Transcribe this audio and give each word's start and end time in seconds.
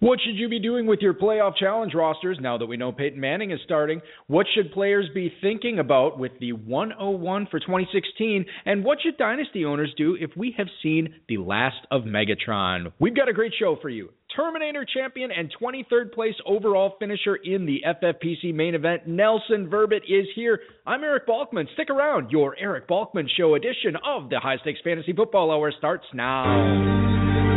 What 0.00 0.20
should 0.24 0.36
you 0.36 0.48
be 0.48 0.60
doing 0.60 0.86
with 0.86 1.00
your 1.00 1.12
playoff 1.12 1.56
challenge 1.56 1.92
rosters 1.92 2.38
now 2.40 2.56
that 2.56 2.66
we 2.66 2.76
know 2.76 2.92
Peyton 2.92 3.18
Manning 3.18 3.50
is 3.50 3.58
starting? 3.64 4.00
What 4.28 4.46
should 4.54 4.70
players 4.70 5.06
be 5.12 5.32
thinking 5.40 5.80
about 5.80 6.20
with 6.20 6.30
the 6.38 6.52
101 6.52 7.48
for 7.50 7.58
2016? 7.58 8.46
And 8.64 8.84
what 8.84 8.98
should 9.02 9.16
dynasty 9.16 9.64
owners 9.64 9.92
do 9.96 10.16
if 10.20 10.30
we 10.36 10.54
have 10.56 10.68
seen 10.84 11.16
the 11.28 11.38
last 11.38 11.84
of 11.90 12.02
Megatron? 12.02 12.92
We've 13.00 13.16
got 13.16 13.28
a 13.28 13.32
great 13.32 13.52
show 13.58 13.76
for 13.82 13.88
you. 13.88 14.10
Terminator 14.36 14.86
champion 14.94 15.32
and 15.32 15.52
23rd 15.60 16.12
place 16.12 16.34
overall 16.46 16.94
finisher 17.00 17.34
in 17.34 17.66
the 17.66 17.82
FFPC 17.84 18.54
main 18.54 18.76
event, 18.76 19.08
Nelson 19.08 19.68
Verbit 19.68 20.02
is 20.08 20.28
here. 20.36 20.60
I'm 20.86 21.02
Eric 21.02 21.26
Balkman. 21.26 21.64
Stick 21.74 21.90
around. 21.90 22.30
Your 22.30 22.56
Eric 22.56 22.86
Balkman 22.86 23.26
Show 23.36 23.56
edition 23.56 23.96
of 24.06 24.30
the 24.30 24.38
High 24.38 24.58
Stakes 24.58 24.80
Fantasy 24.84 25.12
Football 25.12 25.50
Hour 25.50 25.72
starts 25.76 26.06
now. 26.14 27.47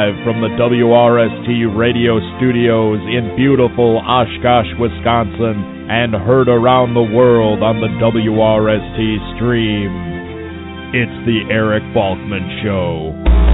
Live 0.00 0.24
from 0.24 0.40
the 0.40 0.48
WRST 0.56 1.76
radio 1.76 2.16
studios 2.38 3.00
in 3.12 3.36
beautiful 3.36 3.98
Oshkosh, 3.98 4.72
Wisconsin, 4.80 5.90
and 5.90 6.14
heard 6.14 6.48
around 6.48 6.94
the 6.94 7.04
world 7.04 7.62
on 7.62 7.82
the 7.82 7.88
WRST 8.00 9.36
stream. 9.36 9.92
It's 10.96 11.26
the 11.26 11.52
Eric 11.52 11.82
Balkman 11.92 12.64
Show. 12.64 13.49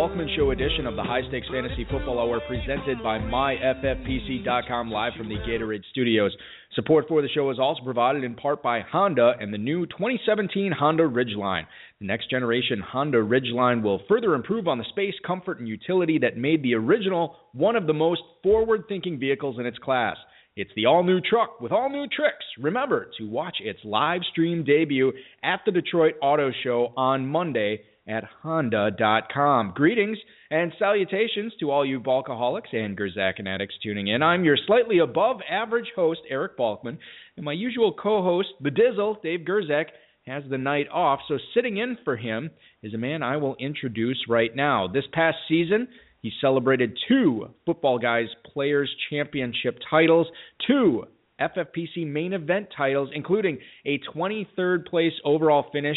Balkman 0.00 0.34
Show 0.34 0.50
edition 0.50 0.86
of 0.86 0.96
the 0.96 1.02
High 1.02 1.20
Stakes 1.28 1.48
Fantasy 1.52 1.84
Football 1.90 2.20
Hour 2.20 2.40
presented 2.48 3.02
by 3.02 3.18
MyFFPC.com 3.18 4.90
live 4.90 5.12
from 5.14 5.28
the 5.28 5.34
Gatorade 5.46 5.82
Studios. 5.90 6.34
Support 6.74 7.04
for 7.06 7.20
the 7.20 7.28
show 7.28 7.50
is 7.50 7.58
also 7.58 7.84
provided 7.84 8.24
in 8.24 8.34
part 8.34 8.62
by 8.62 8.80
Honda 8.80 9.34
and 9.38 9.52
the 9.52 9.58
new 9.58 9.84
2017 9.84 10.72
Honda 10.72 11.02
Ridgeline. 11.02 11.64
The 12.00 12.06
next 12.06 12.30
generation 12.30 12.80
Honda 12.80 13.18
Ridgeline 13.18 13.82
will 13.82 14.00
further 14.08 14.34
improve 14.34 14.68
on 14.68 14.78
the 14.78 14.86
space, 14.88 15.12
comfort, 15.26 15.58
and 15.58 15.68
utility 15.68 16.18
that 16.20 16.38
made 16.38 16.62
the 16.62 16.76
original 16.76 17.36
one 17.52 17.76
of 17.76 17.86
the 17.86 17.92
most 17.92 18.22
forward 18.42 18.84
thinking 18.88 19.20
vehicles 19.20 19.58
in 19.58 19.66
its 19.66 19.76
class. 19.76 20.16
It's 20.56 20.70
the 20.76 20.86
all 20.86 21.04
new 21.04 21.20
truck 21.20 21.60
with 21.60 21.72
all 21.72 21.90
new 21.90 22.06
tricks. 22.06 22.46
Remember 22.58 23.10
to 23.18 23.28
watch 23.28 23.58
its 23.60 23.80
live 23.84 24.22
stream 24.32 24.64
debut 24.64 25.12
at 25.44 25.60
the 25.66 25.72
Detroit 25.72 26.14
Auto 26.22 26.52
Show 26.64 26.94
on 26.96 27.26
Monday 27.26 27.82
at 28.08 28.24
honda.com. 28.42 29.72
Greetings 29.74 30.18
and 30.50 30.72
salutations 30.78 31.52
to 31.60 31.70
all 31.70 31.84
you 31.84 32.00
Balkaholics 32.00 32.74
and 32.74 32.98
Gerzakin 32.98 33.46
addicts 33.46 33.76
tuning 33.82 34.08
in. 34.08 34.22
I'm 34.22 34.44
your 34.44 34.56
slightly 34.66 34.98
above 34.98 35.38
average 35.48 35.92
host, 35.94 36.20
Eric 36.28 36.58
Balkman, 36.58 36.98
and 37.36 37.44
my 37.44 37.52
usual 37.52 37.92
co 37.92 38.22
host, 38.22 38.48
the 38.60 38.70
Dizzle, 38.70 39.22
Dave 39.22 39.40
Gerzak, 39.40 39.86
has 40.26 40.42
the 40.50 40.58
night 40.58 40.86
off, 40.92 41.20
so 41.28 41.38
sitting 41.54 41.78
in 41.78 41.96
for 42.04 42.16
him 42.16 42.50
is 42.82 42.94
a 42.94 42.98
man 42.98 43.22
I 43.22 43.36
will 43.36 43.56
introduce 43.58 44.24
right 44.28 44.54
now. 44.54 44.86
This 44.86 45.04
past 45.12 45.38
season, 45.48 45.88
he 46.20 46.30
celebrated 46.40 46.98
two 47.08 47.48
Football 47.64 47.98
Guys 47.98 48.26
Players 48.52 48.94
Championship 49.08 49.78
titles, 49.88 50.26
two 50.66 51.04
FFPC 51.40 52.06
main 52.06 52.32
event 52.34 52.68
titles, 52.76 53.08
including 53.14 53.58
a 53.86 53.98
23rd 54.14 54.86
place 54.86 55.14
overall 55.24 55.66
finish 55.72 55.96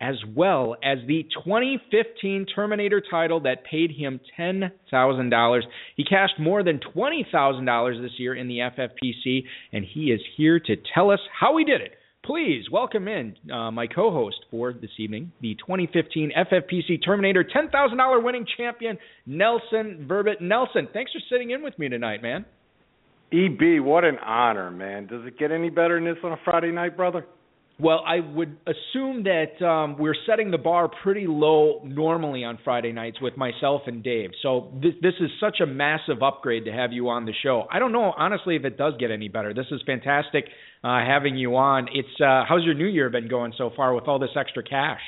as 0.00 0.16
well 0.34 0.76
as 0.82 0.98
the 1.06 1.26
2015 1.44 2.46
Terminator 2.54 3.02
title 3.10 3.40
that 3.40 3.64
paid 3.64 3.90
him 3.90 4.20
$10,000. 4.38 5.60
He 5.96 6.04
cashed 6.04 6.38
more 6.38 6.62
than 6.62 6.80
$20,000 6.94 8.02
this 8.02 8.12
year 8.18 8.34
in 8.34 8.48
the 8.48 8.58
FFPC, 8.58 9.44
and 9.72 9.84
he 9.84 10.06
is 10.06 10.20
here 10.36 10.58
to 10.58 10.76
tell 10.94 11.10
us 11.10 11.20
how 11.38 11.56
he 11.58 11.64
did 11.64 11.80
it. 11.80 11.92
Please 12.24 12.64
welcome 12.70 13.08
in 13.08 13.34
uh, 13.52 13.70
my 13.70 13.86
co 13.86 14.10
host 14.10 14.36
for 14.50 14.72
this 14.74 14.90
evening, 14.98 15.32
the 15.40 15.54
2015 15.54 16.32
FFPC 16.36 17.04
Terminator 17.04 17.44
$10,000 17.44 18.22
winning 18.22 18.46
champion, 18.56 18.98
Nelson 19.26 20.06
Verbit. 20.08 20.40
Nelson, 20.40 20.86
thanks 20.92 21.12
for 21.12 21.20
sitting 21.30 21.50
in 21.50 21.62
with 21.62 21.78
me 21.78 21.88
tonight, 21.88 22.22
man. 22.22 22.44
EB, 23.32 23.82
what 23.82 24.04
an 24.04 24.18
honor, 24.18 24.70
man. 24.70 25.06
Does 25.06 25.24
it 25.24 25.38
get 25.38 25.50
any 25.50 25.70
better 25.70 25.94
than 25.94 26.04
this 26.04 26.22
on 26.22 26.32
a 26.32 26.38
Friday 26.44 26.72
night, 26.72 26.96
brother? 26.96 27.24
Well, 27.80 28.02
I 28.06 28.20
would 28.20 28.58
assume 28.66 29.24
that 29.24 29.64
um, 29.64 29.96
we're 29.98 30.14
setting 30.26 30.50
the 30.50 30.58
bar 30.58 30.90
pretty 31.02 31.26
low 31.26 31.80
normally 31.84 32.44
on 32.44 32.58
Friday 32.62 32.92
nights 32.92 33.18
with 33.22 33.36
myself 33.36 33.82
and 33.86 34.02
Dave. 34.02 34.30
So 34.42 34.72
this 34.82 34.92
this 35.00 35.14
is 35.20 35.30
such 35.40 35.60
a 35.60 35.66
massive 35.66 36.22
upgrade 36.22 36.66
to 36.66 36.72
have 36.72 36.92
you 36.92 37.08
on 37.08 37.24
the 37.24 37.32
show. 37.42 37.64
I 37.72 37.78
don't 37.78 37.92
know 37.92 38.12
honestly 38.16 38.56
if 38.56 38.64
it 38.64 38.76
does 38.76 38.94
get 38.98 39.10
any 39.10 39.28
better. 39.28 39.54
This 39.54 39.66
is 39.70 39.80
fantastic 39.86 40.44
uh, 40.84 41.00
having 41.06 41.36
you 41.36 41.56
on. 41.56 41.88
It's 41.92 42.20
uh, 42.20 42.44
how's 42.46 42.64
your 42.64 42.74
New 42.74 42.86
Year 42.86 43.08
been 43.08 43.28
going 43.28 43.54
so 43.56 43.70
far 43.74 43.94
with 43.94 44.04
all 44.08 44.18
this 44.18 44.36
extra 44.36 44.62
cash? 44.62 45.00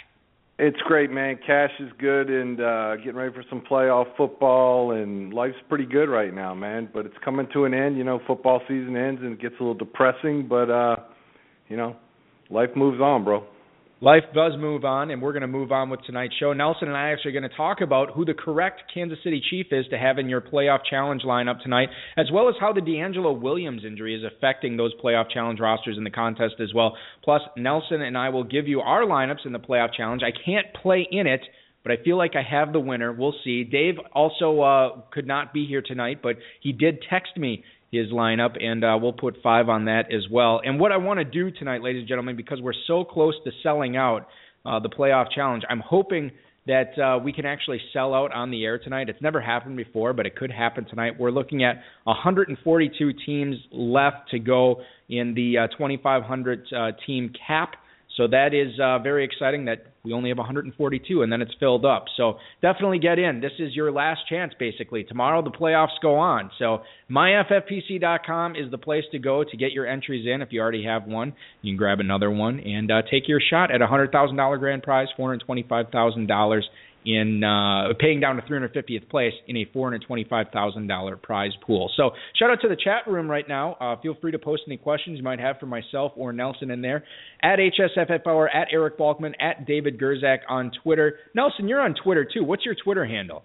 It's 0.58 0.80
great, 0.86 1.10
man. 1.10 1.38
Cash 1.44 1.72
is 1.80 1.90
good, 1.98 2.30
and 2.30 2.60
uh, 2.60 2.96
getting 2.96 3.16
ready 3.16 3.34
for 3.34 3.42
some 3.50 3.62
playoff 3.68 4.16
football, 4.16 4.92
and 4.92 5.32
life's 5.32 5.56
pretty 5.68 5.86
good 5.86 6.08
right 6.08 6.32
now, 6.32 6.54
man. 6.54 6.88
But 6.92 7.04
it's 7.04 7.16
coming 7.24 7.48
to 7.52 7.64
an 7.64 7.74
end. 7.74 7.96
You 7.96 8.04
know, 8.04 8.20
football 8.26 8.60
season 8.68 8.96
ends, 8.96 9.20
and 9.22 9.32
it 9.32 9.40
gets 9.40 9.54
a 9.58 9.62
little 9.62 9.74
depressing. 9.74 10.46
But 10.48 10.70
uh, 10.70 10.96
you 11.68 11.76
know, 11.76 11.96
life 12.52 12.70
moves 12.76 13.00
on, 13.00 13.24
bro. 13.24 13.44
Life 14.02 14.24
does 14.34 14.54
move 14.58 14.84
on, 14.84 15.12
and 15.12 15.22
we're 15.22 15.32
going 15.32 15.42
to 15.42 15.46
move 15.46 15.70
on 15.70 15.88
with 15.88 16.00
tonight's 16.04 16.34
show. 16.40 16.52
Nelson 16.52 16.88
and 16.88 16.96
I 16.96 17.02
are 17.02 17.12
actually 17.12 17.30
going 17.32 17.48
to 17.48 17.56
talk 17.56 17.80
about 17.80 18.10
who 18.10 18.24
the 18.24 18.34
correct 18.34 18.82
Kansas 18.92 19.18
City 19.22 19.40
Chief 19.48 19.66
is 19.70 19.86
to 19.90 19.98
have 19.98 20.18
in 20.18 20.28
your 20.28 20.40
playoff 20.40 20.80
challenge 20.90 21.22
lineup 21.22 21.62
tonight, 21.62 21.88
as 22.16 22.26
well 22.32 22.48
as 22.48 22.56
how 22.58 22.72
the 22.72 22.80
DeAngelo 22.80 23.40
Williams 23.40 23.84
injury 23.86 24.16
is 24.16 24.24
affecting 24.24 24.76
those 24.76 24.92
playoff 25.02 25.30
challenge 25.30 25.60
rosters 25.60 25.96
in 25.96 26.02
the 26.02 26.10
contest 26.10 26.54
as 26.60 26.74
well. 26.74 26.96
Plus, 27.22 27.42
Nelson 27.56 28.02
and 28.02 28.18
I 28.18 28.30
will 28.30 28.42
give 28.42 28.66
you 28.66 28.80
our 28.80 29.02
lineups 29.02 29.46
in 29.46 29.52
the 29.52 29.60
playoff 29.60 29.94
challenge. 29.96 30.22
I 30.24 30.32
can't 30.44 30.66
play 30.82 31.06
in 31.08 31.28
it, 31.28 31.42
but 31.82 31.92
I 31.92 32.02
feel 32.02 32.16
like 32.16 32.32
I 32.36 32.42
have 32.42 32.72
the 32.72 32.80
winner. 32.80 33.12
We'll 33.12 33.34
see. 33.44 33.64
Dave 33.64 33.94
also 34.14 34.60
uh, 34.60 35.00
could 35.10 35.26
not 35.26 35.52
be 35.52 35.66
here 35.66 35.82
tonight, 35.82 36.20
but 36.22 36.36
he 36.60 36.72
did 36.72 37.04
text 37.08 37.36
me 37.36 37.64
his 37.90 38.08
lineup, 38.08 38.62
and 38.62 38.82
uh, 38.82 38.98
we'll 39.00 39.12
put 39.12 39.36
five 39.42 39.68
on 39.68 39.84
that 39.84 40.12
as 40.12 40.22
well. 40.30 40.60
And 40.64 40.80
what 40.80 40.92
I 40.92 40.96
want 40.96 41.18
to 41.18 41.24
do 41.24 41.50
tonight, 41.50 41.82
ladies 41.82 42.00
and 42.00 42.08
gentlemen, 42.08 42.36
because 42.36 42.60
we're 42.60 42.72
so 42.86 43.04
close 43.04 43.34
to 43.44 43.50
selling 43.62 43.96
out 43.96 44.26
uh, 44.64 44.80
the 44.80 44.88
playoff 44.88 45.26
challenge, 45.34 45.62
I'm 45.68 45.80
hoping 45.80 46.30
that 46.66 46.96
uh, 46.98 47.18
we 47.18 47.32
can 47.32 47.44
actually 47.44 47.80
sell 47.92 48.14
out 48.14 48.32
on 48.32 48.50
the 48.50 48.64
air 48.64 48.78
tonight. 48.78 49.08
It's 49.08 49.20
never 49.20 49.40
happened 49.40 49.76
before, 49.76 50.12
but 50.12 50.26
it 50.26 50.36
could 50.36 50.50
happen 50.50 50.84
tonight. 50.84 51.18
We're 51.18 51.32
looking 51.32 51.64
at 51.64 51.82
142 52.04 53.12
teams 53.26 53.56
left 53.72 54.30
to 54.30 54.38
go 54.38 54.80
in 55.08 55.34
the 55.34 55.58
uh, 55.58 55.66
2,500 55.76 56.66
uh, 56.72 56.92
team 57.04 57.32
cap. 57.46 57.74
So 58.16 58.26
that 58.28 58.52
is 58.52 58.78
uh, 58.78 58.98
very 58.98 59.24
exciting 59.24 59.64
that 59.66 59.86
we 60.04 60.12
only 60.12 60.30
have 60.30 60.38
142 60.38 61.22
and 61.22 61.32
then 61.32 61.40
it's 61.40 61.54
filled 61.58 61.84
up. 61.84 62.06
So 62.16 62.38
definitely 62.60 62.98
get 62.98 63.18
in. 63.18 63.40
This 63.40 63.52
is 63.58 63.74
your 63.74 63.92
last 63.92 64.20
chance, 64.28 64.52
basically. 64.58 65.04
Tomorrow 65.04 65.42
the 65.42 65.50
playoffs 65.50 66.00
go 66.02 66.16
on. 66.16 66.50
So 66.58 66.82
myffpc.com 67.10 68.56
is 68.56 68.70
the 68.70 68.78
place 68.78 69.04
to 69.12 69.18
go 69.18 69.44
to 69.44 69.56
get 69.56 69.72
your 69.72 69.86
entries 69.86 70.26
in. 70.26 70.42
If 70.42 70.48
you 70.50 70.60
already 70.60 70.84
have 70.84 71.04
one, 71.04 71.34
you 71.62 71.72
can 71.72 71.78
grab 71.78 72.00
another 72.00 72.30
one 72.30 72.60
and 72.60 72.90
uh, 72.90 73.02
take 73.10 73.28
your 73.28 73.40
shot 73.40 73.70
at 73.70 73.80
a 73.80 73.86
$100,000 73.86 74.58
grand 74.58 74.82
prize, 74.82 75.08
$425,000 75.18 76.62
in 77.04 77.42
uh, 77.42 77.92
paying 77.98 78.20
down 78.20 78.36
to 78.36 78.42
350th 78.42 79.08
place 79.08 79.32
in 79.48 79.56
a 79.56 79.66
$425,000 79.74 81.22
prize 81.22 81.52
pool. 81.66 81.90
So 81.96 82.10
shout 82.38 82.50
out 82.50 82.60
to 82.62 82.68
the 82.68 82.76
chat 82.76 83.06
room 83.06 83.30
right 83.30 83.48
now. 83.48 83.74
Uh, 83.80 84.00
feel 84.00 84.16
free 84.20 84.32
to 84.32 84.38
post 84.38 84.62
any 84.66 84.76
questions 84.76 85.18
you 85.18 85.24
might 85.24 85.40
have 85.40 85.58
for 85.58 85.66
myself 85.66 86.12
or 86.16 86.32
Nelson 86.32 86.70
in 86.70 86.82
there. 86.82 87.04
At 87.42 87.58
HSFF 87.58 88.26
Hour, 88.26 88.48
at 88.48 88.68
Eric 88.72 88.98
Balkman, 88.98 89.32
at 89.40 89.66
David 89.66 89.98
Gerzak 89.98 90.38
on 90.48 90.70
Twitter. 90.82 91.16
Nelson, 91.34 91.68
you're 91.68 91.80
on 91.80 91.94
Twitter 92.02 92.26
too. 92.32 92.44
What's 92.44 92.64
your 92.64 92.76
Twitter 92.82 93.04
handle? 93.04 93.42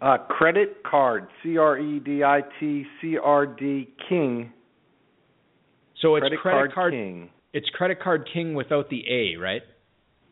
Uh, 0.00 0.18
credit 0.18 0.82
card, 0.84 1.28
C 1.42 1.56
R 1.56 1.78
E 1.78 2.00
D 2.00 2.24
I 2.24 2.40
T 2.58 2.84
C 3.00 3.16
R 3.22 3.46
D 3.46 3.88
King. 4.08 4.52
So 6.00 6.16
it's 6.16 6.22
credit, 6.22 6.40
credit 6.40 6.58
card, 6.58 6.74
card 6.74 6.92
King. 6.94 7.30
It's 7.52 7.68
credit 7.70 8.02
card 8.02 8.28
King 8.32 8.54
without 8.54 8.90
the 8.90 9.04
A, 9.08 9.36
right? 9.36 9.62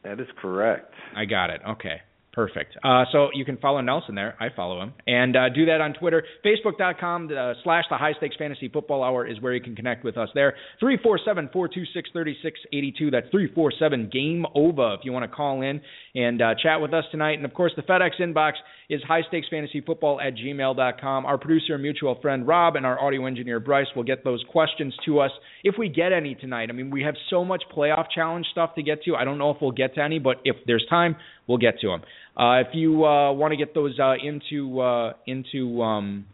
That 0.02 0.19
is 0.19 0.26
correct. 0.41 0.93
I 1.17 1.25
got 1.25 1.50
it. 1.50 1.61
Okay. 1.69 2.00
Perfect. 2.32 2.77
Uh, 2.85 3.05
so 3.11 3.31
you 3.35 3.44
can 3.44 3.56
follow 3.56 3.81
Nelson 3.81 4.15
there. 4.15 4.37
I 4.38 4.49
follow 4.55 4.81
him. 4.81 4.93
And 5.06 5.37
uh, 5.37 5.49
do 5.49 5.67
that 5.67 5.81
on 5.81 5.94
Twitter. 5.94 6.23
Facebook.com 6.44 7.29
uh, 7.37 7.55
slash 7.65 7.85
the 7.91 7.97
High 7.97 8.12
Stakes 8.19 8.37
Fantasy 8.38 8.69
Football 8.69 9.03
Hour 9.03 9.27
is 9.27 9.41
where 9.41 9.53
you 9.53 9.61
can 9.61 9.75
connect 9.75 10.05
with 10.05 10.17
us 10.17 10.29
there. 10.32 10.55
347 10.79 11.50
426 11.53 12.11
3682. 12.12 13.11
That's 13.11 13.29
347 13.31 14.11
Game 14.12 14.47
Over 14.55 14.94
if 14.94 15.00
you 15.03 15.12
want 15.12 15.29
to 15.29 15.37
call 15.37 15.62
in 15.62 15.81
and 16.15 16.41
uh, 16.41 16.55
chat 16.62 16.81
with 16.81 16.94
us 16.94 17.05
tonight. 17.11 17.35
And 17.35 17.44
of 17.44 17.53
course, 17.53 17.73
the 17.75 17.82
FedEx 17.82 18.21
inbox 18.21 18.53
is 18.91 19.01
high 19.05 19.23
stakes 19.29 19.47
fantasy 19.49 19.81
football 19.81 20.21
at 20.21 20.35
gmail.com. 20.35 21.25
Our 21.25 21.39
producer 21.39 21.75
and 21.75 21.83
mutual 21.83 22.19
friend 22.21 22.47
Rob 22.47 22.75
and 22.75 22.85
our 22.85 23.01
audio 23.01 23.25
engineer 23.25 23.61
Bryce 23.61 23.87
will 23.95 24.03
get 24.03 24.25
those 24.25 24.45
questions 24.51 24.93
to 25.07 25.21
us 25.21 25.31
if 25.63 25.77
we 25.79 25.89
get 25.89 26.13
any 26.13 26.35
tonight. 26.35 26.69
I 26.71 26.73
mean, 26.73 26.91
we 26.91 27.03
have 27.03 27.15
so 27.31 27.45
much 27.45 27.63
playoff 27.75 28.07
challenge 28.13 28.47
stuff 28.51 28.75
to 28.75 28.83
get 28.83 29.05
to. 29.05 29.15
I 29.15 29.25
don't 29.25 29.39
know 29.39 29.51
if 29.51 29.59
we'll 29.63 29.71
get 29.71 29.95
to 29.95 30.03
any, 30.03 30.19
but 30.19 30.39
if 30.45 30.57
there's 30.67 30.85
time, 30.91 31.15
we'll 31.47 31.59
get 31.59 31.79
to 31.81 31.87
them. 31.87 32.03
Uh, 32.37 32.61
if 32.61 32.75
you 32.75 33.05
uh, 33.05 33.33
want 33.33 33.53
to 33.53 33.57
get 33.57 33.75
those 33.75 33.97
uh, 34.01 34.15
into 34.23 34.81
uh, 34.81 35.13
into 35.25 35.81
um, 35.83 36.27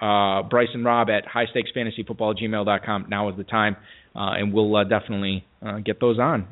uh, 0.00 0.42
Bryce 0.44 0.68
and 0.72 0.84
Rob 0.84 1.10
at 1.10 1.26
high 1.26 1.46
stakes 1.50 1.70
fantasy 1.74 2.04
football 2.04 2.32
gmail.com, 2.34 3.06
now 3.08 3.28
is 3.28 3.36
the 3.36 3.44
time, 3.44 3.76
uh, 4.14 4.38
and 4.38 4.52
we'll 4.52 4.84
definitely 4.84 5.44
get 5.84 6.00
those 6.00 6.20
on. 6.20 6.46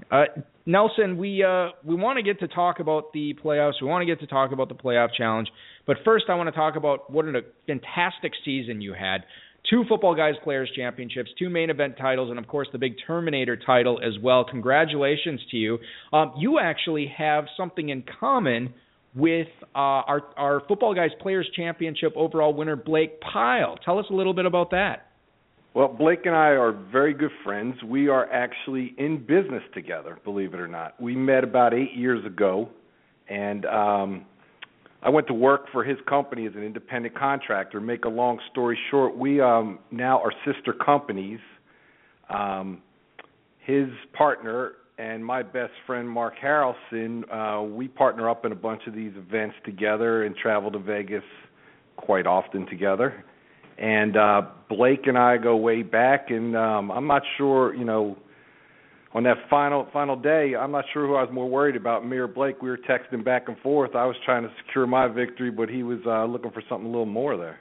Nelson, 0.67 1.17
we 1.17 1.43
uh, 1.43 1.69
we 1.85 1.95
want 1.95 2.19
to 2.19 2.23
get 2.23 2.41
to 2.41 2.49
talk 2.49 2.81
about 2.81 3.13
the 3.13 3.35
playoffs. 3.43 3.75
We 3.81 3.89
want 3.89 4.03
to 4.03 4.07
get 4.07 4.21
to 4.21 4.27
talk 4.27 4.53
about 4.53 4.69
the 4.69 4.75
playoff 4.75 5.09
challenge. 5.17 5.49
But 5.87 5.99
first, 6.05 6.27
I 6.29 6.35
want 6.35 6.49
to 6.49 6.55
talk 6.55 6.77
about 6.77 7.11
what 7.11 7.25
a 7.25 7.41
fantastic 7.67 8.33
season 8.45 8.81
you 8.81 8.93
had. 8.93 9.25
Two 9.69 9.85
Football 9.89 10.15
Guys 10.15 10.35
Players 10.43 10.71
Championships, 10.75 11.31
two 11.39 11.51
main 11.51 11.71
event 11.71 11.97
titles, 11.99 12.31
and 12.31 12.39
of 12.39 12.47
course 12.47 12.69
the 12.73 12.79
big 12.79 12.95
Terminator 13.07 13.57
title 13.57 14.01
as 14.03 14.19
well. 14.23 14.45
Congratulations 14.45 15.41
to 15.51 15.57
you. 15.57 15.79
Um, 16.13 16.33
you 16.39 16.59
actually 16.59 17.13
have 17.17 17.45
something 17.57 17.89
in 17.91 18.05
common 18.19 18.73
with 19.15 19.49
uh, 19.75 19.79
our 19.79 20.23
our 20.37 20.63
Football 20.69 20.95
Guys 20.95 21.11
Players 21.21 21.49
Championship 21.55 22.13
overall 22.17 22.55
winner 22.55 22.77
Blake 22.77 23.21
Pyle. 23.21 23.77
Tell 23.85 23.99
us 23.99 24.07
a 24.11 24.15
little 24.15 24.35
bit 24.35 24.47
about 24.47 24.71
that. 24.71 25.10
Well, 25.73 25.87
Blake 25.87 26.27
and 26.27 26.35
I 26.35 26.49
are 26.49 26.73
very 26.73 27.15
good 27.15 27.31
friends. 27.45 27.77
We 27.85 28.09
are 28.09 28.29
actually 28.33 28.93
in 28.99 29.19
business 29.19 29.63
together, 29.73 30.19
believe 30.25 30.53
it 30.53 30.59
or 30.59 30.67
not. 30.67 31.01
We 31.01 31.15
met 31.15 31.45
about 31.45 31.73
eight 31.75 31.93
years 31.95 32.27
ago, 32.27 32.69
and 33.29 33.65
um, 33.67 34.27
I 35.01 35.11
went 35.11 35.29
to 35.29 35.33
work 35.33 35.67
for 35.71 35.85
his 35.85 35.97
company 36.09 36.47
as 36.49 36.55
an 36.57 36.65
independent 36.65 37.17
contractor. 37.17 37.81
Make 37.81 38.05
a 38.05 38.09
long 38.09 38.41
story 38.51 38.77
short, 38.91 39.17
we 39.17 39.41
um, 39.41 39.79
now 39.93 40.21
are 40.21 40.33
sister 40.45 40.73
companies. 40.73 41.39
Um, 42.29 42.83
his 43.65 43.87
partner 44.13 44.73
and 44.99 45.25
my 45.25 45.45
best 45.45 45.73
friend 45.87 46.09
Mark 46.09 46.35
Harrelson, 46.43 47.23
uh, 47.33 47.63
we 47.63 47.87
partner 47.87 48.29
up 48.29 48.45
in 48.45 48.51
a 48.51 48.57
bunch 48.57 48.83
of 48.89 48.95
these 48.95 49.13
events 49.15 49.55
together 49.65 50.25
and 50.25 50.35
travel 50.35 50.73
to 50.73 50.81
Vegas 50.81 51.23
quite 51.97 52.27
often 52.27 52.67
together 52.67 53.25
and 53.81 54.17
uh 54.17 54.43
Blake 54.69 55.07
and 55.07 55.19
I 55.19 55.39
go 55.39 55.57
way 55.57 55.83
back 55.83 56.27
and 56.29 56.57
um 56.57 56.91
I'm 56.91 57.07
not 57.07 57.23
sure, 57.39 57.75
you 57.75 57.85
know, 57.85 58.17
on 59.13 59.25
that 59.25 59.39
final 59.49 59.89
final 59.93 60.17
day, 60.17 60.53
I'm 60.59 60.71
not 60.71 60.85
sure 60.93 61.07
who 61.07 61.15
I 61.15 61.23
was 61.23 61.33
more 61.33 61.49
worried 61.49 61.77
about, 61.77 62.07
me 62.07 62.17
or 62.19 62.29
Blake. 62.29 62.63
We 62.63 62.69
were 62.69 62.79
texting 62.79 63.25
back 63.25 63.49
and 63.49 63.59
forth. 63.59 63.97
I 63.97 64.07
was 64.07 64.17
trying 64.25 64.43
to 64.45 64.51
secure 64.65 64.87
my 64.87 65.09
victory, 65.09 65.51
but 65.51 65.69
he 65.69 65.83
was 65.83 65.99
uh 66.07 66.27
looking 66.27 66.51
for 66.53 66.63
something 66.69 66.87
a 66.87 66.91
little 66.91 67.07
more 67.07 67.37
there. 67.37 67.59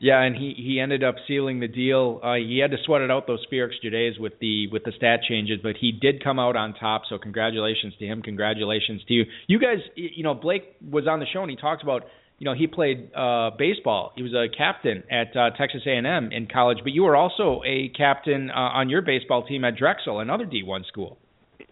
Yeah, 0.00 0.20
and 0.20 0.36
he 0.36 0.54
he 0.54 0.80
ended 0.80 1.02
up 1.02 1.14
sealing 1.26 1.60
the 1.60 1.68
deal. 1.68 2.20
Uh 2.22 2.34
he 2.34 2.58
had 2.58 2.70
to 2.72 2.76
sweat 2.84 3.00
it 3.00 3.10
out 3.10 3.26
those 3.26 3.44
few 3.48 3.64
extra 3.64 3.90
days 3.90 4.18
with 4.18 4.34
the 4.40 4.66
with 4.70 4.84
the 4.84 4.92
stat 4.96 5.20
changes, 5.26 5.60
but 5.62 5.76
he 5.80 5.92
did 5.92 6.22
come 6.22 6.38
out 6.38 6.56
on 6.56 6.74
top. 6.74 7.02
So 7.08 7.16
congratulations 7.16 7.94
to 8.00 8.06
him. 8.06 8.20
Congratulations 8.20 9.00
to 9.08 9.14
you. 9.14 9.24
You 9.46 9.58
guys, 9.58 9.78
you 9.96 10.22
know, 10.22 10.34
Blake 10.34 10.76
was 10.90 11.06
on 11.08 11.20
the 11.20 11.26
show 11.32 11.40
and 11.40 11.50
he 11.50 11.56
talked 11.56 11.82
about 11.82 12.04
you 12.44 12.50
know 12.50 12.54
he 12.54 12.66
played 12.66 13.10
uh 13.14 13.52
baseball. 13.56 14.12
He 14.16 14.22
was 14.22 14.34
a 14.34 14.54
captain 14.54 15.02
at 15.10 15.34
uh, 15.34 15.56
Texas 15.56 15.80
A&M 15.86 16.30
in 16.30 16.46
college 16.46 16.78
but 16.82 16.92
you 16.92 17.04
were 17.04 17.16
also 17.16 17.62
a 17.64 17.88
captain 17.96 18.50
uh, 18.50 18.78
on 18.78 18.90
your 18.90 19.00
baseball 19.00 19.46
team 19.46 19.64
at 19.64 19.76
Drexel 19.76 20.20
another 20.20 20.44
D1 20.44 20.86
school. 20.86 21.16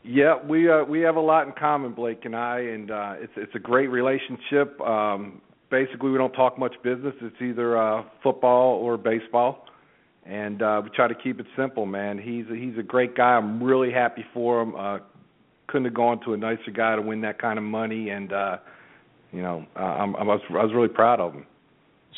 Yeah 0.02 0.42
we 0.42 0.70
uh 0.70 0.84
we 0.84 1.00
have 1.00 1.16
a 1.16 1.20
lot 1.20 1.46
in 1.46 1.52
common 1.52 1.92
Blake 1.92 2.24
and 2.24 2.34
I 2.34 2.60
and 2.60 2.90
uh 2.90 3.14
it's 3.18 3.34
it's 3.36 3.54
a 3.54 3.58
great 3.58 3.88
relationship. 3.88 4.80
Um 4.80 5.42
basically 5.70 6.10
we 6.10 6.16
don't 6.16 6.32
talk 6.32 6.58
much 6.58 6.74
business. 6.82 7.14
It's 7.20 7.42
either 7.42 7.76
uh 7.76 8.04
football 8.22 8.76
or 8.76 8.96
baseball 8.96 9.66
and 10.24 10.62
uh 10.62 10.80
we 10.82 10.88
try 10.88 11.06
to 11.06 11.14
keep 11.14 11.38
it 11.38 11.46
simple 11.54 11.84
man. 11.84 12.16
He's 12.16 12.46
a, 12.50 12.56
he's 12.56 12.78
a 12.78 12.82
great 12.82 13.14
guy. 13.14 13.32
I'm 13.36 13.62
really 13.62 13.92
happy 13.92 14.24
for 14.32 14.62
him. 14.62 14.74
Uh 14.74 14.98
couldn't 15.66 15.84
have 15.84 15.94
gone 15.94 16.18
to 16.24 16.32
a 16.32 16.36
nicer 16.38 16.70
guy 16.72 16.96
to 16.96 17.02
win 17.02 17.20
that 17.22 17.38
kind 17.38 17.58
of 17.58 17.64
money 17.64 18.08
and 18.08 18.32
uh 18.32 18.56
you 19.32 19.42
know, 19.42 19.64
uh, 19.76 19.80
I'm, 19.80 20.16
I 20.16 20.22
was 20.22 20.40
I 20.50 20.64
was 20.64 20.72
really 20.74 20.88
proud 20.88 21.20
of 21.20 21.32
him. 21.34 21.46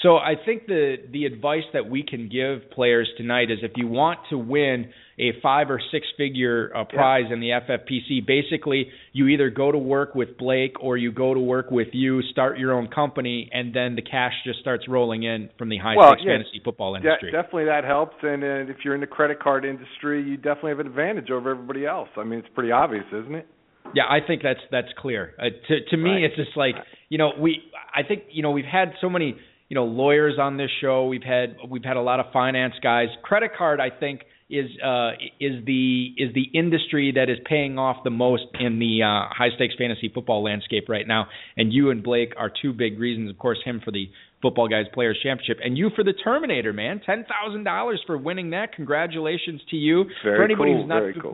So 0.02 0.16
I 0.16 0.34
think 0.44 0.66
the 0.66 0.96
the 1.12 1.24
advice 1.24 1.62
that 1.72 1.88
we 1.88 2.02
can 2.02 2.28
give 2.28 2.70
players 2.72 3.08
tonight 3.16 3.50
is 3.50 3.58
if 3.62 3.72
you 3.76 3.86
want 3.86 4.18
to 4.30 4.36
win 4.36 4.90
a 5.18 5.30
five 5.40 5.70
or 5.70 5.80
six 5.92 6.04
figure 6.16 6.72
uh, 6.74 6.84
prize 6.84 7.26
yeah. 7.28 7.34
in 7.34 7.40
the 7.40 7.50
FFPC, 7.50 8.26
basically 8.26 8.88
you 9.12 9.28
either 9.28 9.50
go 9.50 9.70
to 9.70 9.78
work 9.78 10.16
with 10.16 10.36
Blake 10.36 10.74
or 10.80 10.96
you 10.96 11.12
go 11.12 11.32
to 11.32 11.38
work 11.38 11.70
with 11.70 11.88
you, 11.92 12.22
start 12.22 12.58
your 12.58 12.72
own 12.72 12.88
company, 12.88 13.48
and 13.52 13.72
then 13.72 13.94
the 13.94 14.02
cash 14.02 14.32
just 14.44 14.58
starts 14.58 14.88
rolling 14.88 15.22
in 15.22 15.48
from 15.56 15.68
the 15.68 15.78
high 15.78 15.94
well, 15.96 16.10
stakes 16.10 16.22
yeah, 16.26 16.38
fantasy 16.38 16.60
football 16.64 16.96
industry. 16.96 17.30
De- 17.30 17.36
definitely 17.36 17.66
that 17.66 17.84
helps, 17.84 18.16
and 18.22 18.42
uh, 18.42 18.72
if 18.72 18.78
you're 18.84 18.96
in 18.96 19.00
the 19.00 19.06
credit 19.06 19.40
card 19.40 19.64
industry, 19.64 20.22
you 20.22 20.36
definitely 20.36 20.70
have 20.70 20.80
an 20.80 20.88
advantage 20.88 21.30
over 21.30 21.52
everybody 21.52 21.86
else. 21.86 22.08
I 22.16 22.24
mean, 22.24 22.40
it's 22.40 22.48
pretty 22.52 22.72
obvious, 22.72 23.06
isn't 23.12 23.36
it? 23.36 23.46
Yeah, 23.94 24.04
I 24.08 24.18
think 24.26 24.42
that's 24.42 24.60
that's 24.70 24.88
clear. 24.98 25.34
Uh, 25.38 25.50
to 25.68 25.84
to 25.90 25.96
me, 25.96 26.10
right. 26.10 26.24
it's 26.24 26.36
just 26.36 26.56
like 26.56 26.74
you 27.08 27.18
know 27.18 27.32
we. 27.38 27.60
I 27.94 28.02
think 28.02 28.24
you 28.30 28.42
know 28.42 28.50
we've 28.50 28.64
had 28.64 28.92
so 29.00 29.08
many 29.08 29.36
you 29.68 29.74
know 29.74 29.84
lawyers 29.84 30.34
on 30.40 30.56
this 30.56 30.70
show. 30.80 31.06
We've 31.06 31.22
had 31.22 31.56
we've 31.68 31.84
had 31.84 31.96
a 31.96 32.02
lot 32.02 32.20
of 32.20 32.26
finance 32.32 32.74
guys. 32.82 33.08
Credit 33.22 33.50
card, 33.56 33.80
I 33.80 33.90
think, 33.90 34.22
is 34.50 34.70
uh, 34.84 35.12
is 35.40 35.64
the 35.64 36.14
is 36.16 36.34
the 36.34 36.44
industry 36.52 37.12
that 37.16 37.30
is 37.30 37.38
paying 37.44 37.78
off 37.78 38.04
the 38.04 38.10
most 38.10 38.44
in 38.58 38.78
the 38.78 39.02
uh, 39.02 39.32
high 39.34 39.54
stakes 39.54 39.74
fantasy 39.78 40.10
football 40.12 40.42
landscape 40.42 40.88
right 40.88 41.06
now. 41.06 41.26
And 41.56 41.72
you 41.72 41.90
and 41.90 42.02
Blake 42.02 42.34
are 42.36 42.50
two 42.62 42.72
big 42.72 42.98
reasons. 42.98 43.30
Of 43.30 43.38
course, 43.38 43.58
him 43.64 43.80
for 43.84 43.90
the 43.90 44.10
Football 44.44 44.68
Guys 44.68 44.84
Players 44.92 45.18
Championship, 45.22 45.56
and 45.64 45.78
you 45.78 45.88
for 45.96 46.04
the 46.04 46.12
Terminator, 46.12 46.74
man. 46.74 47.00
Ten 47.04 47.24
thousand 47.24 47.64
dollars 47.64 47.98
for 48.06 48.18
winning 48.18 48.50
that. 48.50 48.74
Congratulations 48.74 49.62
to 49.70 49.76
you. 49.76 50.04
Very 50.22 50.36
for 50.36 50.44
anybody 50.44 50.72
cool. 50.72 50.80
who's 50.82 50.88
not, 50.88 51.00
Very 51.00 51.14
cool. 51.14 51.32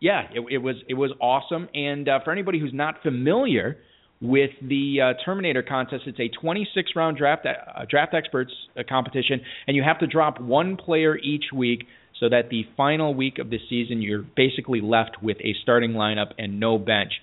yeah, 0.00 0.22
it, 0.34 0.44
it 0.50 0.58
was 0.58 0.74
it 0.88 0.94
was 0.94 1.12
awesome. 1.20 1.68
And 1.72 2.08
uh, 2.08 2.18
for 2.24 2.32
anybody 2.32 2.58
who's 2.58 2.74
not 2.74 2.96
familiar 3.04 3.76
with 4.20 4.50
the 4.60 4.96
uh, 5.00 5.24
Terminator 5.24 5.62
contest, 5.62 6.02
it's 6.06 6.18
a 6.18 6.28
26 6.40 6.90
round 6.96 7.16
draft 7.16 7.46
uh, 7.46 7.84
draft 7.88 8.12
experts 8.12 8.50
uh, 8.76 8.82
competition, 8.88 9.40
and 9.68 9.76
you 9.76 9.84
have 9.84 10.00
to 10.00 10.08
drop 10.08 10.40
one 10.40 10.76
player 10.76 11.16
each 11.18 11.44
week. 11.54 11.84
So 12.20 12.28
that 12.28 12.50
the 12.50 12.64
final 12.76 13.14
week 13.14 13.38
of 13.40 13.50
the 13.50 13.58
season, 13.68 14.00
you're 14.00 14.24
basically 14.36 14.80
left 14.80 15.22
with 15.22 15.38
a 15.38 15.54
starting 15.62 15.92
lineup 15.92 16.32
and 16.38 16.60
no 16.60 16.78
bench. 16.78 17.14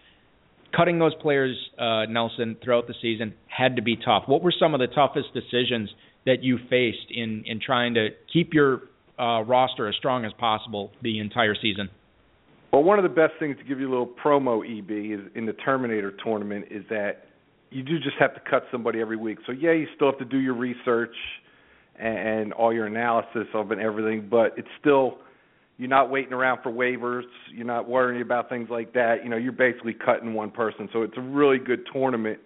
Cutting 0.75 0.99
those 0.99 1.15
players, 1.15 1.57
uh, 1.77 2.05
Nelson, 2.05 2.55
throughout 2.63 2.87
the 2.87 2.93
season 3.01 3.33
had 3.47 3.75
to 3.75 3.81
be 3.81 3.95
tough. 3.95 4.23
What 4.27 4.43
were 4.43 4.53
some 4.57 4.73
of 4.73 4.79
the 4.79 4.87
toughest 4.87 5.27
decisions 5.33 5.89
that 6.25 6.43
you 6.43 6.57
faced 6.69 7.09
in 7.09 7.43
in 7.45 7.59
trying 7.59 7.95
to 7.95 8.09
keep 8.31 8.53
your 8.53 8.83
uh, 9.17 9.41
roster 9.41 9.87
as 9.87 9.95
strong 9.95 10.25
as 10.25 10.31
possible 10.33 10.91
the 11.01 11.19
entire 11.19 11.55
season? 11.59 11.89
Well, 12.71 12.83
one 12.83 12.99
of 12.99 13.03
the 13.03 13.09
best 13.09 13.33
things 13.39 13.57
to 13.57 13.63
give 13.63 13.79
you 13.79 13.89
a 13.89 13.91
little 13.91 14.13
promo, 14.23 14.61
EB, 14.63 15.19
is 15.19 15.31
in 15.35 15.45
the 15.47 15.53
Terminator 15.53 16.13
tournament 16.23 16.65
is 16.69 16.83
that 16.89 17.25
you 17.71 17.83
do 17.83 17.97
just 17.97 18.15
have 18.19 18.35
to 18.35 18.41
cut 18.49 18.63
somebody 18.71 19.01
every 19.01 19.17
week. 19.17 19.39
So 19.45 19.51
yeah, 19.51 19.71
you 19.71 19.87
still 19.95 20.09
have 20.11 20.19
to 20.19 20.25
do 20.25 20.37
your 20.37 20.53
research 20.53 21.15
and, 21.99 22.53
all 22.53 22.73
your 22.73 22.85
analysis 22.85 23.47
of 23.53 23.71
and 23.71 23.81
everything, 23.81 24.27
but 24.29 24.53
it's 24.57 24.67
still 24.79 25.17
you're 25.79 25.87
not 25.87 26.11
waiting 26.11 26.33
around 26.33 26.61
for 26.61 26.71
waivers. 26.71 27.23
You're 27.51 27.65
not 27.65 27.87
worrying 27.87 28.21
about 28.21 28.49
things 28.49 28.67
like 28.69 28.93
that. 28.93 29.23
You 29.23 29.29
know, 29.29 29.37
you're 29.37 29.53
basically 29.53 29.93
cutting 29.93 30.33
one 30.33 30.51
person. 30.51 30.89
So 30.91 31.03
it's 31.03 31.15
a 31.15 31.21
really 31.21 31.57
good 31.57 31.87
tournament 31.91 32.39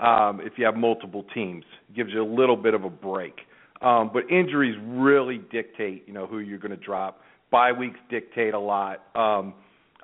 um, 0.00 0.40
if 0.42 0.54
you 0.56 0.64
have 0.64 0.76
multiple 0.76 1.26
teams. 1.34 1.64
It 1.90 1.94
gives 1.94 2.10
you 2.14 2.22
a 2.22 2.30
little 2.30 2.56
bit 2.56 2.72
of 2.72 2.84
a 2.84 2.88
break. 2.88 3.34
Um, 3.82 4.10
but 4.12 4.30
injuries 4.30 4.76
really 4.82 5.42
dictate, 5.52 6.04
you 6.06 6.14
know, 6.14 6.26
who 6.26 6.38
you're 6.38 6.58
going 6.58 6.70
to 6.70 6.76
drop. 6.78 7.20
Bye 7.50 7.72
weeks 7.72 7.98
dictate 8.08 8.54
a 8.54 8.58
lot. 8.58 9.04
Um, 9.14 9.52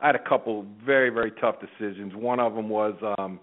I 0.02 0.09
had 0.09 0.14
a 0.14 0.28
couple 0.28 0.66
very 0.85 1.09
very 1.09 1.30
tough 1.40 1.56
decisions. 1.61 2.14
One 2.14 2.40
of 2.40 2.54
them 2.54 2.68
was 2.68 2.95
um, 3.18 3.40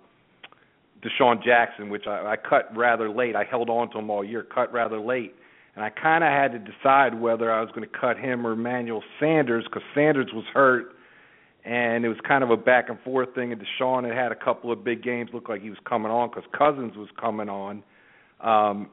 DeSean 1.02 1.44
Jackson, 1.44 1.90
which 1.90 2.06
I, 2.06 2.34
I 2.34 2.36
cut 2.36 2.76
rather 2.76 3.10
late. 3.10 3.36
I 3.36 3.46
held 3.46 3.70
on 3.70 3.90
to 3.92 3.98
him 3.98 4.12
all 4.12 4.24
year, 4.24 4.44
cut 4.44 4.72
rather 4.72 5.00
late, 5.00 5.34
and 5.76 5.84
I 5.84 5.90
kind 5.90 6.24
of 6.24 6.30
had 6.30 6.52
to 6.52 6.60
decide 6.60 7.20
whether 7.20 7.52
I 7.52 7.62
was 7.62 7.70
going 7.74 7.88
to 7.88 8.00
cut 8.00 8.18
him 8.18 8.46
or 8.46 8.54
Emmanuel 8.54 9.04
Sanders 9.20 9.64
because 9.66 9.84
Sanders 9.96 10.30
was 10.34 10.46
hurt, 10.54 10.94
and 11.66 12.06
it 12.06 12.10
was 12.10 12.18
kind 12.28 12.44
of 12.44 12.52
a 12.52 12.58
back 12.58 12.90
and 12.90 13.00
forth 13.02 13.34
thing. 13.34 13.52
And 13.52 13.62
DeSean 13.62 14.06
had 14.08 14.16
had 14.16 14.32
a 14.32 14.36
couple 14.36 14.72
of 14.72 14.84
big 14.84 15.04
games, 15.04 15.32
looked 15.34 15.50
like 15.50 15.62
he 15.62 15.70
was 15.70 15.80
coming 15.88 16.12
on 16.12 16.30
because 16.30 16.44
Cousins 16.56 16.96
was 16.96 17.10
coming 17.20 17.50
on. 17.50 17.84
Um, 18.42 18.90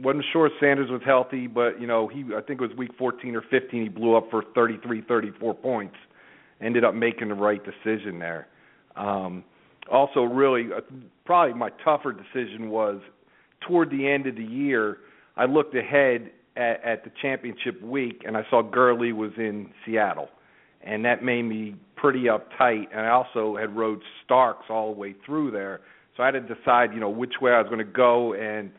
wasn't 0.00 0.24
sure 0.32 0.50
Sanders 0.58 0.90
was 0.90 1.02
healthy, 1.04 1.46
but 1.46 1.80
you 1.80 1.86
know 1.86 2.08
he 2.08 2.24
I 2.36 2.40
think 2.40 2.60
it 2.60 2.68
was 2.68 2.76
week 2.76 2.90
14 2.98 3.36
or 3.36 3.42
15 3.50 3.82
he 3.82 3.88
blew 3.88 4.16
up 4.16 4.30
for 4.30 4.42
33, 4.54 5.02
34 5.02 5.54
points. 5.54 5.94
Ended 6.60 6.84
up 6.84 6.94
making 6.94 7.28
the 7.28 7.34
right 7.34 7.60
decision 7.64 8.18
there. 8.18 8.48
Um, 8.96 9.44
also, 9.90 10.22
really, 10.22 10.68
uh, 10.72 10.80
probably 11.24 11.54
my 11.54 11.70
tougher 11.84 12.12
decision 12.12 12.70
was 12.70 13.00
toward 13.66 13.90
the 13.90 14.08
end 14.08 14.26
of 14.26 14.36
the 14.36 14.44
year. 14.44 14.98
I 15.36 15.46
looked 15.46 15.74
ahead 15.74 16.30
at, 16.56 16.84
at 16.84 17.04
the 17.04 17.10
championship 17.20 17.82
week, 17.82 18.22
and 18.26 18.36
I 18.36 18.42
saw 18.50 18.62
Gurley 18.62 19.12
was 19.12 19.32
in 19.36 19.70
Seattle, 19.84 20.28
and 20.82 21.04
that 21.04 21.22
made 21.22 21.42
me 21.42 21.76
pretty 21.96 22.24
uptight. 22.24 22.86
And 22.92 23.00
I 23.00 23.10
also 23.10 23.56
had 23.56 23.74
rode 23.76 24.02
Starks 24.24 24.66
all 24.68 24.92
the 24.92 24.98
way 24.98 25.14
through 25.24 25.50
there, 25.50 25.80
so 26.16 26.22
I 26.22 26.26
had 26.26 26.32
to 26.32 26.54
decide, 26.54 26.92
you 26.92 27.00
know, 27.00 27.10
which 27.10 27.34
way 27.40 27.52
I 27.52 27.58
was 27.60 27.68
going 27.68 27.78
to 27.78 27.84
go, 27.84 28.34
and 28.34 28.70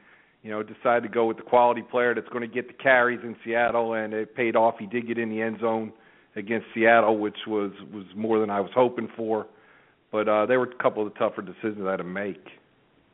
you 0.43 0.51
know, 0.51 0.62
decided 0.62 1.03
to 1.03 1.10
go 1.10 1.25
with 1.25 1.38
the 1.38 1.43
quality 1.43 1.81
player 1.81 2.13
that's 2.13 2.27
going 2.27 2.48
to 2.48 2.53
get 2.53 2.67
the 2.67 2.74
carries 2.74 3.22
in 3.24 3.36
Seattle, 3.45 3.93
and 3.93 4.13
it 4.13 4.36
paid 4.36 4.57
off. 4.57 4.75
He 4.77 4.86
did 4.86 5.07
get 5.07 5.17
in 5.17 5.29
the 5.29 5.41
end 5.41 5.60
zone 5.62 5.93
against 6.36 6.67
Seattle, 6.75 7.17
which 7.17 7.38
was 7.48 7.72
was 7.93 8.05
more 8.15 8.39
than 8.39 8.50
I 8.50 8.60
was 8.60 8.72
hoping 8.75 9.07
for. 9.15 9.48
But 10.12 10.27
uh, 10.27 10.45
there 10.45 10.60
were 10.60 10.69
a 10.69 10.83
couple 10.83 11.05
of 11.07 11.13
the 11.13 11.17
tougher 11.17 11.41
decisions 11.41 11.86
I 11.88 11.91
had 11.91 11.98
to 11.98 12.03
make. 12.03 12.45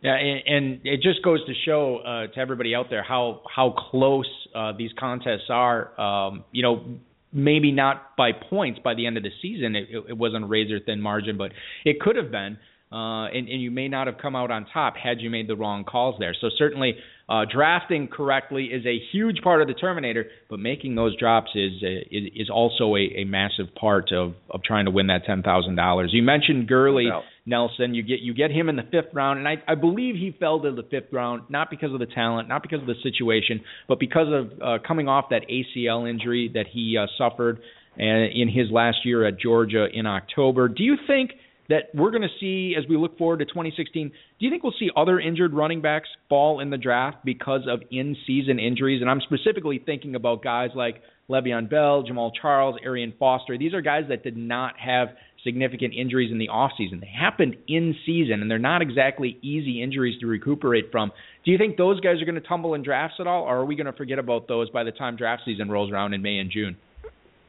Yeah, 0.02 0.16
and, 0.16 0.42
and 0.48 0.82
it 0.86 1.02
just 1.02 1.22
goes 1.24 1.46
to 1.46 1.54
show 1.66 1.98
uh, 1.98 2.28
to 2.34 2.40
everybody 2.40 2.74
out 2.74 2.90
there 2.90 3.04
how 3.04 3.42
how 3.54 3.72
close 3.92 4.30
uh, 4.56 4.72
these 4.78 4.92
contests 4.98 5.50
are. 5.50 6.00
Um, 6.00 6.46
you 6.52 6.64
know, 6.64 6.86
maybe 7.34 7.72
not 7.72 8.16
by 8.16 8.32
points 8.32 8.80
by 8.84 8.96
the 8.96 9.06
end 9.06 9.18
of 9.18 9.24
the 9.24 9.32
season. 9.42 9.76
It, 9.76 9.90
it 10.10 10.18
wasn't 10.18 10.46
a 10.46 10.48
razor 10.48 10.80
thin 10.80 11.02
margin, 11.02 11.38
but 11.38 11.52
it 11.84 12.00
could 12.00 12.16
have 12.16 12.32
been. 12.32 12.58
Uh, 12.92 13.26
and, 13.28 13.48
and 13.48 13.62
you 13.62 13.70
may 13.70 13.88
not 13.88 14.08
have 14.08 14.18
come 14.20 14.36
out 14.36 14.50
on 14.50 14.66
top 14.74 14.96
had 14.98 15.22
you 15.22 15.30
made 15.30 15.48
the 15.48 15.56
wrong 15.56 15.84
calls 15.84 16.16
there. 16.18 16.36
So 16.42 16.50
certainly, 16.58 16.96
uh, 17.30 17.46
drafting 17.46 18.08
correctly 18.08 18.66
is 18.66 18.84
a 18.88 18.98
huge 19.12 19.42
part 19.44 19.62
of 19.62 19.68
the 19.68 19.76
Terminator, 19.76 20.26
but 20.50 20.58
making 20.58 20.96
those 20.96 21.16
drops 21.16 21.52
is 21.54 21.74
is, 21.84 22.32
is 22.36 22.50
also 22.50 22.96
a, 22.96 23.22
a 23.22 23.24
massive 23.26 23.68
part 23.80 24.12
of, 24.12 24.34
of 24.50 24.64
trying 24.64 24.86
to 24.86 24.92
win 24.92 25.06
that 25.08 25.26
ten 25.28 25.44
thousand 25.44 25.76
dollars. 25.76 26.10
You 26.14 26.24
mentioned 26.24 26.68
Gurley 26.68 27.06
Nelson. 27.46 27.94
You 27.94 28.02
get 28.02 28.22
you 28.22 28.34
get 28.34 28.50
him 28.50 28.70
in 28.70 28.76
the 28.76 28.88
fifth 28.90 29.14
round, 29.14 29.38
and 29.38 29.48
I, 29.48 29.58
I 29.68 29.76
believe 29.76 30.16
he 30.16 30.36
fell 30.40 30.60
to 30.62 30.72
the 30.72 30.82
fifth 30.82 31.14
round 31.14 31.44
not 31.48 31.70
because 31.70 31.94
of 31.94 32.00
the 32.00 32.08
talent, 32.08 32.48
not 32.48 32.64
because 32.64 32.82
of 32.82 32.88
the 32.88 32.96
situation, 33.04 33.62
but 33.88 34.00
because 34.00 34.28
of 34.34 34.62
uh, 34.64 34.78
coming 34.88 35.08
off 35.08 35.26
that 35.30 35.44
ACL 35.48 36.10
injury 36.10 36.50
that 36.56 36.66
he 36.72 36.98
uh, 37.00 37.06
suffered 37.20 37.60
uh, 38.00 38.04
in 38.04 38.50
his 38.52 38.72
last 38.72 39.06
year 39.06 39.28
at 39.28 39.40
Georgia 39.40 39.86
in 39.94 40.08
October. 40.08 40.68
Do 40.68 40.84
you 40.84 40.96
think? 41.06 41.34
That 41.70 41.90
we're 41.94 42.10
going 42.10 42.24
to 42.24 42.40
see 42.40 42.76
as 42.78 42.86
we 42.90 42.98
look 42.98 43.18
forward 43.18 43.40
to 43.40 43.46
2016. 43.46 44.10
Do 44.10 44.46
you 44.46 44.50
think 44.50 44.64
we'll 44.64 44.74
see 44.80 44.90
other 44.98 45.20
injured 45.20 45.54
running 45.54 45.82
backs 45.82 46.10
fall 46.28 46.60
in 46.60 46.72
the 46.72 46.78
draft 46.78 47.18
because 47.24 47.62
of 47.70 47.82
in-season 47.92 48.58
injuries? 48.58 49.02
And 49.02 49.10
I'm 49.10 49.22
specifically 49.22 49.82
thinking 49.86 50.16
about 50.16 50.44
guys 50.44 50.72
like 50.74 51.04
Le'Veon 51.30 51.70
Bell, 51.70 52.04
Jamaal 52.04 52.32
Charles, 52.42 52.76
Arian 52.84 53.14
Foster. 53.20 53.56
These 53.58 53.76
are 53.76 53.82
guys 53.82 54.06
that 54.10 54.24
did 54.24 54.36
not 54.36 54.80
have 54.80 55.10
significant 55.44 55.94
injuries 55.94 56.32
in 56.32 56.40
the 56.40 56.48
offseason. 56.48 57.00
They 57.02 57.12
happened 57.18 57.56
in 57.68 57.96
season, 58.06 58.42
and 58.42 58.50
they're 58.50 58.58
not 58.58 58.82
exactly 58.82 59.38
easy 59.42 59.82
injuries 59.82 60.20
to 60.22 60.28
recuperate 60.28 60.92
from. 60.92 61.12
Do 61.46 61.52
you 61.52 61.58
think 61.58 61.78
those 61.78 62.00
guys 62.00 62.22
are 62.22 62.26
going 62.26 62.42
to 62.42 62.48
tumble 62.48 62.74
in 62.74 62.84
drafts 62.84 63.18
at 63.20 63.28
all, 63.28 63.44
or 63.44 63.58
are 63.58 63.66
we 63.66 63.76
going 63.76 63.86
to 63.86 63.94
forget 63.94 64.20
about 64.20 64.48
those 64.48 64.70
by 64.72 64.84
the 64.84 64.92
time 64.92 65.16
draft 65.16 65.44
season 65.46 65.70
rolls 65.70 65.92
around 65.92 66.14
in 66.14 66.22
May 66.22 66.40
and 66.40 66.52
June? 66.52 66.76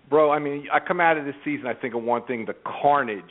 Bro, 0.08 0.30
I 0.30 0.40
mean, 0.40 0.66
I 0.72 0.78
come 0.80 1.00
out 1.00 1.16
of 1.16 1.24
this 1.24 1.36
season, 1.44 1.66
I 1.66 1.74
think 1.74 1.94
of 1.94 2.02
one 2.02 2.24
thing 2.26 2.44
the 2.44 2.54
carnage 2.82 3.24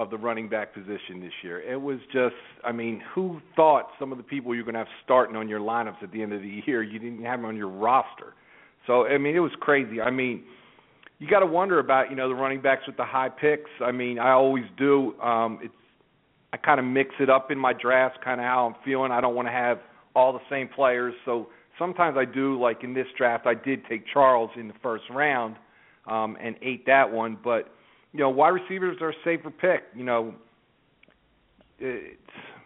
of 0.00 0.08
the 0.08 0.16
running 0.16 0.48
back 0.48 0.72
position 0.72 1.20
this 1.20 1.32
year. 1.42 1.60
It 1.60 1.76
was 1.76 1.98
just, 2.10 2.34
I 2.64 2.72
mean, 2.72 3.02
who 3.14 3.38
thought 3.54 3.88
some 3.98 4.12
of 4.12 4.16
the 4.16 4.24
people 4.24 4.54
you're 4.54 4.64
going 4.64 4.72
to 4.72 4.78
have 4.78 4.88
starting 5.04 5.36
on 5.36 5.46
your 5.46 5.60
lineups 5.60 6.02
at 6.02 6.10
the 6.10 6.22
end 6.22 6.32
of 6.32 6.40
the 6.40 6.62
year, 6.66 6.82
you 6.82 6.98
didn't 6.98 7.22
have 7.22 7.40
them 7.40 7.44
on 7.44 7.54
your 7.54 7.68
roster. 7.68 8.32
So, 8.86 9.06
I 9.06 9.18
mean, 9.18 9.36
it 9.36 9.40
was 9.40 9.52
crazy. 9.60 10.00
I 10.00 10.10
mean, 10.10 10.44
you 11.18 11.28
got 11.28 11.40
to 11.40 11.46
wonder 11.46 11.80
about, 11.80 12.08
you 12.08 12.16
know, 12.16 12.30
the 12.30 12.34
running 12.34 12.62
backs 12.62 12.84
with 12.86 12.96
the 12.96 13.04
high 13.04 13.28
picks. 13.28 13.68
I 13.84 13.92
mean, 13.92 14.18
I 14.18 14.30
always 14.30 14.64
do. 14.78 15.20
Um 15.20 15.58
it's 15.62 15.74
I 16.54 16.56
kind 16.56 16.80
of 16.80 16.86
mix 16.86 17.10
it 17.20 17.28
up 17.28 17.50
in 17.50 17.58
my 17.58 17.74
drafts, 17.74 18.18
kind 18.24 18.40
of 18.40 18.46
how 18.46 18.66
I'm 18.66 18.74
feeling. 18.84 19.12
I 19.12 19.20
don't 19.20 19.34
want 19.34 19.48
to 19.48 19.52
have 19.52 19.80
all 20.16 20.32
the 20.32 20.40
same 20.48 20.66
players. 20.66 21.14
So, 21.26 21.48
sometimes 21.78 22.16
I 22.18 22.24
do 22.24 22.58
like 22.58 22.84
in 22.84 22.94
this 22.94 23.06
draft 23.18 23.46
I 23.46 23.54
did 23.54 23.84
take 23.86 24.04
Charles 24.12 24.50
in 24.56 24.66
the 24.66 24.74
first 24.82 25.04
round 25.10 25.56
um 26.06 26.38
and 26.40 26.56
ate 26.62 26.86
that 26.86 27.12
one, 27.12 27.36
but 27.44 27.74
you 28.12 28.20
know, 28.20 28.30
wide 28.30 28.50
receivers 28.50 28.96
are 29.00 29.10
a 29.10 29.14
safer 29.24 29.50
pick. 29.50 29.84
You 29.94 30.04
know, 30.04 30.34
it's, 31.78 32.16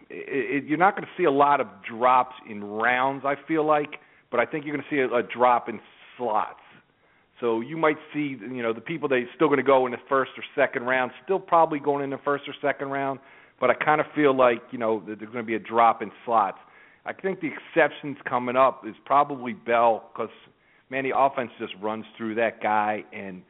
it, 0.09 0.63
it, 0.63 0.65
you're 0.65 0.77
not 0.77 0.95
going 0.95 1.05
to 1.05 1.11
see 1.17 1.25
a 1.25 1.31
lot 1.31 1.61
of 1.61 1.67
drops 1.87 2.35
in 2.49 2.63
rounds. 2.63 3.23
I 3.25 3.35
feel 3.47 3.65
like, 3.65 3.95
but 4.31 4.39
I 4.39 4.45
think 4.45 4.65
you're 4.65 4.75
going 4.75 4.85
to 4.89 4.95
see 4.95 5.01
a, 5.01 5.17
a 5.17 5.23
drop 5.23 5.69
in 5.69 5.79
slots. 6.17 6.59
So 7.41 7.61
you 7.61 7.75
might 7.75 7.97
see, 8.13 8.37
you 8.39 8.63
know, 8.63 8.73
the 8.73 8.81
people 8.81 9.09
that 9.09 9.15
are 9.15 9.29
still 9.35 9.47
going 9.47 9.57
to 9.57 9.63
go 9.63 9.85
in 9.85 9.91
the 9.91 9.97
first 10.07 10.31
or 10.37 10.43
second 10.55 10.83
round, 10.83 11.11
still 11.23 11.39
probably 11.39 11.79
going 11.79 12.03
in 12.03 12.09
the 12.09 12.19
first 12.23 12.45
or 12.47 12.53
second 12.61 12.89
round. 12.89 13.19
But 13.59 13.69
I 13.69 13.73
kind 13.73 13.99
of 14.01 14.07
feel 14.15 14.35
like, 14.35 14.61
you 14.71 14.77
know, 14.77 15.03
there's 15.05 15.19
going 15.19 15.33
to 15.33 15.43
be 15.43 15.55
a 15.55 15.59
drop 15.59 16.01
in 16.01 16.11
slots. 16.25 16.57
I 17.05 17.13
think 17.13 17.39
the 17.41 17.49
exceptions 17.49 18.17
coming 18.27 18.55
up 18.55 18.83
is 18.87 18.95
probably 19.05 19.53
Bell 19.53 20.09
because 20.11 20.31
man, 20.89 21.03
the 21.03 21.17
offense 21.17 21.51
just 21.59 21.73
runs 21.81 22.05
through 22.17 22.35
that 22.35 22.61
guy, 22.61 23.03
and 23.13 23.41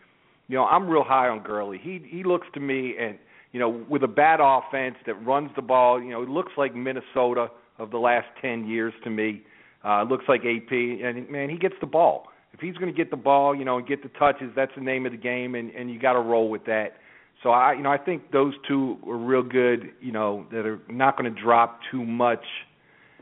you 0.48 0.56
know, 0.56 0.66
I'm 0.66 0.88
real 0.88 1.04
high 1.04 1.28
on 1.28 1.44
Gurley. 1.44 1.80
He 1.82 2.02
he 2.08 2.24
looks 2.24 2.48
to 2.54 2.60
me 2.60 2.96
and 3.00 3.18
you 3.52 3.60
know, 3.60 3.86
with 3.90 4.04
a 4.04 4.08
bad 4.08 4.40
offense 4.42 4.96
that 5.06 5.14
runs 5.25 5.50
the 5.56 5.62
ball, 5.62 6.02
you 6.02 6.10
know, 6.10 6.22
it 6.22 6.30
looks 6.30 6.52
like 6.58 6.75
Minnesota 6.75 7.48
of 7.80 7.90
the 7.90 7.98
last 7.98 8.28
10 8.42 8.68
years 8.68 8.94
to 9.04 9.10
me. 9.10 9.44
Uh 9.84 10.04
looks 10.04 10.25
like 10.28 10.42
AP 10.42 10.72
and 10.72 11.30
man, 11.30 11.50
he 11.50 11.58
gets 11.58 11.75
the 11.82 11.88
ball. 11.88 12.28
If 12.54 12.62
he's 12.62 12.75
going 12.75 12.94
to 12.94 12.98
get 12.98 13.12
the 13.12 13.18
ball, 13.18 13.54
you 13.54 13.66
know, 13.66 13.78
and 13.78 13.88
get 13.88 14.02
the 14.02 14.10
touches, 14.18 14.50
that's 14.56 14.72
the 14.75 14.82
name 14.82 15.06
of 15.06 15.12
the 15.12 15.18
game 15.18 15.56
and 15.56 15.72
and 15.72 15.90
you 15.90 16.00
got 16.00 16.14
to 16.14 16.22
roll 16.22 16.50
with 16.50 16.66
that. 16.66 16.98
So 17.44 17.50
I 17.50 17.74
you 17.74 17.84
know, 17.84 17.92
I 17.92 17.98
think 17.98 18.32
those 18.32 18.54
two 18.68 18.98
are 19.08 19.18
real 19.18 19.44
good, 19.44 19.92
you 20.02 20.12
know, 20.12 20.46
that 20.52 20.66
are 20.66 20.80
not 20.90 21.18
going 21.18 21.34
to 21.34 21.42
drop 21.42 21.80
too 21.92 22.04
much, 22.04 22.44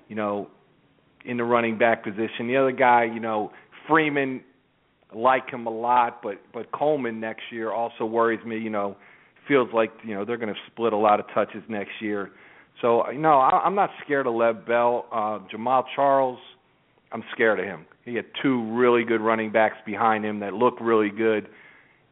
you 0.08 0.16
know, 0.16 0.50
in 1.26 1.38
the 1.38 1.44
running 1.44 1.78
back 1.78 2.04
position. 2.04 2.48
The 2.48 2.58
other 2.58 2.72
guy, 2.72 3.06
you 3.06 3.20
know, 3.20 3.52
Freeman 3.88 4.42
like 5.16 5.50
him 5.50 5.66
a 5.68 5.72
lot, 5.72 6.22
but 6.22 6.42
but 6.54 6.72
Coleman 6.72 7.20
next 7.20 7.44
year 7.52 7.72
also 7.72 8.06
worries 8.06 8.44
me. 8.46 8.58
You 8.58 8.70
know, 8.70 8.96
feels 9.48 9.70
like 9.74 9.92
you 10.04 10.14
know 10.14 10.26
they're 10.26 10.38
going 10.38 10.54
to 10.54 10.60
split 10.72 10.94
a 10.94 10.98
lot 10.98 11.20
of 11.20 11.26
touches 11.34 11.64
next 11.68 11.92
year. 12.02 12.32
So 12.82 13.10
know, 13.12 13.40
I, 13.40 13.62
I'm 13.66 13.76
not 13.76 13.90
scared 14.04 14.28
of 14.28 14.34
Lev 14.34 14.66
Bell. 14.66 15.06
Uh, 15.12 15.40
Jamaal 15.54 15.84
Charles, 15.96 16.40
I'm 17.12 17.24
scared 17.34 17.60
of 17.60 17.66
him. 17.66 17.86
He 18.06 18.16
had 18.16 18.26
two 18.42 18.74
really 18.74 19.04
good 19.04 19.22
running 19.22 19.52
backs 19.52 19.78
behind 19.86 20.26
him 20.26 20.40
that 20.42 20.54
look 20.54 20.76
really 20.82 21.10
good. 21.10 21.48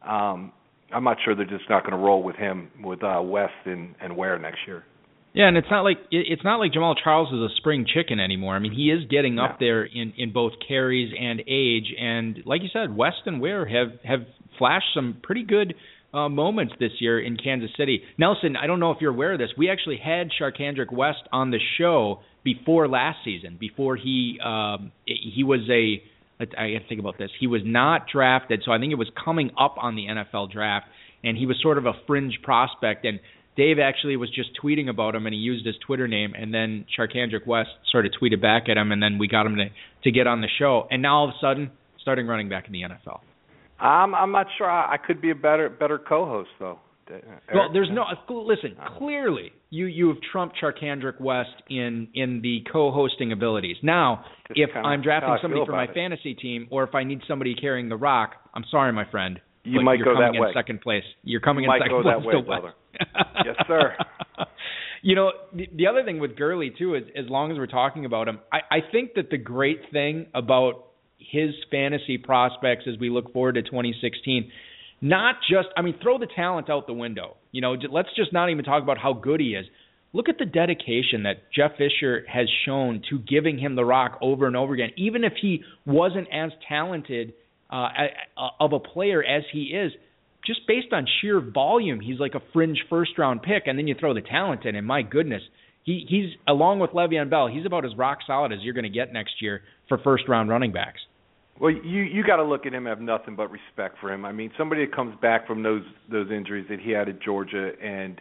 Um, 0.06 0.52
I'm 0.94 1.04
not 1.04 1.18
sure 1.24 1.34
they're 1.34 1.44
just 1.44 1.68
not 1.68 1.82
going 1.82 1.92
to 1.92 1.98
roll 1.98 2.22
with 2.22 2.36
him 2.36 2.68
with 2.82 3.02
uh, 3.02 3.20
West 3.22 3.52
and 3.66 3.94
and 4.00 4.16
Ware 4.16 4.38
next 4.38 4.60
year. 4.66 4.84
Yeah, 5.34 5.48
and 5.48 5.56
it's 5.56 5.68
not 5.70 5.82
like 5.82 5.96
it's 6.10 6.44
not 6.44 6.56
like 6.56 6.72
Jamaal 6.72 6.94
Charles 7.02 7.28
is 7.32 7.40
a 7.40 7.56
spring 7.56 7.86
chicken 7.86 8.20
anymore. 8.20 8.54
I 8.54 8.58
mean, 8.58 8.72
he 8.72 8.90
is 8.90 9.08
getting 9.08 9.38
up 9.38 9.58
there 9.58 9.84
in 9.84 10.12
in 10.18 10.32
both 10.32 10.52
carries 10.66 11.12
and 11.18 11.40
age, 11.48 11.94
and 11.98 12.38
like 12.44 12.62
you 12.62 12.68
said, 12.70 12.94
West 12.94 13.22
and 13.24 13.40
Ware 13.40 13.64
have 13.64 13.98
have 14.04 14.26
flashed 14.58 14.88
some 14.94 15.16
pretty 15.22 15.44
good 15.44 15.74
uh, 16.12 16.28
moments 16.28 16.74
this 16.78 16.92
year 17.00 17.18
in 17.18 17.38
Kansas 17.38 17.70
City. 17.78 18.02
Nelson, 18.18 18.56
I 18.56 18.66
don't 18.66 18.78
know 18.78 18.90
if 18.90 18.98
you're 19.00 19.12
aware 19.12 19.32
of 19.32 19.38
this. 19.38 19.48
We 19.56 19.70
actually 19.70 19.98
had 20.04 20.28
Charcandrick 20.38 20.92
West 20.92 21.22
on 21.32 21.50
the 21.50 21.58
show 21.78 22.20
before 22.44 22.86
last 22.86 23.18
season. 23.24 23.56
Before 23.58 23.96
he 23.96 24.38
um, 24.44 24.92
he 25.06 25.44
was 25.44 25.60
a 25.70 26.02
I 26.40 26.44
got 26.72 26.78
to 26.80 26.88
think 26.88 27.00
about 27.00 27.16
this. 27.18 27.30
He 27.40 27.46
was 27.46 27.62
not 27.64 28.02
drafted, 28.12 28.62
so 28.64 28.72
I 28.72 28.78
think 28.78 28.92
it 28.92 28.96
was 28.96 29.10
coming 29.24 29.50
up 29.58 29.76
on 29.80 29.96
the 29.96 30.06
NFL 30.06 30.52
draft, 30.52 30.86
and 31.24 31.38
he 31.38 31.46
was 31.46 31.56
sort 31.62 31.78
of 31.78 31.86
a 31.86 31.92
fringe 32.06 32.38
prospect 32.42 33.06
and 33.06 33.20
Dave 33.56 33.78
actually 33.78 34.16
was 34.16 34.30
just 34.30 34.50
tweeting 34.62 34.88
about 34.88 35.14
him, 35.14 35.26
and 35.26 35.34
he 35.34 35.40
used 35.40 35.66
his 35.66 35.74
Twitter 35.86 36.08
name, 36.08 36.34
and 36.36 36.54
then 36.54 36.86
Charcandrick 36.98 37.46
West 37.46 37.70
sort 37.90 38.06
of 38.06 38.12
tweeted 38.20 38.40
back 38.40 38.68
at 38.68 38.76
him, 38.76 38.92
and 38.92 39.02
then 39.02 39.18
we 39.18 39.28
got 39.28 39.46
him 39.46 39.56
to 39.56 39.66
to 40.04 40.10
get 40.10 40.26
on 40.26 40.40
the 40.40 40.48
show, 40.58 40.86
and 40.90 41.02
now 41.02 41.18
all 41.18 41.28
of 41.28 41.30
a 41.30 41.38
sudden, 41.40 41.70
starting 42.00 42.26
running 42.26 42.48
back 42.48 42.66
in 42.66 42.72
the 42.72 42.82
NFL. 42.82 43.20
I'm 43.78 44.14
I'm 44.14 44.32
not 44.32 44.46
sure. 44.56 44.70
I 44.70 44.96
could 44.96 45.20
be 45.20 45.30
a 45.30 45.34
better 45.34 45.68
better 45.68 45.98
co-host 45.98 46.50
though. 46.58 46.78
Well, 47.52 47.70
there's 47.72 47.90
no 47.92 48.04
listen. 48.30 48.76
Clearly, 48.96 49.52
you 49.70 49.86
you 49.86 50.08
have 50.08 50.18
trumped 50.30 50.56
Charcandrick 50.62 51.20
West 51.20 51.50
in 51.68 52.08
in 52.14 52.40
the 52.42 52.64
co-hosting 52.72 53.32
abilities. 53.32 53.76
Now, 53.82 54.24
if 54.50 54.70
I'm 54.74 55.02
drafting 55.02 55.36
somebody 55.42 55.66
for 55.66 55.72
my 55.72 55.84
it. 55.84 55.94
fantasy 55.94 56.34
team, 56.34 56.68
or 56.70 56.84
if 56.84 56.94
I 56.94 57.04
need 57.04 57.20
somebody 57.28 57.54
carrying 57.54 57.88
the 57.88 57.96
rock, 57.96 58.34
I'm 58.54 58.64
sorry, 58.70 58.92
my 58.92 59.04
friend. 59.10 59.40
You 59.64 59.80
might 59.80 59.98
you're 59.98 60.06
go 60.06 60.14
coming 60.14 60.32
that 60.32 60.36
in 60.36 60.42
way. 60.42 60.50
second 60.54 60.80
place. 60.80 61.04
You're 61.22 61.40
coming 61.40 61.64
you 61.64 61.72
in 61.72 61.80
second 61.80 62.02
place 62.02 62.16
way, 62.24 62.42
brother. 62.42 62.74
yes, 63.44 63.56
sir. 63.66 63.96
you 65.02 65.14
know, 65.14 65.32
the, 65.54 65.68
the 65.74 65.86
other 65.86 66.04
thing 66.04 66.18
with 66.18 66.36
Gurley 66.36 66.72
too 66.76 66.94
is, 66.94 67.04
as 67.16 67.26
long 67.28 67.52
as 67.52 67.58
we're 67.58 67.66
talking 67.66 68.04
about 68.04 68.28
him, 68.28 68.40
I, 68.52 68.58
I 68.70 68.78
think 68.90 69.14
that 69.14 69.30
the 69.30 69.38
great 69.38 69.80
thing 69.92 70.26
about 70.34 70.86
his 71.18 71.50
fantasy 71.70 72.18
prospects 72.18 72.84
as 72.92 72.98
we 72.98 73.08
look 73.08 73.32
forward 73.32 73.54
to 73.54 73.62
2016, 73.62 74.50
not 75.00 75.36
just, 75.48 75.68
I 75.76 75.82
mean, 75.82 75.96
throw 76.02 76.18
the 76.18 76.28
talent 76.34 76.68
out 76.68 76.86
the 76.86 76.92
window. 76.92 77.36
You 77.52 77.60
know, 77.60 77.76
let's 77.90 78.08
just 78.16 78.32
not 78.32 78.50
even 78.50 78.64
talk 78.64 78.82
about 78.82 78.98
how 78.98 79.12
good 79.12 79.40
he 79.40 79.54
is. 79.54 79.66
Look 80.12 80.28
at 80.28 80.38
the 80.38 80.44
dedication 80.44 81.22
that 81.22 81.50
Jeff 81.54 81.72
Fisher 81.78 82.24
has 82.28 82.46
shown 82.66 83.02
to 83.10 83.18
giving 83.18 83.58
him 83.58 83.76
the 83.76 83.84
rock 83.84 84.18
over 84.20 84.46
and 84.46 84.56
over 84.56 84.74
again, 84.74 84.90
even 84.96 85.24
if 85.24 85.32
he 85.40 85.62
wasn't 85.86 86.28
as 86.32 86.50
talented 86.68 87.32
uh, 87.72 88.52
of 88.60 88.72
a 88.72 88.78
player 88.78 89.24
as 89.24 89.42
he 89.52 89.74
is 89.74 89.92
just 90.46 90.60
based 90.66 90.92
on 90.92 91.06
sheer 91.20 91.40
volume, 91.40 92.00
he's 92.00 92.18
like 92.18 92.34
a 92.34 92.42
fringe 92.52 92.78
first 92.90 93.12
round 93.16 93.42
pick, 93.42 93.64
and 93.66 93.78
then 93.78 93.86
you 93.86 93.94
throw 93.98 94.12
the 94.14 94.20
talent 94.20 94.64
in, 94.64 94.76
and 94.76 94.86
my 94.86 95.02
goodness, 95.02 95.42
he 95.84 96.04
he's 96.08 96.36
along 96.46 96.80
with 96.80 96.90
Le'Veon 96.90 97.30
Bell, 97.30 97.48
he's 97.48 97.66
about 97.66 97.84
as 97.84 97.96
rock 97.96 98.18
solid 98.26 98.52
as 98.52 98.58
you're 98.62 98.74
going 98.74 98.84
to 98.84 98.90
get 98.90 99.12
next 99.12 99.40
year 99.40 99.62
for 99.88 99.98
first 99.98 100.28
round 100.28 100.48
running 100.48 100.72
backs. 100.72 101.00
Well, 101.60 101.70
you 101.70 102.02
you 102.02 102.24
got 102.24 102.36
to 102.36 102.44
look 102.44 102.66
at 102.66 102.74
him 102.74 102.86
have 102.86 103.00
nothing 103.00 103.36
but 103.36 103.50
respect 103.50 103.96
for 104.00 104.12
him. 104.12 104.24
I 104.24 104.32
mean, 104.32 104.50
somebody 104.58 104.84
that 104.84 104.94
comes 104.94 105.14
back 105.20 105.46
from 105.46 105.62
those 105.62 105.82
those 106.10 106.30
injuries 106.30 106.66
that 106.70 106.80
he 106.80 106.90
had 106.90 107.08
at 107.08 107.22
Georgia, 107.22 107.72
and 107.80 108.20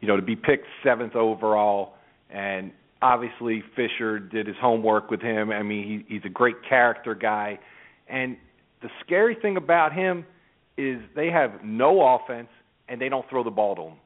you 0.00 0.08
know 0.08 0.16
to 0.16 0.22
be 0.22 0.36
picked 0.36 0.66
seventh 0.82 1.14
overall, 1.14 1.94
and 2.30 2.72
obviously 3.00 3.62
Fisher 3.76 4.18
did 4.18 4.46
his 4.46 4.56
homework 4.60 5.10
with 5.10 5.20
him. 5.20 5.50
I 5.50 5.62
mean, 5.62 6.04
he, 6.08 6.14
he's 6.14 6.24
a 6.24 6.30
great 6.30 6.56
character 6.68 7.14
guy, 7.14 7.58
and 8.08 8.36
the 8.82 8.88
scary 9.04 9.36
thing 9.40 9.56
about 9.56 9.92
him 9.92 10.24
is 10.76 11.00
they 11.14 11.28
have 11.28 11.62
no 11.64 12.16
offense 12.16 12.48
and 12.88 13.00
they 13.00 13.08
don't 13.08 13.28
throw 13.28 13.44
the 13.44 13.50
ball 13.50 13.76
to 13.76 13.82
him. 13.82 13.98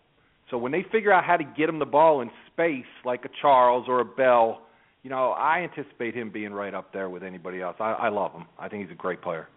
So 0.50 0.58
when 0.58 0.72
they 0.72 0.84
figure 0.92 1.12
out 1.12 1.24
how 1.24 1.36
to 1.36 1.44
get 1.44 1.68
him 1.68 1.78
the 1.78 1.86
ball 1.86 2.20
in 2.20 2.30
space, 2.52 2.84
like 3.04 3.24
a 3.24 3.28
Charles 3.40 3.86
or 3.88 4.00
a 4.00 4.04
Bell, 4.04 4.62
you 5.02 5.10
know, 5.10 5.30
I 5.30 5.60
anticipate 5.60 6.14
him 6.14 6.30
being 6.30 6.52
right 6.52 6.74
up 6.74 6.92
there 6.92 7.08
with 7.08 7.22
anybody 7.22 7.60
else. 7.60 7.76
I, 7.80 7.92
I 7.92 8.08
love 8.08 8.32
him. 8.32 8.46
I 8.58 8.68
think 8.68 8.84
he's 8.84 8.92
a 8.92 8.98
great 8.98 9.22
player. 9.22 9.48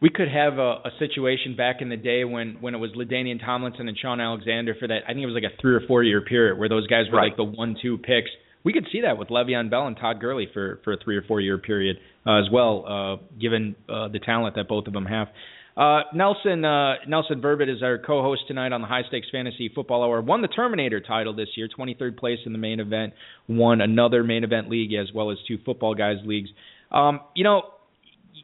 We 0.00 0.10
could 0.10 0.28
have 0.28 0.54
a, 0.58 0.82
a 0.84 0.90
situation 0.98 1.54
back 1.56 1.76
in 1.80 1.88
the 1.88 1.96
day 1.96 2.24
when 2.24 2.56
when 2.60 2.74
it 2.74 2.78
was 2.78 2.90
LaDainian 2.96 3.38
Tomlinson 3.44 3.86
and 3.86 3.96
Shaun 3.96 4.20
Alexander 4.20 4.74
for 4.78 4.88
that. 4.88 5.02
I 5.06 5.12
think 5.12 5.22
it 5.22 5.26
was 5.26 5.34
like 5.40 5.44
a 5.44 5.60
three 5.60 5.74
or 5.74 5.80
four 5.86 6.02
year 6.02 6.22
period 6.22 6.58
where 6.58 6.68
those 6.68 6.88
guys 6.88 7.04
were 7.10 7.18
right. 7.18 7.28
like 7.28 7.36
the 7.36 7.44
one 7.44 7.76
two 7.80 7.98
picks. 7.98 8.30
We 8.64 8.72
could 8.72 8.86
see 8.92 9.00
that 9.02 9.18
with 9.18 9.28
Le'Veon 9.28 9.70
Bell 9.70 9.86
and 9.86 9.96
Todd 9.96 10.20
Gurley 10.20 10.48
for 10.52 10.80
for 10.84 10.92
a 10.92 10.96
three 10.96 11.16
or 11.16 11.22
four 11.22 11.40
year 11.40 11.58
period 11.58 11.96
uh, 12.26 12.40
as 12.40 12.50
well, 12.50 12.84
uh, 12.86 13.38
given 13.40 13.74
uh, 13.88 14.08
the 14.08 14.20
talent 14.20 14.56
that 14.56 14.68
both 14.68 14.86
of 14.86 14.92
them 14.92 15.06
have. 15.06 15.28
Uh, 15.76 16.02
Nelson 16.14 16.64
uh, 16.64 16.96
Nelson 17.08 17.40
Verbit 17.40 17.74
is 17.74 17.82
our 17.82 17.98
co-host 17.98 18.42
tonight 18.46 18.72
on 18.72 18.82
the 18.82 18.86
High 18.86 19.02
Stakes 19.08 19.28
Fantasy 19.32 19.70
Football 19.74 20.04
Hour. 20.04 20.20
Won 20.20 20.42
the 20.42 20.48
Terminator 20.48 21.00
title 21.00 21.34
this 21.34 21.48
year, 21.56 21.68
23rd 21.76 22.18
place 22.18 22.38
in 22.44 22.52
the 22.52 22.58
main 22.58 22.78
event. 22.78 23.14
Won 23.48 23.80
another 23.80 24.22
main 24.22 24.44
event 24.44 24.68
league 24.68 24.92
as 24.92 25.12
well 25.14 25.30
as 25.30 25.38
two 25.48 25.58
football 25.64 25.94
guys 25.94 26.16
leagues. 26.24 26.50
Um, 26.90 27.20
you 27.34 27.44
know, 27.44 27.62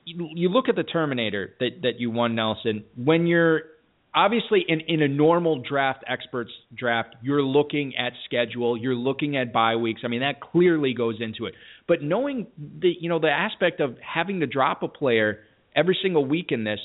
you, 0.07 0.31
you 0.35 0.49
look 0.49 0.71
at 0.71 0.77
the 0.77 0.85
Terminator 0.85 1.55
that 1.61 1.83
that 1.83 2.01
you 2.01 2.11
won, 2.11 2.35
Nelson. 2.35 2.85
When 2.97 3.27
you're 3.27 3.63
obviously 4.19 4.65
in 4.67 4.81
in 4.81 5.03
a 5.03 5.09
normal 5.09 5.63
draft 5.63 6.03
experts 6.09 6.51
draft, 6.75 7.15
you're 7.23 7.43
looking 7.43 7.95
at 7.97 8.13
schedule, 8.25 8.77
you're 8.77 8.95
looking 8.95 9.37
at 9.37 9.53
bye 9.53 9.77
weeks. 9.77 10.03
I 10.05 10.09
mean, 10.09 10.21
that 10.21 10.41
clearly 10.41 10.95
goes 10.95 11.17
into 11.21 11.47
it. 11.47 11.55
But 11.87 12.03
knowing 12.03 12.47
the 12.59 12.93
you 13.01 13.09
know 13.09 13.19
the 13.19 13.31
aspect 13.31 13.81
of 13.81 13.97
having 13.99 14.41
to 14.41 14.47
drop 14.47 14.83
a 14.83 14.89
player 14.89 15.41
every 15.77 15.97
single 16.03 16.25
week 16.27 16.49
in 16.51 16.65
this 16.65 16.81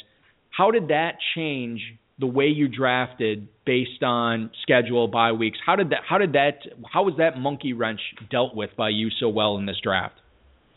how 0.53 0.71
did 0.71 0.89
that 0.89 1.13
change 1.35 1.81
the 2.19 2.27
way 2.27 2.45
you 2.45 2.67
drafted 2.67 3.47
based 3.65 4.03
on 4.03 4.51
schedule 4.61 5.07
bye 5.07 5.31
weeks? 5.31 5.57
How 5.65 5.75
did 5.75 5.89
that 5.89 6.01
how 6.07 6.19
did 6.19 6.33
that 6.33 6.59
how 6.91 7.03
was 7.03 7.15
that 7.17 7.37
monkey 7.37 7.73
wrench 7.73 7.99
dealt 8.29 8.55
with 8.55 8.69
by 8.77 8.89
you 8.89 9.09
so 9.19 9.29
well 9.29 9.57
in 9.57 9.65
this 9.65 9.77
draft? 9.83 10.15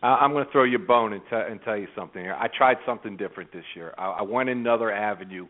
I'm 0.03 0.33
going 0.33 0.45
to 0.45 0.53
throw 0.53 0.65
you 0.65 0.77
a 0.77 0.79
bone 0.79 1.15
and, 1.15 1.23
t- 1.23 1.35
and 1.35 1.61
tell 1.65 1.77
you 1.77 1.89
something 1.97 2.23
here. 2.23 2.35
I 2.35 2.49
tried 2.57 2.77
something 2.87 3.17
different 3.17 3.53
this 3.53 3.65
year. 3.75 3.93
I, 3.99 4.07
I 4.07 4.23
went 4.23 4.49
another 4.49 4.93
avenue. 4.93 5.47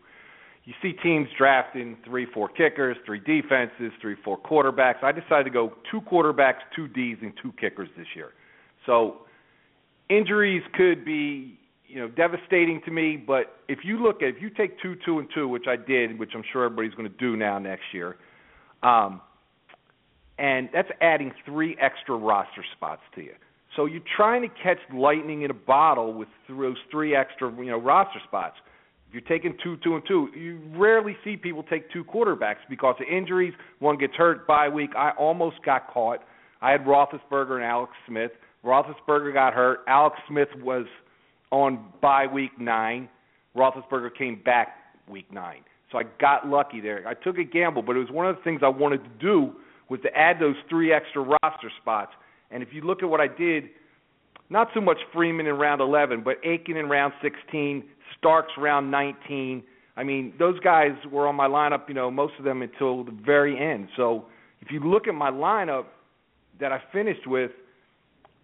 You 0.67 0.73
see 0.81 0.91
teams 1.01 1.29
drafting 1.37 1.95
three, 2.03 2.27
four 2.33 2.49
kickers, 2.49 2.97
three 3.05 3.21
defenses, 3.21 3.93
three, 4.01 4.17
four 4.25 4.37
quarterbacks. 4.37 5.01
I 5.01 5.13
decided 5.13 5.45
to 5.45 5.49
go 5.49 5.71
two 5.89 6.01
quarterbacks, 6.01 6.57
two 6.75 6.89
Ds, 6.89 7.19
and 7.21 7.31
two 7.41 7.53
kickers 7.53 7.87
this 7.97 8.07
year. 8.13 8.31
So 8.85 9.19
injuries 10.09 10.63
could 10.73 11.05
be 11.05 11.57
you 11.87 12.01
know 12.01 12.09
devastating 12.09 12.81
to 12.83 12.91
me. 12.91 13.15
But 13.15 13.61
if 13.69 13.79
you 13.85 14.03
look 14.03 14.21
at 14.21 14.27
if 14.27 14.41
you 14.41 14.49
take 14.49 14.77
two, 14.81 14.97
two, 15.05 15.19
and 15.19 15.29
two, 15.33 15.47
which 15.47 15.67
I 15.69 15.77
did, 15.77 16.19
which 16.19 16.31
I'm 16.35 16.43
sure 16.51 16.65
everybody's 16.65 16.95
going 16.95 17.09
to 17.09 17.17
do 17.17 17.37
now 17.37 17.57
next 17.59 17.85
year, 17.93 18.17
um, 18.83 19.21
and 20.37 20.67
that's 20.73 20.89
adding 20.99 21.31
three 21.45 21.77
extra 21.79 22.17
roster 22.17 22.65
spots 22.75 23.03
to 23.15 23.21
you. 23.21 23.35
So 23.77 23.85
you're 23.85 24.01
trying 24.17 24.41
to 24.41 24.49
catch 24.49 24.79
lightning 24.93 25.43
in 25.43 25.51
a 25.51 25.53
bottle 25.53 26.13
with 26.13 26.27
those 26.49 26.75
three 26.91 27.15
extra 27.15 27.49
you 27.55 27.71
know 27.71 27.79
roster 27.79 28.19
spots. 28.27 28.57
If 29.07 29.13
you're 29.13 29.21
taking 29.21 29.57
two, 29.63 29.77
two, 29.83 29.95
and 29.95 30.03
two, 30.07 30.29
you 30.35 30.59
rarely 30.75 31.15
see 31.23 31.37
people 31.37 31.63
take 31.63 31.89
two 31.91 32.03
quarterbacks 32.03 32.57
because 32.69 32.95
of 32.99 33.07
injuries. 33.07 33.53
One 33.79 33.97
gets 33.97 34.13
hurt 34.15 34.45
by 34.45 34.67
week. 34.67 34.91
I 34.97 35.11
almost 35.11 35.57
got 35.63 35.87
caught. 35.93 36.19
I 36.61 36.71
had 36.71 36.81
Roethlisberger 36.81 37.55
and 37.55 37.63
Alex 37.63 37.93
Smith. 38.07 38.31
Roethlisberger 38.65 39.33
got 39.33 39.53
hurt. 39.53 39.79
Alex 39.87 40.17
Smith 40.27 40.49
was 40.61 40.85
on 41.51 41.85
by 42.01 42.27
week 42.27 42.59
nine. 42.59 43.07
Roethlisberger 43.55 44.09
came 44.17 44.41
back 44.43 44.75
week 45.09 45.31
nine. 45.31 45.61
So 45.91 45.97
I 45.97 46.03
got 46.19 46.47
lucky 46.47 46.81
there. 46.81 47.07
I 47.07 47.13
took 47.13 47.37
a 47.37 47.45
gamble, 47.45 47.81
but 47.81 47.95
it 47.95 47.99
was 47.99 48.11
one 48.11 48.27
of 48.27 48.35
the 48.35 48.41
things 48.41 48.59
I 48.63 48.67
wanted 48.67 49.03
to 49.03 49.09
do 49.21 49.53
was 49.89 50.01
to 50.03 50.09
add 50.17 50.37
those 50.39 50.55
three 50.69 50.91
extra 50.91 51.21
roster 51.21 51.71
spots. 51.81 52.11
And 52.51 52.61
if 52.61 52.69
you 52.73 52.81
look 52.81 53.03
at 53.03 53.09
what 53.09 53.21
I 53.21 53.27
did, 53.27 53.69
not 54.49 54.69
so 54.73 54.81
much 54.81 54.97
Freeman 55.13 55.47
in 55.47 55.55
round 55.55 55.81
11, 55.81 56.23
but 56.23 56.37
Aiken 56.43 56.77
in 56.77 56.87
round 56.87 57.13
16, 57.21 57.83
Starks 58.17 58.53
round 58.57 58.89
19. 58.91 59.63
I 59.95 60.03
mean, 60.03 60.33
those 60.39 60.59
guys 60.59 60.91
were 61.11 61.27
on 61.27 61.35
my 61.35 61.47
lineup, 61.47 61.87
you 61.87 61.93
know, 61.93 62.09
most 62.09 62.33
of 62.37 62.45
them 62.45 62.61
until 62.61 63.03
the 63.03 63.11
very 63.11 63.59
end. 63.59 63.89
So 63.97 64.25
if 64.61 64.71
you 64.71 64.79
look 64.79 65.07
at 65.07 65.15
my 65.15 65.31
lineup 65.31 65.85
that 66.59 66.71
I 66.71 66.81
finished 66.91 67.27
with– 67.27 67.51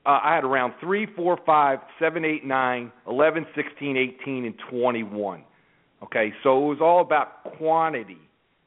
uh, 0.06 0.20
I 0.22 0.36
had 0.36 0.44
around 0.44 0.74
3, 0.82 1.08
4, 1.16 1.40
5, 1.46 1.80
7, 2.00 2.26
8, 2.26 2.46
9, 2.46 2.92
11, 3.08 3.46
16, 3.56 3.98
18, 3.98 4.46
and 4.46 4.56
21. 4.70 5.44
Okay, 6.04 6.34
so 6.44 6.66
it 6.66 6.68
was 6.68 6.80
all 6.82 7.00
about 7.00 7.44
quantity 7.58 8.18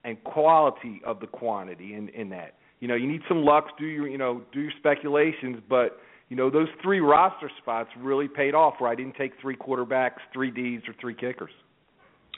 and 0.05 0.23
quality 0.25 1.03
of 1.05 1.21
the 1.21 1.27
quantity 1.27 1.95
in, 1.95 2.09
in 2.11 2.31
that. 2.31 2.55
You 2.81 2.89
know, 2.89 2.95
you 2.95 3.07
need 3.07 3.21
some 3.29 3.43
luck, 3.43 3.79
do 3.79 3.85
your 3.85 4.09
you 4.09 4.17
know, 4.17 4.43
do 4.53 4.61
your 4.61 4.73
speculations, 4.79 5.59
but 5.69 5.99
you 6.29 6.37
know, 6.37 6.51
those 6.51 6.69
three 6.83 7.01
roster 7.01 7.51
spots 7.59 7.91
really 7.99 8.29
paid 8.29 8.55
off 8.55 8.75
where 8.79 8.91
I 8.91 8.95
didn't 8.95 9.17
take 9.17 9.33
three 9.41 9.57
quarterbacks, 9.57 10.19
three 10.33 10.51
Ds, 10.51 10.83
or 10.89 10.95
three 11.01 11.15
kickers. 11.15 11.51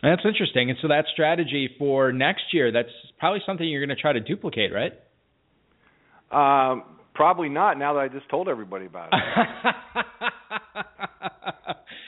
That's 0.02 0.22
interesting. 0.24 0.70
And 0.70 0.78
so 0.80 0.88
that 0.88 1.06
strategy 1.12 1.70
for 1.78 2.12
next 2.12 2.44
year, 2.52 2.70
that's 2.70 2.88
probably 3.18 3.40
something 3.44 3.66
you're 3.66 3.84
going 3.84 3.96
to 3.96 4.00
try 4.00 4.12
to 4.12 4.20
duplicate, 4.20 4.70
right? 4.72 4.92
Um, 6.30 6.84
Probably 7.18 7.48
not. 7.48 7.78
Now 7.80 7.94
that 7.94 7.98
I 7.98 8.06
just 8.06 8.30
told 8.30 8.48
everybody 8.48 8.86
about 8.86 9.08
it. 9.12 9.18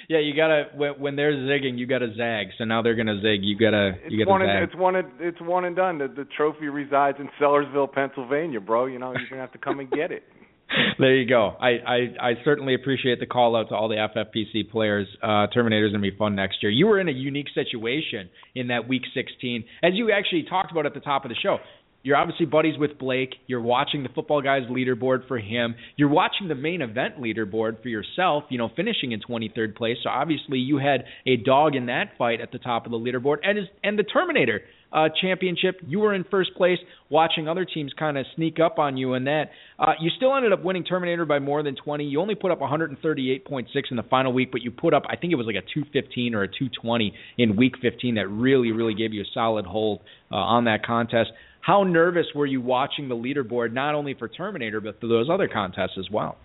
yeah, 0.09 0.21
you 0.21 0.37
gotta 0.37 0.66
when, 0.73 0.93
when 1.01 1.16
they're 1.16 1.33
zigging, 1.33 1.77
you 1.77 1.88
gotta 1.88 2.14
zag. 2.16 2.47
So 2.59 2.64
now 2.64 2.81
they're 2.81 2.95
gonna 2.95 3.21
zig. 3.21 3.40
You 3.43 3.59
gotta 3.59 3.95
you 4.09 4.25
gotta 4.25 4.31
one 4.31 4.43
zag. 4.43 4.51
And, 4.51 4.62
it's 4.62 4.77
one. 4.77 4.95
And, 4.95 5.09
it's 5.19 5.40
one 5.40 5.64
and 5.64 5.75
done. 5.75 5.99
The, 5.99 6.07
the 6.07 6.29
trophy 6.37 6.69
resides 6.69 7.19
in 7.19 7.29
Sellersville, 7.40 7.93
Pennsylvania, 7.93 8.61
bro. 8.61 8.87
You 8.87 9.01
know 9.01 9.11
you're 9.11 9.29
gonna 9.29 9.40
have 9.40 9.51
to 9.51 9.59
come 9.59 9.81
and 9.81 9.90
get 9.90 10.12
it. 10.12 10.23
there 10.98 11.16
you 11.16 11.28
go. 11.28 11.56
I, 11.61 11.68
I 11.68 11.96
I 12.20 12.33
certainly 12.44 12.74
appreciate 12.74 13.20
the 13.20 13.26
call 13.26 13.56
out 13.56 13.68
to 13.70 13.74
all 13.74 13.88
the 13.88 13.96
FFPC 13.96 14.70
players. 14.70 15.06
Uh, 15.22 15.46
Terminator's 15.48 15.92
gonna 15.92 16.02
be 16.02 16.16
fun 16.16 16.35
next 16.37 16.62
year. 16.62 16.70
You 16.70 16.87
were 16.87 17.00
in 17.00 17.09
a 17.09 17.12
unique 17.12 17.48
situation 17.54 18.30
in 18.54 18.68
that 18.68 18.88
Week 18.88 19.02
16, 19.14 19.64
as 19.83 19.92
you 19.94 20.12
actually 20.12 20.44
talked 20.48 20.70
about 20.70 20.87
at 20.87 20.94
the 20.94 21.00
top 21.00 21.24
of 21.24 21.28
the 21.28 21.37
show. 21.37 21.59
You're 22.02 22.16
obviously 22.16 22.46
buddies 22.46 22.78
with 22.78 22.98
Blake. 22.98 23.35
You're 23.46 23.61
watching 23.61 24.02
the 24.02 24.09
football 24.09 24.40
guys 24.40 24.62
leaderboard 24.70 25.28
for 25.28 25.38
him. 25.38 25.74
You're 25.96 26.09
watching 26.09 26.48
the 26.48 26.54
main 26.54 26.80
event 26.80 27.20
leaderboard 27.20 27.83
for 27.83 27.88
yourself, 27.88 28.44
you 28.48 28.56
know, 28.56 28.70
finishing 28.74 29.12
in 29.12 29.20
23rd 29.20 29.76
place. 29.76 29.98
So 30.02 30.09
obviously 30.09 30.61
you 30.61 30.78
had 30.78 31.04
a 31.26 31.37
dog 31.37 31.76
in 31.76 31.87
that 31.87 32.12
fight 32.16 32.40
at 32.40 32.52
the 32.52 32.59
top 32.59 32.87
of 32.87 32.92
the 32.92 32.98
leaderboard. 32.98 33.38
And 33.42 33.59
is, 33.59 33.66
and 33.85 33.98
the 33.98 34.02
Terminator 34.02 34.62
uh, 34.92 35.09
championship, 35.20 35.81
you 35.87 36.00
were 36.00 36.14
in 36.14 36.24
first 36.31 36.55
place, 36.57 36.79
watching 37.09 37.48
other 37.48 37.64
teams 37.64 37.92
kind 37.98 38.18
of 38.18 38.26
sneak 38.37 38.59
up 38.59 38.79
on 38.79 38.96
you 38.96 39.14
in 39.14 39.24
that. 39.24 39.50
Uh, 39.79 39.92
you 40.00 40.11
still 40.16 40.35
ended 40.35 40.53
up 40.53 40.64
winning 40.64 40.85
Terminator 40.85 41.24
by 41.24 41.38
more 41.38 41.62
than 41.62 41.76
20. 41.76 42.05
You 42.05 42.20
only 42.20 42.35
put 42.35 42.50
up 42.50 42.61
138.6 42.61 43.66
in 43.90 43.96
the 43.96 44.03
final 44.05 44.33
week, 44.33 44.50
but 44.53 44.62
you 44.62 44.70
put 44.70 44.94
up, 44.94 45.05
I 45.09 45.16
think 45.16 45.33
it 45.33 45.37
was 45.37 45.46
like 45.46 45.57
a 45.57 45.62
215 45.62 46.35
or 46.35 46.42
a 46.42 46.48
220 46.48 47.14
in 47.38 47.57
week 47.57 47.74
15 47.81 48.16
that 48.16 48.29
really, 48.29 48.72
really 48.72 48.94
gave 48.94 49.12
you 49.12 49.22
a 49.22 49.31
solid 49.33 49.66
hold 49.66 50.00
uh, 50.31 50.37
on 50.37 50.64
that 50.64 50.85
contest. 50.85 51.31
How 51.61 51.85
nervous 51.85 52.26
were 52.35 52.46
you 52.46 52.61
watching 52.61 53.09
the 53.09 53.14
leaderboard, 53.14 53.72
not 53.72 53.94
only 53.94 54.14
for 54.14 54.29
Terminator, 54.29 54.81
but 54.81 55.00
for 55.00 55.07
those 55.07 55.29
other 55.31 55.48
contests 55.48 55.98
as 55.98 56.11
well? 56.11 56.37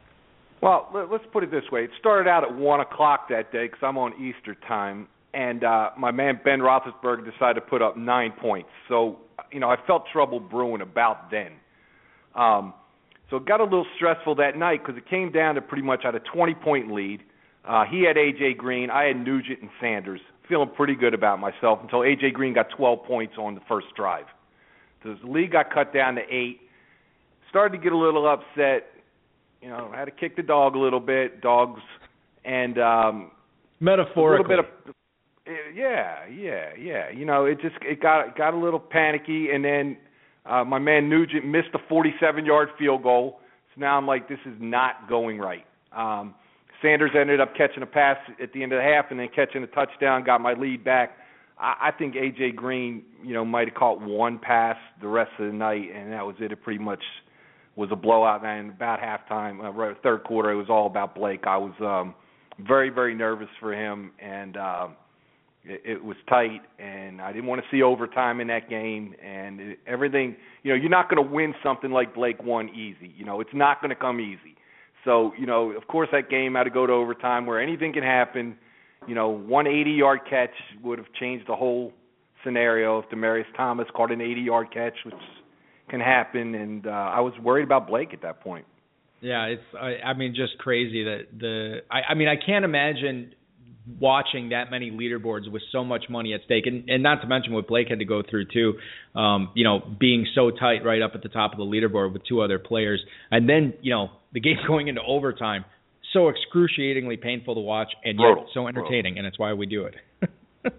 Well, 0.61 0.89
let's 1.11 1.23
put 1.31 1.43
it 1.43 1.51
this 1.51 1.63
way. 1.71 1.83
It 1.83 1.91
started 1.99 2.29
out 2.29 2.43
at 2.43 2.55
1 2.55 2.79
o'clock 2.79 3.29
that 3.29 3.51
day 3.51 3.65
because 3.65 3.79
I'm 3.81 3.97
on 3.97 4.13
Easter 4.13 4.55
time, 4.67 5.07
and 5.35 5.63
uh, 5.65 5.89
my 5.97 6.11
man 6.11 6.39
Ben 6.43 6.59
Roethlisberger 6.59 7.29
decided 7.29 7.55
to 7.55 7.61
put 7.61 7.81
up 7.81 7.97
nine 7.97 8.31
points. 8.31 8.69
So, 8.87 9.19
you 9.51 9.59
know, 9.59 9.69
I 9.69 9.75
felt 9.85 10.05
trouble 10.11 10.39
brewing 10.39 10.81
about 10.81 11.29
then. 11.29 11.51
Um, 12.35 12.73
so 13.29 13.37
it 13.37 13.45
got 13.45 13.59
a 13.59 13.65
little 13.65 13.85
stressful 13.97 14.35
that 14.35 14.57
night 14.57 14.81
because 14.81 14.97
it 14.97 15.09
came 15.09 15.31
down 15.31 15.55
to 15.55 15.61
pretty 15.61 15.83
much 15.83 16.05
at 16.05 16.15
a 16.15 16.19
20-point 16.19 16.91
lead. 16.91 17.21
Uh, 17.67 17.83
he 17.89 18.03
had 18.03 18.17
A.J. 18.17 18.53
Green. 18.53 18.89
I 18.89 19.05
had 19.05 19.17
Nugent 19.17 19.61
and 19.61 19.69
Sanders. 19.81 20.21
Feeling 20.47 20.69
pretty 20.75 20.95
good 20.95 21.13
about 21.13 21.39
myself 21.39 21.79
until 21.81 22.03
A.J. 22.03 22.31
Green 22.31 22.53
got 22.53 22.67
12 22.77 23.03
points 23.03 23.33
on 23.37 23.55
the 23.55 23.61
first 23.67 23.87
drive. 23.95 24.25
So 25.03 25.15
The 25.21 25.29
lead 25.29 25.51
got 25.51 25.73
cut 25.73 25.93
down 25.93 26.15
to 26.15 26.21
eight. 26.29 26.61
Started 27.49 27.77
to 27.77 27.83
get 27.83 27.91
a 27.91 27.97
little 27.97 28.27
upset. 28.27 28.87
You 29.61 29.69
know, 29.69 29.91
had 29.93 30.05
to 30.05 30.11
kick 30.11 30.35
the 30.35 30.43
dog 30.43 30.75
a 30.75 30.79
little 30.79 30.99
bit. 30.99 31.41
Dogs 31.41 31.81
and 32.45 32.77
um, 32.77 33.31
metaphorically. 33.79 34.53
A 34.53 34.57
little 34.57 34.63
bit 34.63 34.89
of 34.89 34.94
yeah, 35.73 36.25
yeah, 36.27 36.69
yeah. 36.79 37.09
You 37.11 37.25
know, 37.25 37.45
it 37.45 37.61
just 37.61 37.75
it 37.81 38.01
got 38.01 38.37
got 38.37 38.53
a 38.53 38.57
little 38.57 38.79
panicky, 38.79 39.49
and 39.51 39.63
then 39.63 39.97
uh, 40.45 40.63
my 40.63 40.79
man 40.79 41.09
Nugent 41.09 41.45
missed 41.45 41.69
a 41.73 41.93
47-yard 41.93 42.69
field 42.79 43.03
goal. 43.03 43.39
So 43.73 43.81
now 43.81 43.97
I'm 43.97 44.07
like, 44.07 44.27
this 44.27 44.39
is 44.45 44.55
not 44.59 45.07
going 45.07 45.37
right. 45.37 45.65
Um, 45.95 46.33
Sanders 46.81 47.11
ended 47.19 47.39
up 47.39 47.55
catching 47.55 47.83
a 47.83 47.87
pass 47.87 48.17
at 48.41 48.53
the 48.53 48.63
end 48.63 48.73
of 48.73 48.77
the 48.77 48.83
half, 48.83 49.05
and 49.11 49.19
then 49.19 49.29
catching 49.35 49.63
a 49.63 49.67
touchdown, 49.67 50.23
got 50.23 50.41
my 50.41 50.53
lead 50.53 50.83
back. 50.83 51.17
I, 51.59 51.89
I 51.89 51.91
think 51.91 52.15
AJ 52.15 52.55
Green, 52.55 53.03
you 53.23 53.33
know, 53.33 53.45
might 53.45 53.67
have 53.67 53.75
caught 53.75 54.01
one 54.01 54.39
pass 54.39 54.77
the 55.01 55.07
rest 55.07 55.31
of 55.39 55.47
the 55.47 55.53
night, 55.53 55.89
and 55.93 56.11
that 56.11 56.25
was 56.25 56.35
it. 56.39 56.51
It 56.51 56.61
pretty 56.63 56.83
much 56.83 57.03
was 57.75 57.89
a 57.91 57.95
blowout. 57.95 58.43
And 58.43 58.71
about 58.71 58.99
halftime, 58.99 59.63
uh, 59.63 59.71
right, 59.71 59.95
third 60.01 60.23
quarter, 60.23 60.51
it 60.51 60.55
was 60.55 60.69
all 60.69 60.87
about 60.87 61.13
Blake. 61.13 61.45
I 61.45 61.57
was 61.57 61.73
um, 61.81 62.15
very, 62.65 62.89
very 62.89 63.13
nervous 63.13 63.49
for 63.59 63.73
him, 63.73 64.11
and. 64.19 64.57
Uh, 64.57 64.87
it, 65.67 65.81
it 65.83 66.03
was 66.03 66.15
tight, 66.27 66.61
and 66.79 67.21
I 67.21 67.31
didn't 67.31 67.47
want 67.47 67.61
to 67.61 67.67
see 67.75 67.81
overtime 67.81 68.39
in 68.41 68.47
that 68.47 68.69
game. 68.69 69.15
And 69.23 69.59
it, 69.59 69.79
everything, 69.87 70.35
you 70.63 70.71
know, 70.71 70.79
you're 70.79 70.89
not 70.89 71.09
going 71.09 71.23
to 71.23 71.31
win 71.31 71.53
something 71.63 71.91
like 71.91 72.15
Blake 72.15 72.43
won 72.43 72.69
easy. 72.69 73.13
You 73.15 73.25
know, 73.25 73.41
it's 73.41 73.53
not 73.53 73.81
going 73.81 73.89
to 73.89 73.95
come 73.95 74.19
easy. 74.19 74.55
So, 75.03 75.33
you 75.37 75.45
know, 75.45 75.71
of 75.71 75.87
course, 75.87 76.09
that 76.11 76.29
game 76.29 76.55
had 76.55 76.63
to 76.63 76.69
go 76.69 76.87
to 76.87 76.93
overtime 76.93 77.45
where 77.45 77.61
anything 77.61 77.93
can 77.93 78.03
happen. 78.03 78.57
You 79.07 79.15
know, 79.15 79.29
one 79.29 79.65
80-yard 79.65 80.21
catch 80.29 80.49
would 80.83 80.97
have 80.97 81.11
changed 81.19 81.47
the 81.47 81.55
whole 81.55 81.93
scenario 82.43 82.99
if 82.99 83.09
Demaryius 83.09 83.45
Thomas 83.55 83.87
caught 83.95 84.11
an 84.11 84.19
80-yard 84.19 84.73
catch, 84.73 84.95
which 85.05 85.13
can 85.89 85.99
happen. 85.99 86.55
And 86.55 86.87
uh, 86.87 86.89
I 86.89 87.19
was 87.19 87.33
worried 87.41 87.63
about 87.63 87.87
Blake 87.87 88.13
at 88.13 88.21
that 88.23 88.41
point. 88.41 88.65
Yeah, 89.21 89.45
it's 89.45 89.63
I, 89.79 90.09
I 90.09 90.13
mean 90.13 90.35
just 90.35 90.57
crazy 90.59 91.03
that 91.03 91.27
the 91.39 91.79
I, 91.89 92.11
I 92.11 92.13
mean 92.13 92.27
I 92.27 92.35
can't 92.35 92.65
imagine 92.65 93.33
watching 93.99 94.49
that 94.49 94.71
many 94.71 94.91
leaderboards 94.91 95.49
with 95.51 95.61
so 95.71 95.83
much 95.83 96.05
money 96.09 96.33
at 96.33 96.41
stake, 96.45 96.65
and, 96.65 96.89
and 96.89 97.03
not 97.03 97.21
to 97.21 97.27
mention 97.27 97.53
what 97.53 97.67
Blake 97.67 97.87
had 97.89 97.99
to 97.99 98.05
go 98.05 98.23
through 98.27 98.45
too. 98.45 98.73
Um, 99.19 99.49
you 99.55 99.63
know, 99.63 99.81
being 99.99 100.25
so 100.35 100.51
tight 100.51 100.83
right 100.83 101.01
up 101.01 101.11
at 101.15 101.23
the 101.23 101.29
top 101.29 101.51
of 101.51 101.57
the 101.57 101.63
leaderboard 101.63 102.13
with 102.13 102.23
two 102.27 102.41
other 102.41 102.59
players, 102.59 103.01
and 103.31 103.47
then 103.47 103.73
you 103.81 103.93
know 103.93 104.09
the 104.33 104.39
game 104.39 104.57
going 104.67 104.87
into 104.87 105.01
overtime, 105.01 105.65
so 106.13 106.29
excruciatingly 106.29 107.17
painful 107.17 107.55
to 107.55 107.61
watch, 107.61 107.91
and 108.03 108.19
yet 108.19 108.45
so 108.53 108.67
entertaining, 108.67 109.17
and 109.17 109.27
it's 109.27 109.39
why 109.39 109.53
we 109.53 109.65
do 109.65 109.85
it. 109.85 109.95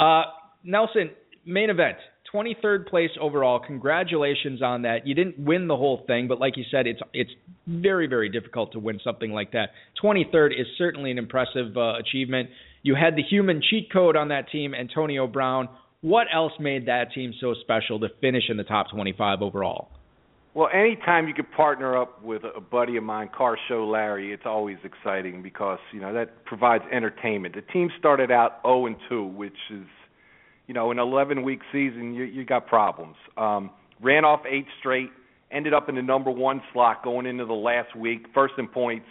uh, 0.00 0.22
Nelson, 0.64 1.10
main 1.44 1.70
event. 1.70 1.98
23rd 2.32 2.88
place 2.88 3.10
overall. 3.20 3.60
Congratulations 3.64 4.62
on 4.62 4.82
that. 4.82 5.06
You 5.06 5.14
didn't 5.14 5.38
win 5.38 5.68
the 5.68 5.76
whole 5.76 6.04
thing, 6.06 6.28
but 6.28 6.38
like 6.38 6.56
you 6.56 6.64
said, 6.70 6.86
it's 6.86 7.00
it's 7.12 7.30
very 7.66 8.06
very 8.06 8.28
difficult 8.28 8.72
to 8.72 8.78
win 8.78 9.00
something 9.02 9.32
like 9.32 9.52
that. 9.52 9.70
23rd 10.02 10.58
is 10.58 10.66
certainly 10.78 11.10
an 11.10 11.18
impressive 11.18 11.76
uh, 11.76 11.94
achievement. 11.98 12.50
You 12.82 12.94
had 12.94 13.16
the 13.16 13.22
human 13.22 13.60
cheat 13.68 13.92
code 13.92 14.16
on 14.16 14.28
that 14.28 14.50
team, 14.50 14.74
Antonio 14.74 15.26
Brown. 15.26 15.68
What 16.02 16.26
else 16.32 16.52
made 16.60 16.86
that 16.86 17.12
team 17.12 17.32
so 17.40 17.54
special 17.62 17.98
to 18.00 18.08
finish 18.20 18.44
in 18.48 18.56
the 18.56 18.64
top 18.64 18.90
25 18.90 19.42
overall? 19.42 19.88
Well, 20.56 20.68
anytime 20.72 21.28
you 21.28 21.34
could 21.34 21.52
partner 21.52 22.00
up 22.00 22.22
with 22.22 22.42
a 22.44 22.62
buddy 22.62 22.96
of 22.96 23.04
mine, 23.04 23.28
Car 23.36 23.58
Show 23.68 23.86
Larry, 23.86 24.32
it's 24.32 24.46
always 24.46 24.78
exciting 24.84 25.42
because 25.42 25.78
you 25.92 26.00
know 26.00 26.14
that 26.14 26.46
provides 26.46 26.82
entertainment. 26.90 27.54
The 27.54 27.60
team 27.60 27.90
started 27.98 28.30
out 28.30 28.60
0 28.62 28.86
and 28.86 28.96
2, 29.10 29.22
which 29.22 29.52
is 29.70 29.84
you 30.66 30.74
know, 30.74 30.90
an 30.90 30.98
11 30.98 31.42
week 31.42 31.60
season, 31.72 32.14
you 32.14 32.24
you 32.24 32.44
got 32.44 32.66
problems. 32.66 33.16
Um, 33.36 33.70
ran 34.00 34.24
off 34.24 34.40
eight 34.48 34.66
straight, 34.80 35.10
ended 35.50 35.72
up 35.72 35.88
in 35.88 35.94
the 35.94 36.02
number 36.02 36.30
one 36.30 36.60
slot 36.72 37.04
going 37.04 37.26
into 37.26 37.44
the 37.44 37.52
last 37.52 37.94
week, 37.96 38.26
first 38.34 38.54
in 38.58 38.66
points 38.66 39.06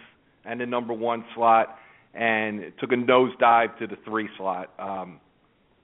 and 0.45 0.59
the 0.61 0.65
number 0.65 0.93
one 0.93 1.25
slot, 1.33 1.77
and 2.13 2.71
took 2.79 2.91
a 2.91 2.95
nosedive 2.95 3.77
to 3.79 3.87
the 3.87 3.97
three 4.05 4.29
slot. 4.37 4.71
Um, 4.79 5.19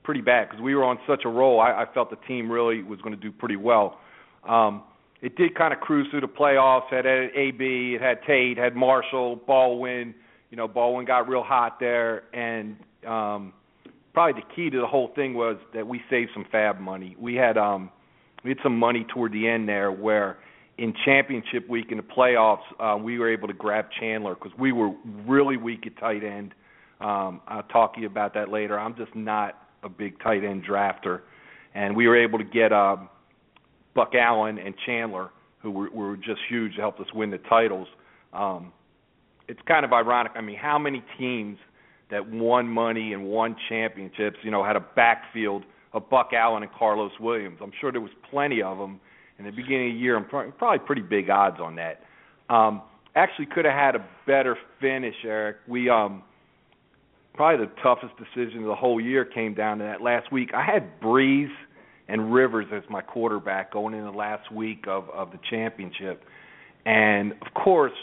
pretty 0.03 0.21
bad 0.21 0.49
because 0.49 0.61
we 0.61 0.75
were 0.75 0.83
on 0.83 0.97
such 1.07 1.21
a 1.25 1.29
roll. 1.29 1.59
I, 1.59 1.83
I 1.83 1.85
felt 1.93 2.09
the 2.09 2.27
team 2.27 2.51
really 2.51 2.83
was 2.83 3.01
going 3.01 3.15
to 3.15 3.21
do 3.21 3.31
pretty 3.31 3.55
well. 3.55 3.99
Um, 4.47 4.83
it 5.21 5.35
did 5.35 5.55
kind 5.55 5.73
of 5.73 5.79
cruise 5.79 6.07
through 6.09 6.21
the 6.21 6.27
playoffs. 6.27 6.89
Had 6.89 7.05
AB, 7.05 7.95
it 7.95 8.01
had 8.01 8.19
Tate, 8.25 8.57
had 8.57 8.75
Marshall, 8.75 9.39
Baldwin. 9.47 10.15
You 10.49 10.57
know, 10.57 10.67
Baldwin 10.67 11.05
got 11.05 11.29
real 11.29 11.43
hot 11.43 11.79
there, 11.79 12.23
and 12.33 12.75
um, 13.07 13.53
probably 14.13 14.41
the 14.41 14.55
key 14.55 14.69
to 14.69 14.79
the 14.79 14.87
whole 14.87 15.11
thing 15.15 15.33
was 15.33 15.57
that 15.73 15.87
we 15.87 16.01
saved 16.09 16.31
some 16.33 16.45
FAAB 16.53 16.79
money. 16.79 17.15
We 17.19 17.35
had 17.35 17.57
um 17.57 17.89
we 18.43 18.49
had 18.49 18.57
some 18.63 18.77
money 18.77 19.05
toward 19.13 19.33
the 19.33 19.47
end 19.47 19.69
there 19.69 19.91
where 19.91 20.37
in 20.77 20.93
championship 21.05 21.69
week 21.69 21.91
in 21.91 21.97
the 21.97 22.03
playoffs 22.03 22.63
uh, 22.79 22.97
we 22.97 23.19
were 23.19 23.31
able 23.31 23.47
to 23.47 23.53
grab 23.53 23.85
Chandler 23.99 24.35
because 24.35 24.57
we 24.57 24.71
were 24.71 24.91
really 25.27 25.57
weak 25.57 25.85
at 25.85 25.97
tight 25.99 26.23
end. 26.23 26.53
Um, 26.99 27.41
I'll 27.47 27.63
talk 27.63 27.95
to 27.95 28.01
you 28.01 28.07
about 28.07 28.33
that 28.33 28.49
later. 28.49 28.79
I'm 28.79 28.95
just 28.95 29.15
not 29.15 29.57
a 29.83 29.89
big 29.89 30.19
tight 30.21 30.43
end 30.43 30.63
drafter, 30.65 31.21
and 31.73 31.95
we 31.95 32.07
were 32.07 32.17
able 32.17 32.37
to 32.37 32.43
get 32.43 32.71
um, 32.71 33.09
Buck 33.95 34.13
Allen 34.15 34.57
and 34.57 34.73
Chandler, 34.85 35.29
who 35.61 35.71
were, 35.71 35.89
were 35.91 36.17
just 36.17 36.39
huge 36.49 36.75
to 36.75 36.81
help 36.81 36.99
us 36.99 37.07
win 37.13 37.31
the 37.31 37.39
titles. 37.39 37.87
Um, 38.33 38.71
it's 39.47 39.59
kind 39.67 39.83
of 39.83 39.93
ironic. 39.93 40.31
I 40.35 40.41
mean, 40.41 40.57
how 40.57 40.79
many 40.79 41.03
teams 41.17 41.57
that 42.11 42.29
won 42.29 42.67
money 42.67 43.13
and 43.13 43.25
won 43.25 43.55
championships, 43.69 44.37
you 44.43 44.51
know, 44.51 44.63
had 44.63 44.75
a 44.75 44.85
backfield 44.95 45.63
of 45.93 46.09
Buck 46.09 46.31
Allen 46.33 46.63
and 46.63 46.71
Carlos 46.71 47.11
Williams. 47.19 47.57
I'm 47.61 47.71
sure 47.79 47.91
there 47.91 48.01
was 48.01 48.11
plenty 48.29 48.61
of 48.61 48.77
them 48.77 48.99
in 49.39 49.45
the 49.45 49.51
beginning 49.51 49.91
of 49.91 49.95
the 49.95 49.99
year. 49.99 50.17
I'm 50.17 50.25
probably 50.25 50.79
pretty 50.85 51.01
big 51.01 51.29
odds 51.29 51.57
on 51.59 51.75
that. 51.77 52.03
Um, 52.53 52.81
actually, 53.15 53.47
could 53.47 53.65
have 53.65 53.73
had 53.73 53.95
a 53.95 54.05
better 54.27 54.57
finish, 54.79 55.15
Eric. 55.25 55.57
We 55.67 55.89
um, 55.89 56.23
probably 57.33 57.65
the 57.65 57.71
toughest 57.81 58.13
decision 58.17 58.59
of 58.59 58.65
the 58.65 58.75
whole 58.75 58.99
year 59.01 59.25
came 59.25 59.53
down 59.53 59.79
to 59.79 59.85
that 59.85 60.01
last 60.01 60.31
week. 60.31 60.51
I 60.53 60.63
had 60.63 60.99
Brees 61.01 61.49
and 62.07 62.33
Rivers 62.33 62.67
as 62.73 62.83
my 62.89 63.01
quarterback 63.01 63.71
going 63.71 63.93
into 63.93 64.11
the 64.11 64.17
last 64.17 64.51
week 64.51 64.85
of 64.87 65.09
of 65.09 65.31
the 65.31 65.39
championship, 65.49 66.23
and 66.85 67.31
of 67.33 67.53
course 67.53 67.93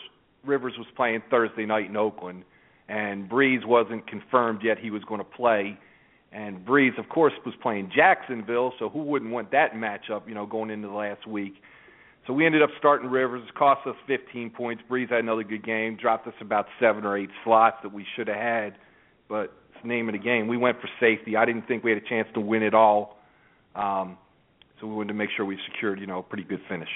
Rivers 0.44 0.74
was 0.78 0.86
playing 0.96 1.22
Thursday 1.30 1.66
night 1.66 1.86
in 1.90 1.96
Oakland 1.96 2.44
and 2.88 3.28
Brees 3.28 3.64
wasn't 3.66 4.06
confirmed 4.06 4.60
yet 4.62 4.78
he 4.78 4.90
was 4.90 5.02
going 5.04 5.20
to 5.20 5.24
play. 5.24 5.78
And 6.32 6.64
Brees, 6.66 6.98
of 6.98 7.08
course, 7.08 7.32
was 7.44 7.54
playing 7.62 7.90
Jacksonville, 7.94 8.72
so 8.78 8.88
who 8.88 9.02
wouldn't 9.02 9.30
want 9.30 9.50
that 9.52 9.72
matchup, 9.72 10.28
you 10.28 10.34
know, 10.34 10.46
going 10.46 10.70
into 10.70 10.88
the 10.88 10.94
last 10.94 11.26
week? 11.26 11.54
So 12.26 12.34
we 12.34 12.44
ended 12.44 12.62
up 12.62 12.68
starting 12.78 13.08
Rivers. 13.08 13.42
It 13.48 13.54
cost 13.54 13.86
us 13.86 13.94
15 14.06 14.50
points. 14.50 14.82
Brees 14.90 15.08
had 15.08 15.20
another 15.20 15.44
good 15.44 15.64
game, 15.64 15.96
dropped 15.96 16.26
us 16.26 16.34
about 16.40 16.66
seven 16.78 17.04
or 17.04 17.16
eight 17.16 17.30
slots 17.44 17.78
that 17.82 17.92
we 17.92 18.04
should 18.14 18.28
have 18.28 18.36
had, 18.36 18.76
but 19.28 19.54
it's 19.70 19.82
the 19.82 19.88
name 19.88 20.08
of 20.08 20.12
the 20.12 20.18
game. 20.18 20.48
We 20.48 20.58
went 20.58 20.78
for 20.80 20.88
safety. 21.00 21.36
I 21.36 21.46
didn't 21.46 21.66
think 21.66 21.84
we 21.84 21.90
had 21.90 22.02
a 22.02 22.06
chance 22.06 22.28
to 22.34 22.40
win 22.40 22.62
it 22.62 22.74
all, 22.74 23.18
um, 23.74 24.18
so 24.78 24.86
we 24.86 24.94
wanted 24.94 25.08
to 25.08 25.14
make 25.14 25.30
sure 25.34 25.46
we 25.46 25.58
secured, 25.72 26.00
you 26.00 26.06
know, 26.06 26.18
a 26.18 26.22
pretty 26.22 26.44
good 26.44 26.60
finish. 26.68 26.90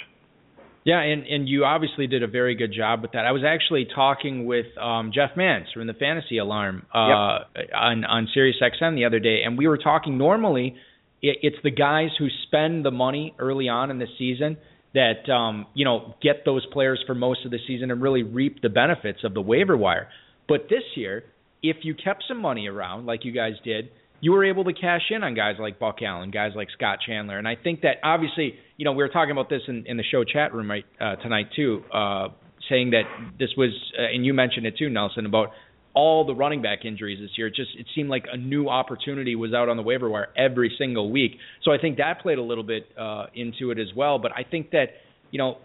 Yeah, 0.85 1.01
and 1.01 1.25
and 1.27 1.49
you 1.49 1.65
obviously 1.65 2.09
did 2.09 2.23
a 2.23 2.27
very 2.27 2.57
good 2.57 2.73
job 2.73 3.03
with 3.03 3.13
that. 3.13 3.25
I 3.25 3.31
was 3.31 3.43
actually 3.47 3.87
talking 3.95 4.47
with 4.47 4.67
um, 4.79 5.13
Jeff 5.15 5.31
Mans 5.37 5.67
from 5.73 5.87
the 5.87 5.95
Fantasy 5.95 6.39
Alarm 6.39 6.87
uh, 6.93 7.39
yep. 7.55 7.71
on 7.75 8.05
on 8.05 8.29
Sirius 8.35 8.57
XM 8.61 8.97
the 8.97 9.05
other 9.05 9.21
day, 9.21 9.43
and 9.45 9.57
we 9.57 9.69
were 9.69 9.79
talking. 9.79 10.19
Normally, 10.19 10.75
it, 11.23 11.39
it's 11.43 11.57
the 11.63 11.71
guys 11.71 12.09
who 12.19 12.27
spend 12.47 12.85
the 12.85 12.91
money 12.91 13.33
early 13.39 13.69
on 13.69 13.91
in 13.93 13.99
the 13.99 14.09
season 14.19 14.57
that 14.93 15.31
um, 15.33 15.67
you 15.75 15.85
know 15.85 16.15
get 16.21 16.45
those 16.45 16.67
players 16.73 17.03
for 17.07 17.15
most 17.15 17.45
of 17.45 17.53
the 17.53 17.59
season 17.67 17.93
and 17.93 18.03
really 18.03 18.25
reap 18.25 18.61
the 18.61 18.69
benefits 18.69 19.21
of 19.23 19.35
the 19.35 19.43
waiver 19.43 19.77
wire. 19.77 20.09
But 20.49 20.63
this 20.69 20.83
year, 20.97 21.23
if 21.63 21.77
you 21.83 21.95
kept 21.95 22.25
some 22.27 22.39
money 22.39 22.67
around 22.67 23.07
like 23.07 23.25
you 23.25 23.31
guys 23.33 23.53
did 23.65 23.91
you 24.23 24.31
were 24.31 24.45
able 24.45 24.63
to 24.65 24.73
cash 24.73 25.03
in 25.11 25.25
on 25.25 25.35
guys 25.35 25.57
like 25.59 25.81
Buck 25.81 25.97
Allen, 26.01 26.31
guys 26.31 26.53
like 26.55 26.69
Scott 26.71 27.01
Chandler, 27.05 27.39
and 27.39 27.47
I 27.47 27.57
think 27.57 27.83
that 27.83 27.97
obviously, 28.05 28.55
you 28.77 28.85
know, 28.85 28.93
we 28.93 29.03
were 29.03 29.09
talking 29.09 29.33
about 29.33 29.51
this 29.51 29.63
in, 29.67 29.85
in 29.87 29.97
the 29.97 30.05
show 30.05 30.23
chat 30.23 30.55
room 30.55 30.71
right 30.71 30.85
uh, 31.01 31.17
tonight 31.17 31.49
too, 31.57 31.83
uh, 31.93 32.29
saying 32.71 32.91
that 32.91 33.03
this 33.41 33.51
was, 33.57 33.71
uh, 33.99 34.15
and 34.15 34.25
you 34.25 34.33
mentioned 34.33 34.65
it 34.65 34.79
too, 34.79 34.89
Nelson, 34.89 35.27
about 35.27 35.49
all 35.93 36.25
the 36.25 36.35
running 36.37 36.63
back 36.63 36.85
injuries 36.85 37.19
this 37.21 37.31
year. 37.37 37.49
It 37.49 37.57
just 37.57 37.71
it 37.77 37.87
seemed 37.97 38.11
like 38.11 38.25
a 38.33 38.37
new 38.37 38.69
opportunity 38.69 39.35
was 39.35 39.53
out 39.53 39.69
on 39.69 39.77
the 39.77 39.83
waiver 39.83 40.09
wire 40.09 40.29
every 40.37 40.73
single 40.79 41.11
week. 41.11 41.33
So 41.65 41.73
I 41.73 41.79
think 41.79 41.99
that 41.99 42.21
played 42.23 42.39
a 42.39 42.43
little 42.43 42.65
bit 42.65 42.87
uh, 42.97 43.27
into 43.35 43.73
it 43.73 43.79
as 43.81 43.89
well. 43.95 44.21
But 44.21 44.31
I 44.33 44.45
think 44.49 44.71
that 44.71 44.87
you 45.33 45.39
know 45.39 45.59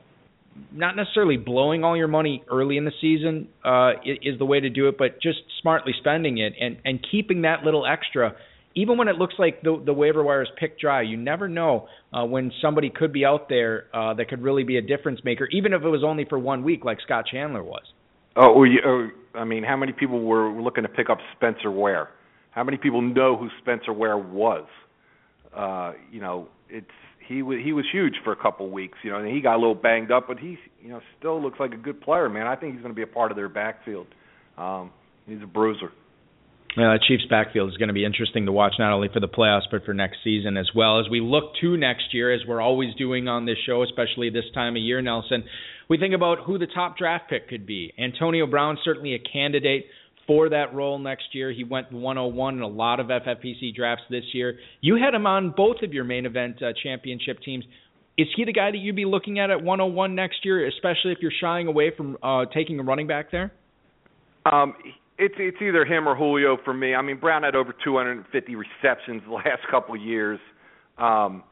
not 0.72 0.96
necessarily 0.96 1.38
blowing 1.38 1.84
all 1.84 1.98
your 1.98 2.08
money 2.08 2.44
early 2.52 2.78
in 2.78 2.86
the 2.86 2.92
season 3.02 3.48
uh, 3.64 3.92
is 4.06 4.38
the 4.40 4.46
way 4.46 4.60
to 4.60 4.70
do 4.70 4.88
it, 4.88 4.98
but 4.98 5.22
just 5.22 5.40
smartly 5.62 5.94
spending 6.00 6.38
it 6.38 6.54
and 6.60 6.78
and 6.86 7.06
keeping 7.12 7.42
that 7.44 7.64
little 7.64 7.86
extra. 7.86 8.36
Even 8.76 8.98
when 9.00 9.08
it 9.08 9.16
looks 9.16 9.34
like 9.40 9.64
the, 9.64 9.82
the 9.84 9.94
waiver 9.94 10.24
wire 10.24 10.44
is 10.44 10.50
picked 10.60 10.80
dry, 10.80 11.02
you 11.02 11.18
never 11.18 11.48
know 11.48 11.88
uh, 12.14 12.24
when 12.24 12.52
somebody 12.62 12.92
could 12.92 13.12
be 13.12 13.26
out 13.26 13.50
there 13.50 13.86
uh, 13.92 14.14
that 14.14 14.30
could 14.30 14.44
really 14.44 14.64
be 14.64 14.78
a 14.78 14.84
difference 14.84 15.20
maker, 15.24 15.48
even 15.52 15.74
if 15.74 15.82
it 15.82 15.90
was 15.90 16.04
only 16.06 16.26
for 16.26 16.38
one 16.38 16.64
week, 16.64 16.86
like 16.86 17.00
Scott 17.04 17.26
Chandler 17.32 17.64
was. 17.64 17.82
Oh, 18.36 18.54
well, 18.54 18.68
you, 18.68 18.80
oh, 18.86 19.10
I 19.34 19.46
mean, 19.46 19.64
how 19.64 19.78
many 19.78 19.94
people 19.94 20.22
were 20.22 20.52
looking 20.52 20.84
to 20.84 20.90
pick 20.90 21.10
up 21.10 21.18
Spencer 21.36 21.72
Ware? 21.72 22.10
How 22.52 22.64
many 22.64 22.78
people 22.78 23.02
know 23.02 23.36
who 23.36 23.50
Spencer 23.62 23.94
Ware 23.94 24.18
was? 24.18 24.68
Uh, 25.56 25.94
you 26.12 26.22
know, 26.22 26.48
it's 26.70 26.86
he 27.28 27.42
was 27.42 27.60
he 27.64 27.74
was 27.74 27.86
huge 27.92 28.16
for 28.24 28.32
a 28.32 28.36
couple 28.36 28.70
weeks, 28.70 28.98
you 29.04 29.12
know, 29.12 29.18
and 29.18 29.28
he 29.28 29.42
got 29.42 29.56
a 29.56 29.60
little 29.60 29.76
banged 29.76 30.12
up, 30.12 30.28
but 30.28 30.40
he 30.40 30.58
you 30.82 30.90
know 30.90 31.02
still 31.20 31.42
looks 31.42 31.60
like 31.60 31.74
a 31.74 31.78
good 31.78 32.02
player, 32.02 32.30
man. 32.30 32.48
I 32.48 32.56
think 32.56 32.74
he's 32.74 32.82
going 32.82 32.94
to 32.94 32.96
be 32.96 33.04
a 33.04 33.08
part 33.08 33.32
of 33.32 33.38
their 33.38 33.50
backfield. 33.50 34.08
Um, 34.58 34.92
he's 35.28 35.42
a 35.42 35.48
bruiser. 35.48 35.92
Yeah, 36.76 36.92
that 36.94 37.02
Chiefs 37.08 37.24
backfield 37.28 37.72
is 37.72 37.78
going 37.78 37.88
to 37.88 37.94
be 37.94 38.06
interesting 38.06 38.46
to 38.46 38.52
watch 38.52 38.74
not 38.78 38.94
only 38.94 39.10
for 39.12 39.20
the 39.20 39.28
playoffs 39.28 39.64
but 39.72 39.84
for 39.84 39.96
next 39.96 40.18
season 40.24 40.58
as 40.58 40.70
well. 40.76 41.00
As 41.00 41.10
we 41.10 41.22
look 41.22 41.54
to 41.62 41.76
next 41.76 42.14
year, 42.14 42.32
as 42.32 42.42
we're 42.48 42.62
always 42.62 42.94
doing 42.96 43.28
on 43.28 43.46
this 43.46 43.58
show, 43.66 43.82
especially 43.84 44.30
this 44.30 44.46
time 44.54 44.76
of 44.76 44.82
year, 44.84 45.02
Nelson, 45.02 45.44
we 45.90 45.98
think 45.98 46.14
about 46.14 46.40
who 46.46 46.60
the 46.60 46.68
top 46.68 46.96
draft 46.96 47.30
pick 47.30 47.50
could 47.50 47.66
be. 47.66 47.94
Antonio 47.98 48.46
Brown 48.46 48.78
certainly 48.84 49.16
a 49.16 49.20
candidate 49.20 49.88
for 50.28 50.50
that 50.50 50.76
role 50.76 51.00
next 51.00 51.34
year. 51.34 51.52
He 51.52 51.64
went 51.64 51.92
101 51.92 52.56
in 52.56 52.62
a 52.62 52.68
lot 52.68 53.00
of 53.00 53.08
FFPC 53.08 53.74
drafts 53.74 54.04
this 54.10 54.26
year. 54.34 54.60
You 54.82 54.98
had 54.98 55.14
him 55.14 55.26
on 55.26 55.54
both 55.56 55.78
of 55.82 55.94
your 55.94 56.04
main 56.04 56.26
event 56.26 56.62
uh, 56.62 56.74
championship 56.84 57.40
teams. 57.44 57.66
Is 58.18 58.28
he 58.36 58.46
the 58.46 58.54
guy 58.54 58.72
that 58.72 58.78
you'd 58.78 58.96
be 58.96 59.06
looking 59.06 59.40
at 59.40 59.50
at 59.50 59.64
101 59.64 60.16
next 60.16 60.44
year, 60.44 60.68
especially 60.68 61.12
if 61.12 61.20
you're 61.22 61.32
shying 61.40 61.68
away 61.68 61.92
from 61.96 62.18
uh, 62.22 62.46
taking 62.54 62.80
a 62.80 62.84
running 62.84 63.08
back 63.08 63.32
there? 63.32 63.54
Um, 64.52 64.74
it's 65.18 65.36
it's 65.38 65.58
either 65.62 65.86
him 65.86 66.08
or 66.08 66.16
Julio 66.16 66.58
for 66.64 66.74
me. 66.74 66.94
I 66.94 67.02
mean, 67.02 67.20
Brown 67.20 67.44
had 67.44 67.56
over 67.56 67.74
250 67.84 68.56
receptions 68.56 69.22
the 69.26 69.34
last 69.34 69.62
couple 69.70 69.96
of 69.96 70.02
years. 70.02 70.40
Um, 70.98 71.44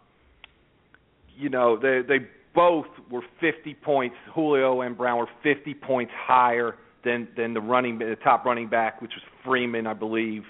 you 1.38 1.50
know, 1.50 1.78
they 1.80 2.02
they 2.08 2.26
both 2.54 2.86
were 3.12 3.22
50 3.42 3.74
points. 3.76 4.16
Julio 4.34 4.82
and 4.82 4.98
Brown 4.98 5.18
were 5.20 5.30
50 5.44 5.74
points 5.76 6.12
higher 6.16 6.76
than 7.06 7.28
than 7.38 7.54
the 7.54 7.62
running 7.62 8.00
the 8.00 8.18
top 8.24 8.44
running 8.44 8.68
back, 8.68 9.02
which 9.02 9.12
was 9.16 9.24
Freeman, 9.46 9.88
I 9.88 9.94
believe. 9.94 10.44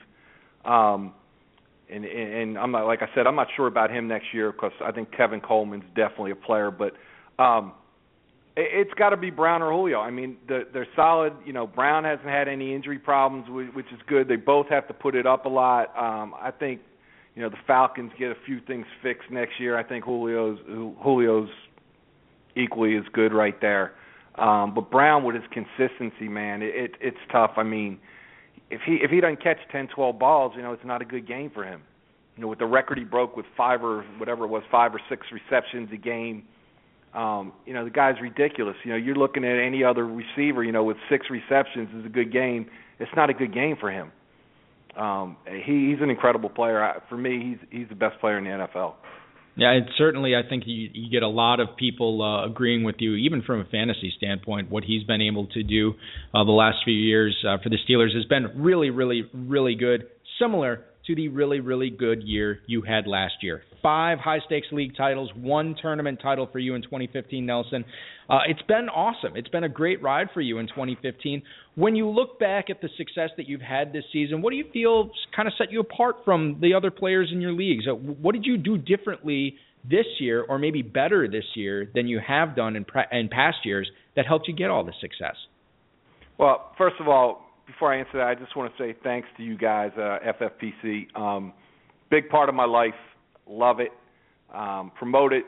Um, 0.64 1.14
and 1.90 2.06
and 2.06 2.58
I'm 2.58 2.72
not 2.72 2.88
like 2.88 3.02
I 3.04 3.08
said, 3.14 3.28
I'm 3.28 3.36
not 3.36 3.48
sure 3.56 3.68
about 3.68 3.92
him 3.92 4.08
next 4.08 4.34
year 4.34 4.52
because 4.52 4.72
I 4.84 4.92
think 4.92 5.12
Tevin 5.12 5.44
Coleman's 5.44 5.84
definitely 5.96 6.32
a 6.32 6.36
player, 6.36 6.72
but 6.72 6.94
um, 7.42 7.74
it's 8.58 8.94
got 8.94 9.10
to 9.10 9.18
be 9.18 9.30
Brown 9.30 9.62
or 9.62 9.72
Julio. 9.72 10.00
I 10.00 10.12
mean, 10.12 10.38
they're 10.48 10.88
solid. 10.96 11.34
You 11.46 11.54
know, 11.54 11.68
Brown 11.68 12.06
hasn't 12.06 12.28
had 12.28 12.48
any 12.48 12.74
injury 12.74 13.00
problems, 13.00 13.48
which 13.76 13.88
is 13.92 14.00
good. 14.08 14.28
They 14.28 14.38
both 14.38 14.68
have 14.70 14.88
to 14.88 14.94
put 14.94 15.16
it 15.16 15.28
up 15.28 15.46
a 15.46 15.50
lot. 15.50 15.90
Um, 15.98 16.34
I 16.40 16.52
think, 16.52 16.80
you 17.36 17.42
know, 17.42 17.50
the 17.50 17.58
Falcons 17.68 18.12
get 18.18 18.32
a 18.32 18.36
few 18.46 18.62
things 18.62 18.86
fixed 19.04 19.30
next 19.30 19.60
year. 19.60 19.78
I 19.78 19.84
think 19.84 20.06
Julio's 20.06 20.60
Julio's 21.04 21.50
equally 22.56 22.96
as 22.96 23.04
good 23.12 23.34
right 23.34 23.60
there. 23.60 23.94
Um, 24.38 24.74
but 24.74 24.92
Brown 24.92 25.24
with 25.24 25.36
his 25.36 25.46
consistency, 25.52 26.28
man, 26.28 26.62
it, 26.62 26.76
it 26.76 26.92
it's 27.00 27.18
tough. 27.32 27.52
I 27.58 27.64
mean, 27.64 28.00
if 28.70 28.82
he 28.86 28.96
if 28.96 29.12
he 29.12 29.22
doesn't 29.22 29.42
catch 29.42 29.58
ten, 29.72 29.88
twelve 29.88 30.20
balls, 30.20 30.54
you 30.56 30.62
know, 30.62 30.74
it's 30.74 30.86
not 30.86 31.02
a 31.02 31.06
good 31.06 31.28
game 31.28 31.52
for 31.54 31.64
him. 31.64 31.82
You 32.36 32.42
know, 32.42 32.48
with 32.50 32.60
the 32.60 32.66
record 32.66 32.98
he 32.98 33.06
broke 33.06 33.38
with 33.38 33.46
five 33.56 33.84
or 33.84 34.04
whatever 34.18 34.44
it 34.44 34.50
was, 34.50 34.64
five 34.70 34.94
or 34.94 35.00
six 35.10 35.28
receptions 35.32 35.90
a 35.94 35.98
game 35.98 36.44
um, 37.16 37.54
you 37.66 37.74
know, 37.74 37.86
the 37.86 37.90
guy's 37.90 38.16
ridiculous. 38.22 38.76
You 38.84 38.92
know, 38.92 38.98
you're 38.98 39.16
looking 39.16 39.46
at 39.46 39.58
any 39.58 39.84
other 39.84 40.06
receiver, 40.06 40.64
you 40.64 40.74
know, 40.74 40.84
with 40.84 40.98
six 41.10 41.28
receptions 41.30 41.90
is 41.98 42.06
a 42.06 42.10
good 42.10 42.32
game. 42.32 42.68
It's 43.00 43.12
not 43.16 43.30
a 43.30 43.34
good 43.34 43.54
game 43.54 43.78
for 43.80 43.90
him. 43.90 44.12
Um, 44.98 45.38
he, 45.50 45.92
he's 45.92 46.02
an 46.02 46.10
incredible 46.10 46.50
player. 46.50 46.84
I, 46.84 47.00
for 47.10 47.18
me, 47.18 47.58
he's 47.58 47.80
he's 47.80 47.90
the 47.90 47.96
best 47.96 48.20
player 48.20 48.38
in 48.38 48.44
the 48.44 48.50
NFL. 48.50 48.96
Yeah, 49.58 49.72
and 49.72 49.86
certainly 49.98 50.36
I 50.36 50.48
think 50.48 50.64
you, 50.66 50.90
you 50.94 51.10
get 51.10 51.24
a 51.24 51.30
lot 51.30 51.60
of 51.60 51.78
people 51.78 52.22
uh, 52.22 52.46
agreeing 52.46 52.84
with 52.84 52.96
you, 53.00 53.16
even 53.16 53.42
from 53.42 53.62
a 53.62 53.66
fantasy 53.66 54.14
standpoint. 54.18 54.70
What 54.70 54.84
he's 54.84 55.04
been 55.04 55.22
able 55.22 55.48
to 55.48 55.64
do 55.64 55.94
uh, 56.34 56.44
the 56.44 56.52
last 56.52 56.80
few 56.84 56.94
years 56.94 57.36
uh, 57.48 57.58
for 57.64 57.70
the 57.70 57.78
Steelers 57.88 58.14
has 58.16 58.26
been 58.26 58.62
really, 58.62 58.90
really, 58.90 59.30
really 59.34 59.76
good. 59.76 60.08
Similar 60.40 60.82
to 61.08 61.16
the 61.16 61.30
really, 61.30 61.62
really 61.62 61.90
good 61.90 62.24
year 62.24 62.60
you 62.68 62.82
had 62.82 63.08
last 63.08 63.36
year. 63.42 63.62
Five 63.86 64.18
high 64.18 64.40
stakes 64.48 64.66
league 64.72 64.98
titles, 64.98 65.30
one 65.36 65.76
tournament 65.80 66.20
title 66.20 66.50
for 66.52 66.58
you 66.58 66.74
in 66.74 66.82
2015, 66.82 67.46
Nelson. 67.46 67.86
Uh, 68.28 68.40
it's 68.48 68.64
been 68.64 68.90
awesome. 68.90 69.36
It's 69.36 69.50
been 69.50 69.64
a 69.64 69.70
great 69.70 70.02
ride 70.02 70.30
for 70.34 70.42
you 70.42 70.58
in 70.58 70.68
2015. 70.68 71.44
When 71.76 71.96
you 71.96 72.10
look 72.10 72.40
back 72.40 72.72
at 72.72 72.82
the 72.82 72.90
success 72.98 73.30
that 73.38 73.48
you've 73.48 73.62
had 73.62 73.94
this 73.94 74.04
season, 74.12 74.42
what 74.42 74.50
do 74.50 74.56
you 74.56 74.66
feel 74.74 75.12
kind 75.36 75.48
of 75.48 75.54
set 75.56 75.72
you 75.72 75.82
apart 75.82 76.16
from 76.26 76.58
the 76.64 76.74
other 76.74 76.90
players 76.90 77.30
in 77.32 77.42
your 77.42 77.54
leagues? 77.54 77.86
Uh, 77.88 77.94
what 77.94 78.32
did 78.34 78.44
you 78.44 78.58
do 78.58 78.76
differently 78.76 79.54
this 79.88 80.08
year, 80.20 80.44
or 80.50 80.58
maybe 80.58 80.82
better 80.82 81.28
this 81.28 81.46
year, 81.54 81.88
than 81.94 82.08
you 82.08 82.20
have 82.28 82.56
done 82.56 82.76
in, 82.76 82.86
pre- 82.86 83.06
in 83.12 83.30
past 83.30 83.58
years 83.66 83.88
that 84.16 84.26
helped 84.26 84.48
you 84.48 84.56
get 84.56 84.72
all 84.72 84.84
this 84.84 84.96
success? 85.00 85.36
Well, 86.40 86.72
first 86.76 86.96
of 87.00 87.08
all, 87.08 87.46
before 87.68 87.94
I 87.94 88.00
answer 88.00 88.14
that, 88.14 88.26
I 88.26 88.34
just 88.34 88.58
want 88.58 88.76
to 88.76 88.84
say 88.84 88.96
thanks 89.04 89.28
to 89.38 89.44
you 89.44 89.56
guys, 89.56 89.92
uh, 89.96 90.18
FFPC. 90.42 91.16
Um, 91.16 91.54
big 92.10 92.30
part 92.30 92.50
of 92.50 92.56
my 92.56 92.66
life. 92.66 92.96
Love 93.48 93.80
it. 93.80 93.92
Um, 94.54 94.92
promote 94.98 95.34
it. 95.34 95.46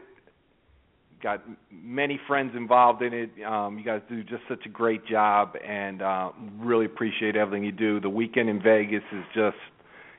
Got 1.21 1.43
many 1.71 2.19
friends 2.27 2.51
involved 2.55 3.01
in 3.01 3.13
it. 3.13 3.31
Um, 3.43 3.79
you 3.79 3.83
guys 3.83 4.01
do 4.07 4.23
just 4.23 4.43
such 4.47 4.65
a 4.67 4.69
great 4.69 5.05
job, 5.07 5.55
and 5.67 6.01
uh, 6.01 6.29
really 6.59 6.85
appreciate 6.85 7.35
everything 7.35 7.63
you 7.63 7.71
do. 7.71 7.99
The 7.99 8.09
weekend 8.09 8.49
in 8.49 8.61
Vegas 8.61 9.01
is 9.11 9.23
just, 9.33 9.57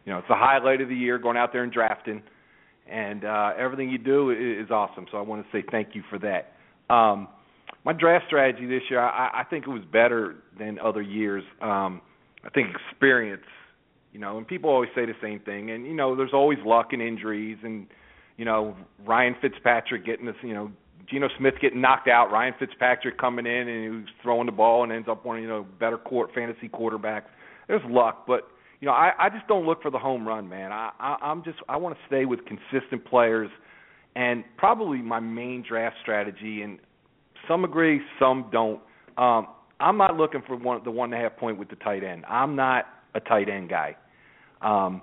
you 0.04 0.12
know, 0.12 0.18
it's 0.18 0.28
the 0.28 0.34
highlight 0.34 0.80
of 0.80 0.88
the 0.88 0.96
year. 0.96 1.18
Going 1.18 1.36
out 1.36 1.52
there 1.52 1.62
and 1.62 1.72
drafting, 1.72 2.20
and 2.90 3.24
uh, 3.24 3.52
everything 3.56 3.90
you 3.90 3.98
do 3.98 4.30
is, 4.30 4.70
awesome. 4.72 5.06
So 5.12 5.18
I 5.18 5.20
want 5.20 5.44
to 5.44 5.48
say 5.56 5.64
thank 5.70 5.94
you 5.94 6.02
for 6.10 6.18
that. 6.18 6.54
Um, 6.92 7.28
my 7.84 7.92
draft 7.92 8.24
strategy 8.26 8.66
this 8.66 8.82
year, 8.90 9.00
I, 9.00 9.42
I 9.42 9.44
think 9.44 9.66
it 9.66 9.70
was 9.70 9.84
better 9.92 10.36
than 10.58 10.80
other 10.80 11.02
years. 11.02 11.44
Um, 11.60 12.00
I 12.44 12.50
think 12.50 12.68
experience, 12.90 13.42
you 14.18 14.24
know, 14.24 14.36
and 14.36 14.48
people 14.48 14.68
always 14.68 14.90
say 14.96 15.06
the 15.06 15.14
same 15.22 15.38
thing, 15.38 15.70
and 15.70 15.86
you 15.86 15.94
know, 15.94 16.16
there's 16.16 16.32
always 16.32 16.58
luck 16.66 16.88
and 16.90 17.00
injuries, 17.00 17.56
and 17.62 17.86
you 18.36 18.44
know, 18.44 18.76
Ryan 19.06 19.36
Fitzpatrick 19.40 20.04
getting 20.04 20.26
this, 20.26 20.34
you 20.42 20.54
know, 20.54 20.72
Geno 21.08 21.28
Smith 21.38 21.54
getting 21.62 21.80
knocked 21.80 22.08
out, 22.08 22.32
Ryan 22.32 22.52
Fitzpatrick 22.58 23.16
coming 23.16 23.46
in 23.46 23.68
and 23.68 24.00
he's 24.06 24.14
throwing 24.20 24.46
the 24.46 24.52
ball 24.52 24.82
and 24.82 24.90
ends 24.90 25.06
up 25.08 25.24
one 25.24 25.36
of 25.36 25.42
you 25.42 25.48
know 25.48 25.64
better 25.78 25.98
court 25.98 26.30
fantasy 26.34 26.68
quarterbacks. 26.68 27.26
There's 27.68 27.80
luck, 27.88 28.24
but 28.26 28.48
you 28.80 28.86
know, 28.86 28.92
I, 28.92 29.12
I 29.20 29.28
just 29.28 29.46
don't 29.46 29.64
look 29.64 29.82
for 29.82 29.90
the 29.92 30.00
home 30.00 30.26
run, 30.26 30.48
man. 30.48 30.72
I, 30.72 30.90
I 30.98 31.16
I'm 31.22 31.44
just 31.44 31.58
I 31.68 31.76
want 31.76 31.94
to 31.96 32.00
stay 32.08 32.24
with 32.24 32.40
consistent 32.44 33.04
players, 33.04 33.50
and 34.16 34.42
probably 34.56 34.98
my 34.98 35.20
main 35.20 35.64
draft 35.66 35.94
strategy, 36.02 36.62
and 36.62 36.80
some 37.46 37.62
agree, 37.62 38.00
some 38.18 38.48
don't. 38.50 38.80
Um, 39.16 39.46
I'm 39.78 39.96
not 39.96 40.16
looking 40.16 40.42
for 40.44 40.56
one 40.56 40.80
the 40.82 40.90
one 40.90 41.12
and 41.12 41.22
a 41.22 41.22
half 41.22 41.38
point 41.38 41.56
with 41.56 41.68
the 41.68 41.76
tight 41.76 42.02
end. 42.02 42.24
I'm 42.28 42.56
not 42.56 42.86
a 43.14 43.20
tight 43.20 43.48
end 43.48 43.68
guy. 43.68 43.96
Um, 44.62 45.02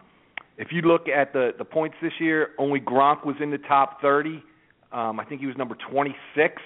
if 0.57 0.69
you 0.71 0.81
look 0.81 1.07
at 1.07 1.33
the 1.33 1.51
the 1.57 1.65
points 1.65 1.95
this 2.01 2.13
year, 2.19 2.49
only 2.57 2.79
Gronk 2.79 3.25
was 3.25 3.35
in 3.41 3.51
the 3.51 3.57
top 3.57 4.01
30. 4.01 4.43
Um, 4.91 5.19
I 5.19 5.25
think 5.25 5.41
he 5.41 5.47
was 5.47 5.57
number 5.57 5.75
26, 5.89 6.61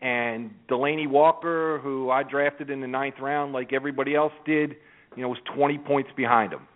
and 0.00 0.50
Delanie 0.68 1.08
Walker, 1.08 1.78
who 1.82 2.10
I 2.10 2.22
drafted 2.22 2.70
in 2.70 2.80
the 2.80 2.86
ninth 2.86 3.16
round, 3.20 3.52
like 3.52 3.72
everybody 3.72 4.14
else 4.14 4.32
did, 4.46 4.76
you 5.14 5.22
know, 5.22 5.28
was 5.28 5.38
20 5.54 5.76
points 5.78 6.10
behind 6.16 6.52
him. 6.52 6.66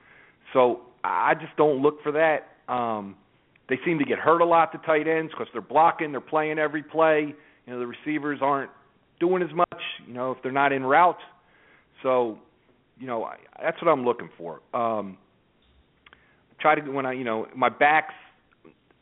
So 0.53 0.83
I 1.03 1.35
just 1.35 1.57
don't 1.57 1.81
look 1.81 2.03
for 2.03 2.13
that. 2.13 2.73
Um, 2.73 3.17
they 3.69 3.79
seem 3.85 3.99
to 3.99 4.05
get 4.05 4.19
hurt 4.19 4.41
a 4.41 4.45
lot, 4.45 4.73
the 4.73 4.79
tight 4.79 5.09
ends, 5.09 5.33
because 5.33 5.47
they're 5.53 5.63
blocking, 5.63 6.13
they're 6.13 6.21
playing 6.21 6.59
every 6.59 6.83
play. 6.83 7.35
You 7.67 7.73
know, 7.73 7.79
the 7.79 7.87
receivers 7.87 8.41
aren't 8.43 8.71
doing 9.21 9.43
as 9.43 9.55
much. 9.55 9.83
You 10.07 10.13
know, 10.13 10.33
if 10.33 10.39
they're 10.43 10.53
not 10.53 10.73
in 10.73 10.83
route. 10.85 11.19
So, 12.03 12.39
you 12.99 13.07
know, 13.07 13.25
I, 13.25 13.37
that's 13.63 13.81
what 13.81 13.91
I'm 13.91 14.05
looking 14.05 14.29
for. 14.37 14.61
Um, 14.75 15.17
try 16.65 16.75
to 16.75 16.91
when 16.91 17.05
I, 17.05 17.13
you 17.13 17.25
know, 17.25 17.47
my 17.55 17.69
backs. 17.69 18.15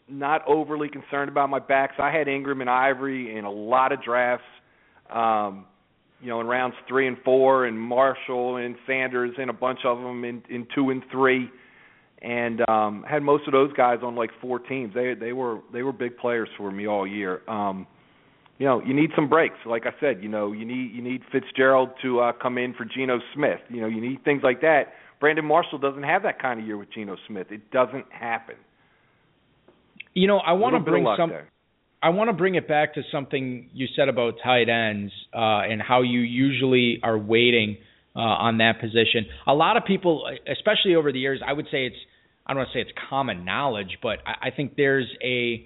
Not 0.08 0.42
overly 0.46 0.88
concerned 0.88 1.30
about 1.30 1.48
my 1.48 1.60
backs. 1.60 1.94
I 1.98 2.10
had 2.10 2.28
Ingram 2.28 2.60
and 2.60 2.68
Ivory 2.68 3.38
in 3.38 3.44
a 3.44 3.50
lot 3.50 3.92
of 3.92 4.02
drafts. 4.02 4.44
Um, 5.08 5.64
you 6.20 6.28
know, 6.28 6.40
in 6.40 6.46
rounds 6.46 6.74
three 6.88 7.06
and 7.06 7.16
four, 7.24 7.66
and 7.66 7.78
Marshall 7.78 8.56
and 8.56 8.74
Sanders 8.86 9.32
and 9.38 9.48
a 9.48 9.52
bunch 9.52 9.78
of 9.84 9.98
them 9.98 10.24
in 10.24 10.42
in 10.50 10.66
two 10.74 10.90
and 10.90 11.02
three, 11.10 11.48
and 12.20 12.68
um, 12.68 13.04
had 13.08 13.22
most 13.22 13.46
of 13.46 13.52
those 13.52 13.72
guys 13.74 14.00
on 14.02 14.14
like 14.16 14.30
four 14.40 14.58
teams. 14.58 14.92
They 14.92 15.14
they 15.14 15.32
were 15.32 15.60
they 15.72 15.82
were 15.82 15.92
big 15.92 16.18
players 16.18 16.48
for 16.58 16.70
me 16.70 16.86
all 16.86 17.06
year. 17.06 17.40
Um, 17.48 17.86
you 18.58 18.66
know, 18.66 18.82
you 18.84 18.94
need 18.94 19.10
some 19.16 19.28
breaks. 19.28 19.56
Like 19.64 19.86
I 19.86 19.92
said, 20.00 20.22
you 20.22 20.28
know, 20.28 20.52
you 20.52 20.64
need 20.64 20.92
you 20.92 21.00
need 21.02 21.22
Fitzgerald 21.30 21.90
to 22.02 22.20
uh, 22.20 22.32
come 22.32 22.58
in 22.58 22.74
for 22.74 22.84
Geno 22.84 23.20
Smith. 23.34 23.60
You 23.68 23.80
know, 23.80 23.88
you 23.88 24.00
need 24.00 24.24
things 24.24 24.42
like 24.42 24.60
that. 24.60 24.94
Brandon 25.22 25.44
Marshall 25.44 25.78
doesn't 25.78 26.02
have 26.02 26.24
that 26.24 26.42
kind 26.42 26.58
of 26.58 26.66
year 26.66 26.76
with 26.76 26.92
Geno 26.92 27.16
Smith. 27.28 27.46
It 27.52 27.70
doesn't 27.70 28.06
happen. 28.10 28.56
You 30.14 30.26
know, 30.26 30.38
I 30.38 30.54
want 30.54 30.74
to 30.74 30.80
bring 30.80 31.06
some. 31.16 31.30
There. 31.30 31.48
I 32.02 32.08
want 32.08 32.28
to 32.28 32.32
bring 32.32 32.56
it 32.56 32.66
back 32.66 32.94
to 32.94 33.02
something 33.12 33.70
you 33.72 33.86
said 33.94 34.08
about 34.08 34.34
tight 34.42 34.68
ends 34.68 35.12
uh, 35.32 35.60
and 35.60 35.80
how 35.80 36.02
you 36.02 36.18
usually 36.18 36.98
are 37.04 37.16
waiting 37.16 37.76
uh, 38.16 38.18
on 38.18 38.58
that 38.58 38.80
position. 38.80 39.26
A 39.46 39.54
lot 39.54 39.76
of 39.76 39.84
people, 39.84 40.28
especially 40.50 40.96
over 40.96 41.12
the 41.12 41.20
years, 41.20 41.40
I 41.46 41.52
would 41.52 41.66
say 41.66 41.86
it's 41.86 41.96
I 42.44 42.54
don't 42.54 42.58
want 42.58 42.70
to 42.72 42.78
say 42.78 42.80
it's 42.80 42.98
common 43.08 43.44
knowledge, 43.44 43.98
but 44.02 44.18
I, 44.26 44.48
I 44.48 44.50
think 44.50 44.74
there's 44.76 45.06
a 45.22 45.64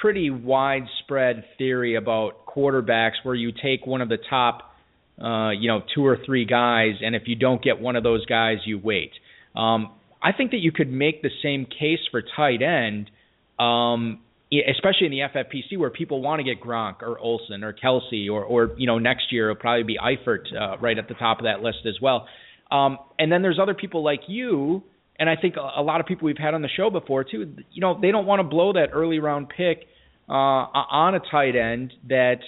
pretty 0.00 0.30
widespread 0.30 1.44
theory 1.58 1.96
about 1.96 2.46
quarterbacks 2.46 3.22
where 3.22 3.34
you 3.34 3.52
take 3.52 3.86
one 3.86 4.00
of 4.00 4.08
the 4.08 4.18
top, 4.30 4.73
uh, 5.20 5.50
you 5.50 5.68
know, 5.68 5.82
two 5.94 6.04
or 6.04 6.18
three 6.24 6.44
guys, 6.44 6.94
and 7.00 7.14
if 7.14 7.22
you 7.26 7.36
don't 7.36 7.62
get 7.62 7.80
one 7.80 7.96
of 7.96 8.02
those 8.02 8.26
guys, 8.26 8.58
you 8.64 8.78
wait. 8.78 9.12
Um, 9.54 9.92
I 10.22 10.32
think 10.32 10.50
that 10.52 10.58
you 10.58 10.72
could 10.72 10.90
make 10.90 11.22
the 11.22 11.30
same 11.42 11.66
case 11.66 12.00
for 12.10 12.22
tight 12.22 12.62
end, 12.62 13.10
um, 13.58 14.20
especially 14.50 15.06
in 15.06 15.10
the 15.10 15.20
FFPC 15.20 15.78
where 15.78 15.90
people 15.90 16.22
want 16.22 16.40
to 16.40 16.44
get 16.44 16.62
Gronk 16.62 17.02
or 17.02 17.18
Olsen 17.18 17.62
or 17.62 17.72
Kelce 17.72 18.30
or, 18.30 18.42
or 18.42 18.74
you 18.76 18.86
know, 18.86 18.98
next 18.98 19.30
year 19.30 19.50
it'll 19.50 19.60
probably 19.60 19.84
be 19.84 19.98
Eifert 19.98 20.46
uh, 20.54 20.78
right 20.78 20.98
at 20.98 21.08
the 21.08 21.14
top 21.14 21.38
of 21.38 21.44
that 21.44 21.60
list 21.60 21.78
as 21.86 22.00
well. 22.00 22.26
Um, 22.70 22.98
and 23.18 23.30
then 23.30 23.42
there's 23.42 23.58
other 23.60 23.74
people 23.74 24.02
like 24.02 24.22
you, 24.26 24.82
and 25.18 25.28
I 25.28 25.36
think 25.36 25.56
a, 25.56 25.80
a 25.80 25.82
lot 25.82 26.00
of 26.00 26.06
people 26.06 26.26
we've 26.26 26.38
had 26.38 26.54
on 26.54 26.62
the 26.62 26.68
show 26.74 26.90
before 26.90 27.22
too. 27.22 27.54
You 27.70 27.80
know, 27.80 27.98
they 28.00 28.10
don't 28.10 28.26
want 28.26 28.40
to 28.40 28.44
blow 28.44 28.72
that 28.72 28.88
early 28.92 29.18
round 29.18 29.48
pick 29.54 29.86
uh, 30.28 30.32
on 30.32 31.14
a 31.14 31.20
tight 31.30 31.54
end 31.54 31.92
that 32.08 32.38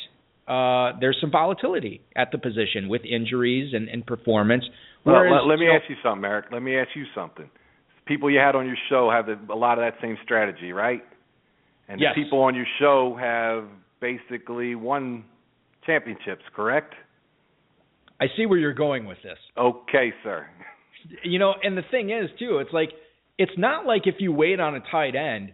uh, 0.48 0.92
there's 1.00 1.16
some 1.20 1.30
volatility 1.30 2.02
at 2.14 2.30
the 2.32 2.38
position 2.38 2.88
with 2.88 3.02
injuries 3.04 3.72
and, 3.74 3.88
and 3.88 4.06
performance. 4.06 4.64
Whereas, 5.02 5.30
well, 5.30 5.46
let, 5.46 5.50
let 5.54 5.58
me 5.58 5.68
ask 5.68 5.88
you 5.88 5.96
something, 6.02 6.24
Eric. 6.24 6.46
Let 6.52 6.62
me 6.62 6.76
ask 6.76 6.90
you 6.94 7.04
something. 7.14 7.48
People 8.06 8.30
you 8.30 8.38
had 8.38 8.54
on 8.54 8.66
your 8.66 8.76
show 8.88 9.10
have 9.10 9.26
a 9.28 9.54
lot 9.54 9.78
of 9.78 9.84
that 9.84 10.00
same 10.00 10.16
strategy, 10.22 10.72
right? 10.72 11.02
And 11.88 12.00
yes. 12.00 12.12
the 12.14 12.22
people 12.22 12.40
on 12.40 12.54
your 12.54 12.66
show 12.78 13.16
have 13.18 13.68
basically 14.00 14.74
won 14.74 15.24
championships, 15.84 16.42
correct? 16.54 16.94
I 18.20 18.26
see 18.36 18.46
where 18.46 18.58
you're 18.58 18.74
going 18.74 19.06
with 19.06 19.18
this. 19.22 19.38
Okay, 19.58 20.12
sir. 20.22 20.46
You 21.22 21.38
know, 21.38 21.54
and 21.62 21.76
the 21.76 21.82
thing 21.90 22.10
is 22.10 22.30
too, 22.38 22.58
it's 22.58 22.72
like 22.72 22.90
it's 23.38 23.52
not 23.56 23.86
like 23.86 24.02
if 24.06 24.16
you 24.18 24.32
wait 24.32 24.60
on 24.60 24.74
a 24.74 24.80
tight 24.90 25.14
end, 25.14 25.52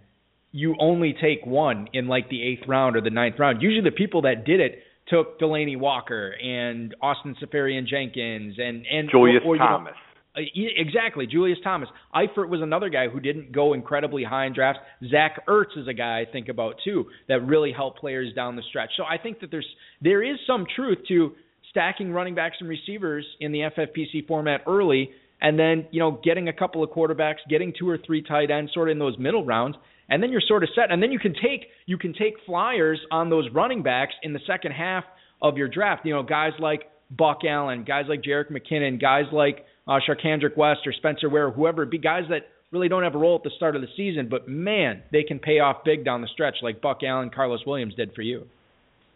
you 0.53 0.77
only 0.79 1.15
take 1.21 1.45
one 1.45 1.89
in 1.93 2.07
like 2.07 2.29
the 2.29 2.43
eighth 2.43 2.69
round 2.69 2.97
or 2.97 3.01
the 3.01 3.11
ninth 3.11 3.37
round. 3.39 3.63
Usually, 3.63 3.83
the 3.83 3.95
people 3.95 4.23
that 4.23 4.45
did 4.45 4.61
it 4.61 4.83
took 5.09 5.41
Delanie 5.41 5.79
Walker 5.79 6.35
and 6.43 6.95
Austin 7.03 7.35
Seferian-Jenkins 7.43 8.57
and 8.59 8.87
and 8.87 9.11
Julius 9.11 9.43
or, 9.45 9.57
or, 9.57 9.59
Thomas. 9.59 9.95
Know, 10.37 10.43
uh, 10.43 10.45
exactly, 10.55 11.27
Julius 11.27 11.59
Thomas. 11.63 11.89
Eifert 12.15 12.49
was 12.49 12.61
another 12.63 12.89
guy 12.89 13.09
who 13.09 13.21
didn't 13.21 13.53
go 13.53 13.75
incredibly 13.75 14.25
high 14.25 14.47
in 14.47 14.55
drafts. 14.55 14.81
Zach 15.11 15.45
Ertz 15.47 15.77
is 15.77 15.89
a 15.89 15.93
guy 15.93 16.21
I 16.21 16.31
think 16.31 16.49
about 16.49 16.77
too 16.85 17.07
that 17.29 17.41
really 17.47 17.73
helped 17.73 18.01
players 18.01 18.33
down 18.35 18.57
the 18.57 18.63
stretch. 18.69 18.91
So 18.97 19.05
I 19.05 19.19
think 19.19 19.41
that 19.41 19.51
there's 19.51 19.67
there 20.01 20.23
is 20.23 20.39
some 20.47 20.67
truth 20.75 20.99
to 21.09 21.33
stacking 21.71 22.13
running 22.13 22.35
backs 22.35 22.57
and 22.61 22.69
receivers 22.69 23.25
in 23.41 23.53
the 23.53 23.71
FFPC 23.77 24.27
format 24.27 24.63
early, 24.67 25.11
and 25.41 25.59
then 25.59 25.87
you 25.91 26.01
know 26.01 26.21
getting 26.25 26.49
a 26.49 26.53
couple 26.53 26.83
of 26.83 26.91
quarterbacks, 26.91 27.39
getting 27.49 27.73
two 27.79 27.89
or 27.89 27.99
three 28.07 28.23
tight 28.23 28.51
ends, 28.51 28.73
sort 28.73 28.89
of 28.89 28.93
in 28.93 28.99
those 28.99 29.19
middle 29.19 29.45
rounds, 29.45 29.77
and 30.13 30.23
then 30.23 30.31
you're 30.31 30.43
sort 30.47 30.63
of 30.63 30.69
set. 30.75 30.93
And 30.93 31.03
then 31.03 31.11
you 31.11 31.19
can 31.19 31.33
take 31.33 31.69
you 31.87 31.97
can 31.97 32.13
take 32.13 32.35
flyers 32.45 33.01
on 33.11 33.31
those 33.31 33.49
running 33.53 33.83
backs 33.83 34.13
in 34.23 34.35
the 34.35 34.41
second 34.47 34.73
half 34.73 35.05
of 35.41 35.57
your 35.57 35.69
draft. 35.69 36.03
You 36.05 36.13
know, 36.15 36.23
guys 36.23 36.53
like 36.61 36.83
Buck 37.11 37.39
Allen, 37.49 37.85
guys 37.85 38.05
like 38.09 38.23
Jerick 38.23 38.51
McKinnon, 38.51 39.01
guys 39.01 39.25
like 39.33 39.65
uh, 39.89 39.99
Charcandrick 40.07 40.57
West 40.57 40.81
or 40.87 40.93
Spencer 40.93 41.31
Ware, 41.31 41.51
whoever 41.51 41.87
be, 41.87 41.99
guys 41.99 42.25
that 42.29 42.43
really 42.71 42.89
don't 42.89 43.03
have 43.03 43.15
a 43.15 43.19
role 43.19 43.37
at 43.37 43.43
the 43.43 43.51
start 43.57 43.75
of 43.75 43.83
the 43.83 43.89
season, 43.97 44.29
but 44.31 44.49
man, 44.49 45.03
they 45.13 45.23
can 45.23 45.39
pay 45.39 45.59
off 45.59 45.79
big 45.85 46.05
down 46.05 46.21
the 46.21 46.29
stretch, 46.29 46.57
like 46.63 46.81
Buck 46.81 46.99
Allen, 47.03 47.31
Carlos 47.35 47.61
Williams 47.67 47.95
did 47.95 48.15
for 48.15 48.23
you. 48.23 48.47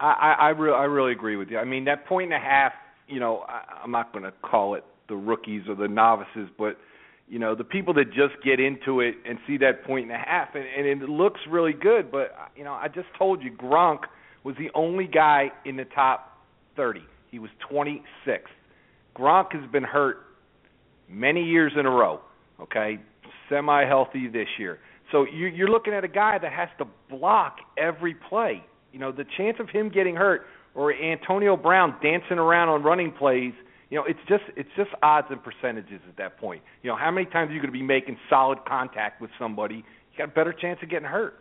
I 0.00 0.34
I, 0.38 0.48
re- 0.48 0.72
I 0.72 0.84
really 0.84 1.12
agree 1.12 1.36
with 1.36 1.48
you. 1.50 1.58
I 1.58 1.64
mean, 1.64 1.84
that 1.84 2.06
point 2.06 2.32
and 2.32 2.42
a 2.42 2.44
half. 2.44 2.72
You 3.08 3.20
know, 3.20 3.44
I, 3.48 3.82
I'm 3.84 3.92
not 3.92 4.12
going 4.12 4.24
to 4.24 4.32
call 4.42 4.74
it 4.74 4.84
the 5.08 5.14
rookies 5.14 5.62
or 5.68 5.76
the 5.76 5.88
novices, 5.88 6.48
but 6.58 6.76
you 7.28 7.38
know, 7.38 7.54
the 7.54 7.64
people 7.64 7.92
that 7.94 8.06
just 8.12 8.34
get 8.44 8.60
into 8.60 9.00
it 9.00 9.16
and 9.28 9.38
see 9.46 9.56
that 9.58 9.84
point 9.84 10.04
and 10.04 10.12
a 10.12 10.18
half, 10.18 10.54
and, 10.54 10.64
and 10.64 11.02
it 11.02 11.08
looks 11.08 11.40
really 11.48 11.72
good. 11.72 12.10
But 12.10 12.34
you 12.56 12.64
know, 12.64 12.72
I 12.72 12.88
just 12.88 13.08
told 13.18 13.42
you, 13.42 13.50
Gronk 13.50 14.00
was 14.44 14.54
the 14.58 14.70
only 14.74 15.06
guy 15.06 15.50
in 15.64 15.76
the 15.76 15.84
top 15.84 16.38
30. 16.76 17.02
He 17.30 17.38
was 17.38 17.50
26th. 17.70 18.42
Gronk 19.16 19.52
has 19.52 19.70
been 19.70 19.82
hurt 19.82 20.18
many 21.08 21.42
years 21.42 21.72
in 21.78 21.86
a 21.86 21.90
row. 21.90 22.20
Okay, 22.60 22.98
semi-healthy 23.48 24.28
this 24.28 24.48
year. 24.58 24.78
So 25.12 25.24
you, 25.24 25.46
you're 25.46 25.68
looking 25.68 25.92
at 25.92 26.04
a 26.04 26.08
guy 26.08 26.38
that 26.38 26.52
has 26.52 26.68
to 26.78 26.86
block 27.10 27.58
every 27.76 28.14
play. 28.14 28.64
You 28.92 28.98
know, 28.98 29.12
the 29.12 29.26
chance 29.36 29.58
of 29.60 29.68
him 29.68 29.88
getting 29.88 30.16
hurt 30.16 30.46
or 30.74 30.92
Antonio 30.92 31.56
Brown 31.56 31.96
dancing 32.02 32.38
around 32.38 32.68
on 32.68 32.82
running 32.82 33.12
plays, 33.12 33.52
you 33.90 33.98
know, 33.98 34.04
it's 34.06 34.20
just 34.28 34.44
it's 34.56 34.68
just 34.76 34.90
odds 35.02 35.28
and 35.30 35.40
percentages 35.42 36.00
at 36.08 36.16
that 36.18 36.38
point. 36.38 36.62
You 36.82 36.90
know, 36.90 36.96
how 36.96 37.10
many 37.10 37.26
times 37.26 37.50
are 37.50 37.54
you 37.54 37.60
going 37.60 37.72
to 37.72 37.78
be 37.78 37.82
making 37.82 38.16
solid 38.28 38.58
contact 38.66 39.20
with 39.20 39.30
somebody? 39.38 39.76
You 39.76 40.18
got 40.18 40.28
a 40.28 40.32
better 40.32 40.52
chance 40.52 40.78
of 40.82 40.90
getting 40.90 41.08
hurt. 41.08 41.34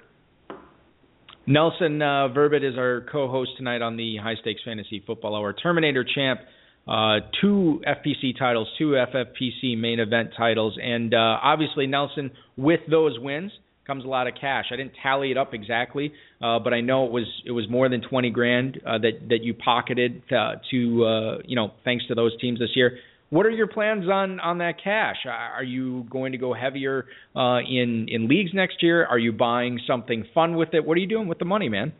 Nelson 1.47 2.01
uh, 2.01 2.29
Verbit 2.29 2.67
is 2.67 2.77
our 2.77 3.05
co-host 3.12 3.51
tonight 3.58 3.81
on 3.81 3.97
the 3.97 4.17
High 4.17 4.36
Stakes 4.41 4.62
Fantasy 4.65 5.03
Football 5.05 5.36
Hour. 5.36 5.53
Terminator 5.53 6.03
champ 6.03 6.39
uh, 6.88 7.17
two 7.41 7.81
FPC 7.88 8.38
titles, 8.38 8.67
two 8.77 8.91
FFPC 8.91 9.77
main 9.77 9.99
event 9.99 10.29
titles, 10.38 10.77
and 10.81 11.13
uh, 11.13 11.17
obviously 11.17 11.88
Nelson 11.88 12.31
with 12.58 12.81
those 12.89 13.17
wins 13.19 13.51
comes 13.86 14.04
a 14.04 14.08
lot 14.08 14.28
of 14.28 14.34
cash. 14.39 14.65
I 14.71 14.76
didn't 14.76 14.93
tally 15.02 15.32
it 15.32 15.38
up 15.38 15.54
exactly, 15.54 16.13
uh, 16.41 16.60
but 16.60 16.74
I 16.74 16.82
know 16.82 17.06
it 17.06 17.12
was 17.12 17.26
it 17.45 17.52
was 17.52 17.69
more 17.69 17.89
than 17.89 18.02
twenty 18.02 18.30
grand 18.30 18.82
uh, 18.86 18.98
that 19.00 19.30
that 19.30 19.43
you 19.43 19.54
pocketed 19.54 20.28
to, 20.30 20.62
to 20.71 21.06
uh, 21.06 21.38
you 21.45 21.56
know 21.56 21.71
thanks 21.84 22.06
to 22.08 22.15
those 22.15 22.39
teams 22.39 22.60
this 22.60 22.71
year. 22.76 22.98
What 23.30 23.45
are 23.45 23.52
your 23.52 23.67
plans 23.67 24.08
on 24.08 24.39
on 24.39 24.60
that 24.60 24.76
cash? 24.84 25.17
Are 25.28 25.63
you 25.63 26.06
going 26.10 26.32
to 26.32 26.38
go 26.38 26.54
heavier 26.54 27.06
uh, 27.36 27.60
in 27.60 28.08
in 28.10 28.28
leagues 28.28 28.52
next 28.54 28.82
year? 28.82 29.06
Are 29.06 29.19
you 29.19 29.32
buying 29.32 29.80
something 29.88 30.26
fun 30.34 30.56
with 30.56 30.74
it? 30.74 30.86
What 30.86 30.98
are 30.98 31.02
you 31.02 31.08
doing 31.08 31.28
with 31.28 31.39
the 31.39 31.45
money, 31.45 31.69
man? 31.69 31.93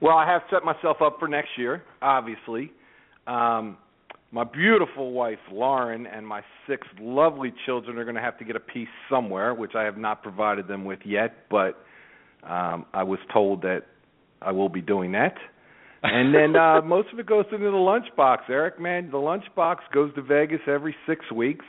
Well, 0.00 0.16
I 0.16 0.26
have 0.26 0.42
set 0.50 0.64
myself 0.64 0.98
up 1.02 1.18
for 1.18 1.28
next 1.28 1.50
year, 1.58 1.82
obviously. 2.00 2.72
Um, 3.26 3.76
my 4.32 4.44
beautiful 4.44 5.12
wife 5.12 5.38
Lauren 5.52 6.06
and 6.06 6.26
my 6.26 6.42
six 6.68 6.86
lovely 7.00 7.52
children 7.66 7.98
are 7.98 8.04
going 8.04 8.16
to 8.16 8.22
have 8.22 8.38
to 8.38 8.44
get 8.44 8.56
a 8.56 8.60
piece 8.60 8.88
somewhere, 9.08 9.54
which 9.54 9.72
I 9.74 9.82
have 9.82 9.96
not 9.96 10.22
provided 10.22 10.68
them 10.68 10.84
with 10.84 11.00
yet, 11.04 11.48
but 11.50 11.84
um 12.42 12.86
I 12.94 13.02
was 13.02 13.18
told 13.32 13.62
that 13.62 13.82
I 14.40 14.52
will 14.52 14.68
be 14.68 14.80
doing 14.80 15.12
that. 15.12 15.34
And 16.02 16.34
then 16.34 16.56
uh 16.56 16.80
most 16.84 17.08
of 17.12 17.18
it 17.18 17.26
goes 17.26 17.44
into 17.52 17.70
the 17.70 17.72
lunchbox, 17.72 18.38
Eric. 18.48 18.80
Man, 18.80 19.10
the 19.10 19.18
lunchbox 19.18 19.76
goes 19.92 20.14
to 20.14 20.22
Vegas 20.22 20.60
every 20.66 20.94
six 21.06 21.30
weeks. 21.32 21.64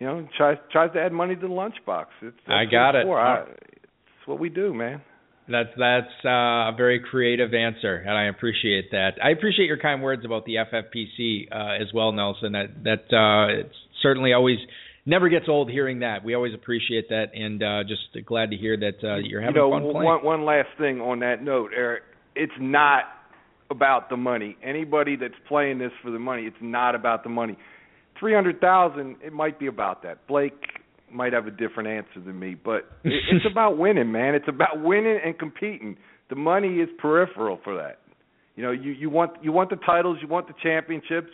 You 0.00 0.06
know, 0.06 0.28
tries 0.36 0.58
tries 0.72 0.92
to 0.92 1.00
add 1.00 1.12
money 1.12 1.34
to 1.34 1.40
the 1.40 1.46
lunchbox. 1.46 2.06
It's 2.20 2.36
I 2.48 2.64
got 2.64 2.94
it. 2.94 3.06
I, 3.06 3.44
it's 3.48 4.26
what 4.26 4.38
we 4.38 4.48
do, 4.48 4.74
man. 4.74 5.02
That's 5.46 5.68
that's 5.76 6.24
uh, 6.24 6.72
a 6.72 6.74
very 6.74 7.00
creative 7.00 7.52
answer, 7.52 7.96
and 7.96 8.16
I 8.16 8.24
appreciate 8.28 8.90
that. 8.92 9.12
I 9.22 9.30
appreciate 9.30 9.66
your 9.66 9.76
kind 9.76 10.02
words 10.02 10.24
about 10.24 10.46
the 10.46 10.54
FFPC 10.54 11.52
uh, 11.52 11.82
as 11.82 11.92
well, 11.92 12.12
Nelson. 12.12 12.52
That 12.52 12.82
that 12.84 13.14
uh, 13.14 13.60
it's 13.60 13.74
certainly 14.02 14.32
always 14.32 14.56
never 15.04 15.28
gets 15.28 15.44
old 15.48 15.70
hearing 15.70 16.00
that. 16.00 16.24
We 16.24 16.34
always 16.34 16.54
appreciate 16.54 17.10
that, 17.10 17.26
and 17.34 17.62
uh, 17.62 17.84
just 17.86 18.26
glad 18.26 18.50
to 18.52 18.56
hear 18.56 18.76
that 18.78 19.06
uh, 19.06 19.16
you're 19.16 19.42
having 19.42 19.56
you 19.56 19.60
know, 19.60 19.70
fun 19.70 19.82
playing. 19.82 20.04
One, 20.04 20.24
one 20.24 20.44
last 20.46 20.68
thing 20.78 21.00
on 21.00 21.20
that 21.20 21.42
note, 21.42 21.72
Eric. 21.76 22.04
It's 22.34 22.52
not 22.58 23.04
about 23.70 24.08
the 24.08 24.16
money. 24.16 24.56
Anybody 24.62 25.16
that's 25.16 25.34
playing 25.46 25.78
this 25.78 25.92
for 26.02 26.10
the 26.10 26.18
money, 26.18 26.44
it's 26.44 26.56
not 26.62 26.94
about 26.94 27.22
the 27.22 27.28
money. 27.28 27.58
Three 28.18 28.34
hundred 28.34 28.60
thousand, 28.62 29.16
it 29.22 29.32
might 29.32 29.58
be 29.58 29.66
about 29.66 30.02
that. 30.04 30.26
Blake 30.26 30.54
might 31.14 31.32
have 31.32 31.46
a 31.46 31.50
different 31.50 31.88
answer 31.88 32.20
than 32.24 32.38
me, 32.38 32.54
but 32.54 32.90
it's 33.04 33.46
about 33.50 33.78
winning, 33.78 34.10
man. 34.10 34.34
It's 34.34 34.48
about 34.48 34.82
winning 34.82 35.18
and 35.24 35.38
competing. 35.38 35.96
The 36.28 36.36
money 36.36 36.80
is 36.80 36.88
peripheral 36.98 37.60
for 37.62 37.76
that. 37.76 38.00
You 38.56 38.62
know, 38.62 38.70
you 38.70 38.92
you 38.92 39.10
want 39.10 39.32
you 39.42 39.52
want 39.52 39.70
the 39.70 39.76
titles, 39.76 40.18
you 40.22 40.28
want 40.28 40.46
the 40.46 40.54
championships. 40.62 41.30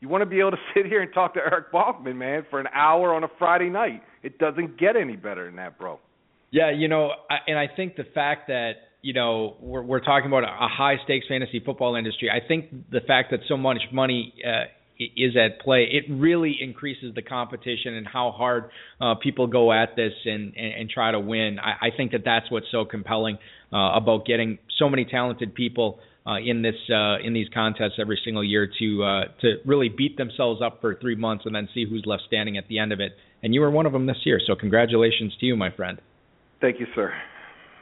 You 0.00 0.08
want 0.08 0.22
to 0.22 0.26
be 0.26 0.38
able 0.38 0.52
to 0.52 0.58
sit 0.74 0.86
here 0.86 1.02
and 1.02 1.12
talk 1.12 1.34
to 1.34 1.40
Eric 1.40 1.72
Balkman, 1.72 2.16
man, 2.16 2.46
for 2.50 2.60
an 2.60 2.68
hour 2.72 3.14
on 3.14 3.24
a 3.24 3.28
Friday 3.38 3.68
night. 3.68 4.02
It 4.22 4.38
doesn't 4.38 4.78
get 4.78 4.96
any 4.96 5.16
better 5.16 5.46
than 5.46 5.56
that, 5.56 5.78
bro. 5.78 5.98
Yeah, 6.50 6.70
you 6.70 6.88
know, 6.88 7.10
I, 7.28 7.36
and 7.46 7.58
I 7.58 7.66
think 7.74 7.96
the 7.96 8.04
fact 8.14 8.48
that 8.48 8.72
you 9.02 9.12
know 9.12 9.56
we're 9.60 9.82
we're 9.82 10.00
talking 10.00 10.28
about 10.28 10.44
a 10.44 10.68
high 10.68 10.96
stakes 11.04 11.26
fantasy 11.28 11.60
football 11.64 11.94
industry. 11.94 12.30
I 12.30 12.46
think 12.46 12.90
the 12.90 13.00
fact 13.00 13.30
that 13.30 13.40
so 13.48 13.56
much 13.56 13.78
money 13.92 14.34
uh, 14.46 14.64
is 14.98 15.36
at 15.36 15.60
play, 15.60 15.88
it 15.90 16.04
really 16.10 16.56
increases 16.60 17.14
the 17.14 17.22
competition 17.22 17.94
and 17.94 18.06
how 18.06 18.32
hard 18.32 18.70
uh, 19.00 19.14
people 19.22 19.46
go 19.46 19.72
at 19.72 19.94
this 19.96 20.12
and, 20.24 20.54
and, 20.56 20.74
and 20.74 20.90
try 20.90 21.12
to 21.12 21.20
win. 21.20 21.58
I, 21.58 21.86
I 21.86 21.90
think 21.96 22.12
that 22.12 22.22
that's 22.24 22.50
what's 22.50 22.66
so 22.70 22.84
compelling 22.84 23.38
uh, 23.72 23.92
about 23.94 24.26
getting 24.26 24.58
so 24.78 24.88
many 24.88 25.04
talented 25.04 25.54
people 25.54 26.00
uh, 26.26 26.36
in 26.36 26.62
this 26.62 26.74
uh, 26.92 27.18
in 27.24 27.32
these 27.32 27.46
contests 27.54 27.94
every 27.98 28.20
single 28.22 28.44
year 28.44 28.68
to 28.78 29.02
uh, 29.02 29.24
to 29.40 29.56
really 29.64 29.88
beat 29.88 30.16
themselves 30.16 30.60
up 30.60 30.80
for 30.80 30.94
three 31.00 31.14
months 31.14 31.46
and 31.46 31.54
then 31.54 31.68
see 31.72 31.86
who's 31.88 32.04
left 32.04 32.24
standing 32.26 32.58
at 32.58 32.68
the 32.68 32.78
end 32.78 32.92
of 32.92 33.00
it. 33.00 33.12
And 33.42 33.54
you 33.54 33.60
were 33.60 33.70
one 33.70 33.86
of 33.86 33.92
them 33.92 34.06
this 34.06 34.18
year, 34.24 34.40
so 34.44 34.54
congratulations 34.54 35.34
to 35.40 35.46
you, 35.46 35.56
my 35.56 35.70
friend. 35.70 36.00
Thank 36.60 36.80
you, 36.80 36.86
sir. 36.94 37.12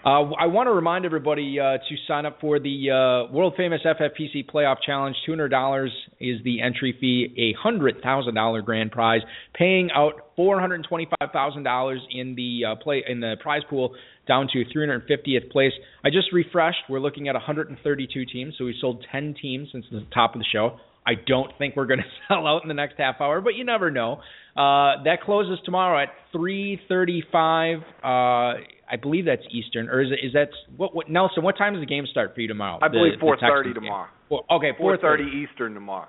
Uh, 0.07 0.31
I 0.39 0.47
want 0.47 0.69
to 0.69 0.73
remind 0.73 1.05
everybody 1.05 1.59
uh, 1.59 1.79
to 1.79 1.97
sign 2.07 2.27
up 2.27 2.39
for 2.41 2.61
the 2.61 2.91
uh, 2.93 3.33
world 3.33 3.55
famous 3.57 3.81
FFPC 3.85 4.49
Playoff 4.49 4.77
Challenge. 4.87 5.17
Two 5.27 5.33
hundred 5.33 5.49
dollars 5.49 5.91
is 6.21 6.39
the 6.45 6.63
entry 6.63 6.97
fee. 7.01 7.35
A 7.37 7.61
hundred 7.61 8.01
thousand 8.05 8.35
dollar 8.35 8.63
grand 8.63 8.93
prize, 8.93 9.23
paying 9.53 9.91
out 9.93 10.13
four 10.37 10.61
hundred 10.61 10.87
twenty 10.89 11.09
five 11.19 11.33
thousand 11.33 11.65
dollars 11.65 12.01
in 12.13 12.37
the 12.37 12.61
uh, 12.65 12.77
play 12.77 13.03
in 13.05 13.19
the 13.19 13.35
prize 13.43 13.63
pool 13.69 13.97
down 14.29 14.47
to 14.53 14.65
350th 14.77 15.51
place. 15.51 15.73
I 16.05 16.11
just 16.11 16.33
refreshed. 16.33 16.79
We're 16.89 17.01
looking 17.01 17.29
at 17.29 17.35
132 17.35 18.27
teams, 18.27 18.55
so 18.59 18.65
we 18.65 18.77
sold 18.81 19.05
10 19.13 19.37
teams 19.41 19.69
since 19.71 19.87
the 19.91 20.05
top 20.13 20.35
of 20.35 20.41
the 20.41 20.47
show. 20.53 20.79
I 21.07 21.13
don't 21.15 21.53
think 21.59 21.77
we're 21.77 21.87
going 21.87 22.01
to 22.01 22.05
sell 22.29 22.47
out 22.47 22.63
in 22.63 22.69
the 22.69 22.75
next 22.75 22.95
half 22.99 23.21
hour, 23.21 23.41
but 23.41 23.55
you 23.55 23.65
never 23.65 23.91
know. 23.91 24.21
Uh, 24.57 25.03
that 25.05 25.19
closes 25.25 25.59
tomorrow 25.65 26.03
at 26.03 26.09
3:35. 26.35 27.83
Uh, 28.03 28.61
I 28.91 28.97
believe 28.97 29.25
that's 29.25 29.43
Eastern, 29.51 29.89
or 29.89 30.01
is 30.01 30.11
it? 30.11 30.25
Is 30.25 30.33
that 30.33 30.49
what? 30.77 30.95
What 30.95 31.11
Nelson? 31.11 31.43
What 31.43 31.57
time 31.59 31.75
does 31.75 31.83
the 31.83 31.87
game 31.87 32.07
start 32.11 32.35
for 32.35 32.41
you 32.41 32.49
tomorrow? 32.49 32.79
I 32.83 32.89
believe 32.89 33.19
4:30 33.21 33.75
tomorrow. 33.75 34.09
Well, 34.31 34.45
okay, 34.51 34.73
4:30 34.79 35.45
Eastern 35.45 35.75
tomorrow. 35.75 36.09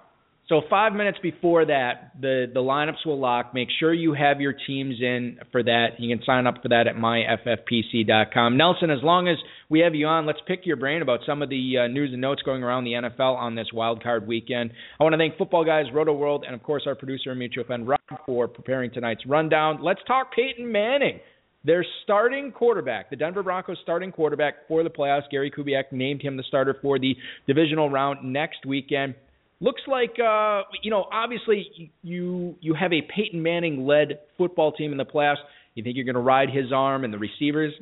So 0.50 0.62
five 0.70 0.94
minutes 0.94 1.18
before 1.22 1.66
that, 1.66 2.14
the 2.22 2.50
the 2.54 2.62
lineups 2.62 3.06
will 3.06 3.20
lock. 3.20 3.54
Make 3.54 3.68
sure 3.80 3.94
you 3.94 4.14
have 4.14 4.40
your 4.40 4.54
teams 4.54 4.96
in 5.02 5.40
for 5.52 5.62
that. 5.62 6.00
You 6.00 6.16
can 6.16 6.24
sign 6.26 6.48
up 6.48 6.62
for 6.62 6.70
that 6.70 6.88
at 6.88 6.96
myffpc.com. 6.96 8.56
Nelson, 8.56 8.90
as 8.90 9.00
long 9.04 9.28
as 9.28 9.36
we 9.70 9.82
have 9.82 9.94
you 9.94 10.08
on, 10.08 10.26
let's 10.26 10.40
pick 10.48 10.62
your 10.66 10.78
brain 10.78 11.02
about 11.02 11.20
some 11.26 11.42
of 11.42 11.50
the 11.50 11.80
uh, 11.80 11.88
news 11.88 12.12
and 12.14 12.22
notes 12.22 12.44
going 12.44 12.64
around 12.64 12.86
the 12.86 12.94
NFL 12.94 13.36
on 13.36 13.56
this 13.56 13.68
wild 13.74 14.02
card 14.02 14.26
weekend. 14.26 14.72
I 15.00 15.04
want 15.04 15.14
to 15.14 15.18
thank 15.18 15.38
Football 15.38 15.66
Guys, 15.66 15.88
Rotoworld, 15.94 16.46
and 16.46 16.56
of 16.56 16.64
course 16.64 16.84
our 16.88 16.96
producer 16.96 17.32
and 17.32 17.40
mutual 17.40 17.66
friend 17.66 17.86
Rob 17.86 18.00
for 18.26 18.48
preparing 18.48 18.90
tonight's 18.92 19.26
rundown. 19.26 19.84
Let's 19.84 20.02
talk 20.08 20.34
Peyton 20.34 20.72
Manning. 20.72 21.20
Their 21.68 21.86
starting 22.04 22.54
quarterback, 22.54 23.10
the 23.10 23.18
Denver 23.18 23.44
Broncos 23.44 23.76
starting 23.84 24.14
quarterback 24.14 24.66
for 24.70 24.84
the 24.84 24.90
playoffs, 24.90 25.30
Gary 25.30 25.52
Kubiak 25.52 25.92
named 25.92 26.22
him 26.22 26.38
the 26.38 26.44
starter 26.44 26.78
for 26.82 26.98
the 26.98 27.14
divisional 27.46 27.90
round 27.90 28.32
next 28.32 28.66
weekend. 28.66 29.16
Looks 29.60 29.82
like 29.86 30.16
uh, 30.18 30.62
you 30.82 30.90
know, 30.90 31.08
obviously 31.12 31.92
you 32.04 32.56
you 32.62 32.74
have 32.74 32.94
a 32.94 33.02
Peyton 33.14 33.44
Manning 33.44 33.86
led 33.86 34.20
football 34.38 34.72
team 34.72 34.94
in 34.94 34.98
the 34.98 35.04
playoffs. 35.04 35.44
You 35.76 35.84
think 35.84 35.98
you're 35.98 36.06
going 36.06 36.16
to 36.16 36.22
ride 36.22 36.50
his 36.50 36.72
arm 36.74 37.04
and 37.04 37.14
the 37.14 37.18
receivers? 37.18 37.74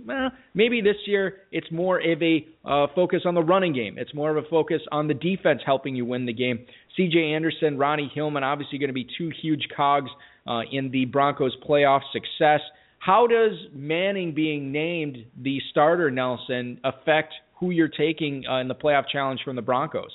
Maybe 0.56 0.82
this 0.82 0.98
year 1.06 1.38
it's 1.52 1.72
more 1.72 2.00
of 2.00 2.24
a 2.24 2.44
uh, 2.66 2.88
focus 2.96 3.22
on 3.24 3.36
the 3.36 3.44
running 3.44 3.74
game. 3.74 4.00
It's 4.00 4.16
more 4.16 4.36
of 4.36 4.44
a 4.44 4.50
focus 4.50 4.82
on 4.92 5.08
the 5.08 5.14
defense 5.14 5.62
helping 5.64 5.96
you 5.96 6.06
win 6.06 6.26
the 6.26 6.34
game. 6.34 6.66
C.J. 6.98 7.20
Anderson, 7.34 7.78
Ronnie 7.78 8.12
Hillman, 8.16 8.44
obviously 8.44 8.80
going 8.80 8.90
to 8.90 8.94
be 8.94 9.08
two 9.18 9.32
huge 9.42 9.68
cogs 9.78 10.10
uh, 10.48 10.62
in 10.72 10.90
the 10.90 11.06
Broncos' 11.06 11.56
playoff 11.70 12.02
success. 12.12 12.62
How 13.00 13.28
does 13.28 13.54
Manning 13.74 14.34
being 14.34 14.72
named 14.72 15.18
the 15.42 15.60
starter, 15.70 16.10
Nelson, 16.10 16.80
affect 16.84 17.34
who 17.60 17.70
you're 17.70 17.88
taking 17.88 18.46
uh, 18.48 18.58
in 18.58 18.68
the 18.68 18.76
playoff 18.76 19.08
challenge 19.12 19.42
from 19.46 19.56
the 19.56 19.62
Broncos? 19.62 20.12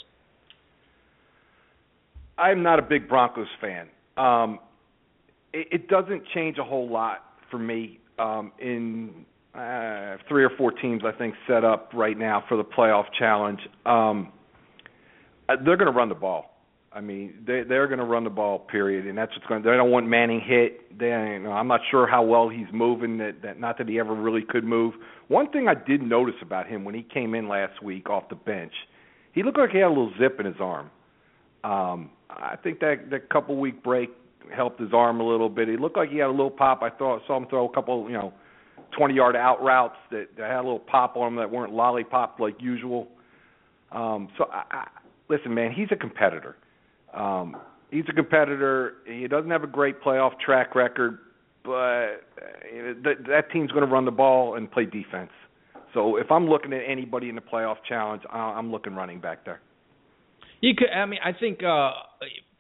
I'm 2.37 2.63
not 2.63 2.79
a 2.79 2.83
big 2.83 3.09
Broncos 3.09 3.47
fan. 3.61 3.89
Um, 4.17 4.59
it, 5.53 5.69
it 5.71 5.89
doesn't 5.89 6.23
change 6.35 6.59
a 6.59 6.65
whole 6.65 6.91
lot 6.91 7.25
for 7.51 7.59
me. 7.59 8.01
Um, 8.19 8.53
in 8.59 9.25
uh, 9.55 10.17
three 10.29 10.45
or 10.45 10.51
four 10.59 10.73
teams, 10.73 11.03
I 11.05 11.13
think, 11.13 11.35
set 11.49 11.65
up 11.65 11.91
right 11.95 12.19
now 12.19 12.45
for 12.49 12.57
the 12.57 12.65
playoff 12.65 13.07
challenge. 13.19 13.61
Um, 13.87 14.33
uh, 15.49 15.57
they're 15.65 15.77
going 15.77 15.91
to 15.91 15.97
run 15.97 16.09
the 16.09 16.15
ball. 16.15 16.60
I 16.93 17.01
mean, 17.01 17.35
they 17.47 17.63
they're 17.63 17.87
going 17.87 18.01
to 18.01 18.05
run 18.05 18.25
the 18.25 18.31
ball, 18.31 18.59
period, 18.59 19.07
and 19.07 19.17
that's 19.17 19.31
what's 19.33 19.47
going. 19.47 19.63
They 19.63 19.71
don't 19.71 19.93
want 19.93 20.09
Manning 20.09 20.41
hit. 20.41 20.99
They, 20.99 21.07
you 21.07 21.39
know, 21.39 21.53
I'm 21.53 21.69
not 21.69 21.81
sure 21.89 22.07
how 22.09 22.23
well 22.23 22.49
he's 22.49 22.67
moving. 22.73 23.19
That, 23.19 23.43
that 23.43 23.61
not 23.61 23.79
that 23.79 23.89
he 23.89 24.01
ever 24.01 24.13
really 24.13 24.43
could 24.43 24.65
move. 24.65 24.95
One 25.29 25.51
thing 25.51 25.69
I 25.69 25.75
did 25.75 26.03
notice 26.03 26.35
about 26.43 26.67
him 26.67 26.85
when 26.85 26.97
he 26.97 27.03
came 27.03 27.35
in 27.37 27.49
last 27.49 27.81
week 27.81 28.11
off 28.11 28.29
the 28.29 28.35
bench, 28.35 28.73
he 29.33 29.45
looked 29.45 29.59
like 29.59 29.71
he 29.71 29.79
had 29.79 29.87
a 29.87 29.89
little 29.89 30.13
zip 30.19 30.41
in 30.41 30.47
his 30.47 30.57
arm. 30.59 30.91
Um, 31.63 32.11
I 32.29 32.57
think 32.57 32.81
that 32.81 33.11
that 33.11 33.29
couple 33.29 33.57
week 33.57 33.85
break 33.85 34.11
helped 34.53 34.81
his 34.81 34.93
arm 34.93 35.21
a 35.21 35.27
little 35.27 35.49
bit. 35.49 35.69
He 35.69 35.77
looked 35.77 35.97
like 35.97 36.11
he 36.11 36.19
had 36.19 36.27
a 36.27 36.31
little 36.31 36.51
pop. 36.51 36.83
I 36.83 36.91
thought 36.91 37.23
saw 37.29 37.37
him 37.37 37.47
throw 37.47 37.69
a 37.69 37.73
couple, 37.73 38.09
you 38.09 38.17
know, 38.17 38.33
20 38.97 39.15
yard 39.15 39.37
out 39.37 39.63
routes 39.63 39.97
that, 40.11 40.29
that 40.37 40.51
had 40.51 40.57
a 40.57 40.63
little 40.63 40.81
pop 40.81 41.17
on 41.17 41.35
them 41.35 41.37
that 41.37 41.51
weren't 41.51 41.73
lollipop 41.73 42.41
like 42.41 42.57
usual. 42.61 43.07
Um, 43.93 44.29
so 44.37 44.47
I, 44.53 44.65
I, 44.71 44.89
listen, 45.29 45.55
man, 45.55 45.73
he's 45.73 45.89
a 45.93 45.97
competitor. 45.97 46.57
Um, 47.15 47.57
he's 47.91 48.05
a 48.09 48.13
competitor. 48.13 48.95
He 49.07 49.27
doesn't 49.29 49.51
have 49.51 49.65
a 49.65 49.69
great 49.69 50.03
playoff 50.03 50.39
track 50.39 50.75
record, 50.75 51.19
but 51.65 52.23
that, 53.03 53.15
that 53.29 53.51
team's 53.53 53.71
going 53.73 53.87
to 53.87 53.93
run 53.93 54.05
the 54.05 54.11
ball 54.11 54.57
and 54.57 54.71
play 54.71 54.85
defense. 54.85 55.31
So 55.95 56.17
if 56.17 56.31
I'm 56.31 56.49
looking 56.49 56.73
at 56.73 56.83
anybody 56.87 57.29
in 57.29 57.35
the 57.35 57.41
playoff 57.41 57.77
challenge, 57.89 58.23
I'm 58.31 58.71
looking 58.71 58.95
running 58.95 59.21
back 59.21 59.45
there. 59.45 59.61
You 60.61 60.75
could. 60.77 60.89
I 60.91 61.07
mean, 61.07 61.21
I 61.25 61.33
think 61.33 61.63
uh, 61.63 61.93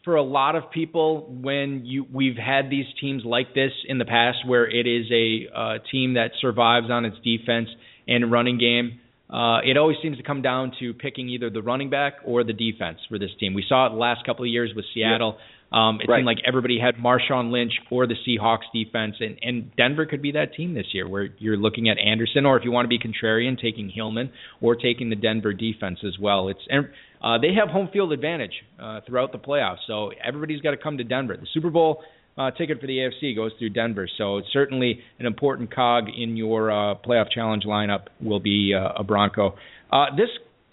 for 0.04 0.16
a 0.16 0.22
lot 0.22 0.56
of 0.56 0.70
people, 0.72 1.26
when 1.40 1.82
you 1.84 2.06
we've 2.12 2.36
had 2.36 2.70
these 2.70 2.86
teams 3.00 3.22
like 3.24 3.54
this 3.54 3.72
in 3.86 3.98
the 3.98 4.04
past, 4.04 4.38
where 4.46 4.68
it 4.68 4.86
is 4.86 5.06
a 5.12 5.46
uh, 5.54 5.78
team 5.92 6.14
that 6.14 6.30
survives 6.40 6.90
on 6.90 7.04
its 7.04 7.16
defense 7.22 7.68
and 8.08 8.32
running 8.32 8.58
game. 8.58 9.00
Uh, 9.32 9.60
it 9.64 9.76
always 9.76 9.96
seems 10.02 10.16
to 10.16 10.22
come 10.24 10.42
down 10.42 10.72
to 10.80 10.92
picking 10.92 11.28
either 11.28 11.50
the 11.50 11.62
running 11.62 11.88
back 11.88 12.14
or 12.24 12.42
the 12.42 12.52
defense 12.52 12.98
for 13.08 13.18
this 13.18 13.30
team. 13.38 13.54
We 13.54 13.64
saw 13.68 13.86
it 13.86 13.90
the 13.90 13.96
last 13.96 14.26
couple 14.26 14.44
of 14.44 14.50
years 14.50 14.72
with 14.74 14.84
Seattle. 14.92 15.36
Yeah. 15.38 15.44
Um, 15.72 16.00
it 16.00 16.08
right. 16.08 16.18
seemed 16.18 16.26
like 16.26 16.38
everybody 16.44 16.80
had 16.80 16.96
Marshawn 16.96 17.52
Lynch 17.52 17.72
or 17.92 18.08
the 18.08 18.16
Seahawks 18.26 18.66
defense, 18.74 19.14
and, 19.20 19.38
and 19.40 19.70
Denver 19.76 20.04
could 20.04 20.20
be 20.20 20.32
that 20.32 20.54
team 20.54 20.74
this 20.74 20.86
year 20.92 21.08
where 21.08 21.28
you're 21.38 21.56
looking 21.56 21.88
at 21.88 21.96
Anderson, 21.96 22.44
or 22.44 22.58
if 22.58 22.64
you 22.64 22.72
want 22.72 22.86
to 22.86 22.88
be 22.88 22.98
contrarian, 22.98 23.56
taking 23.60 23.88
Hillman 23.88 24.32
or 24.60 24.74
taking 24.74 25.10
the 25.10 25.16
Denver 25.16 25.52
defense 25.52 26.00
as 26.04 26.18
well. 26.20 26.48
It's 26.48 26.60
and 26.68 26.88
uh, 27.22 27.38
they 27.38 27.54
have 27.54 27.68
home 27.68 27.88
field 27.92 28.12
advantage 28.12 28.54
uh, 28.82 29.00
throughout 29.06 29.30
the 29.30 29.38
playoffs, 29.38 29.86
so 29.86 30.10
everybody's 30.24 30.60
got 30.60 30.72
to 30.72 30.76
come 30.76 30.98
to 30.98 31.04
Denver. 31.04 31.36
The 31.36 31.46
Super 31.54 31.70
Bowl 31.70 32.02
uh, 32.40 32.50
ticket 32.52 32.80
for 32.80 32.86
the 32.86 32.96
AFC 32.96 33.36
goes 33.36 33.52
through 33.58 33.70
Denver, 33.70 34.08
so 34.16 34.40
certainly 34.52 35.00
an 35.18 35.26
important 35.26 35.74
cog 35.74 36.04
in 36.08 36.36
your 36.36 36.70
uh, 36.70 36.94
playoff 36.94 37.30
challenge 37.30 37.64
lineup. 37.64 38.06
Will 38.22 38.40
be 38.40 38.72
uh, 38.74 38.92
a 38.96 39.04
Bronco. 39.04 39.56
Uh, 39.92 40.06
this 40.16 40.28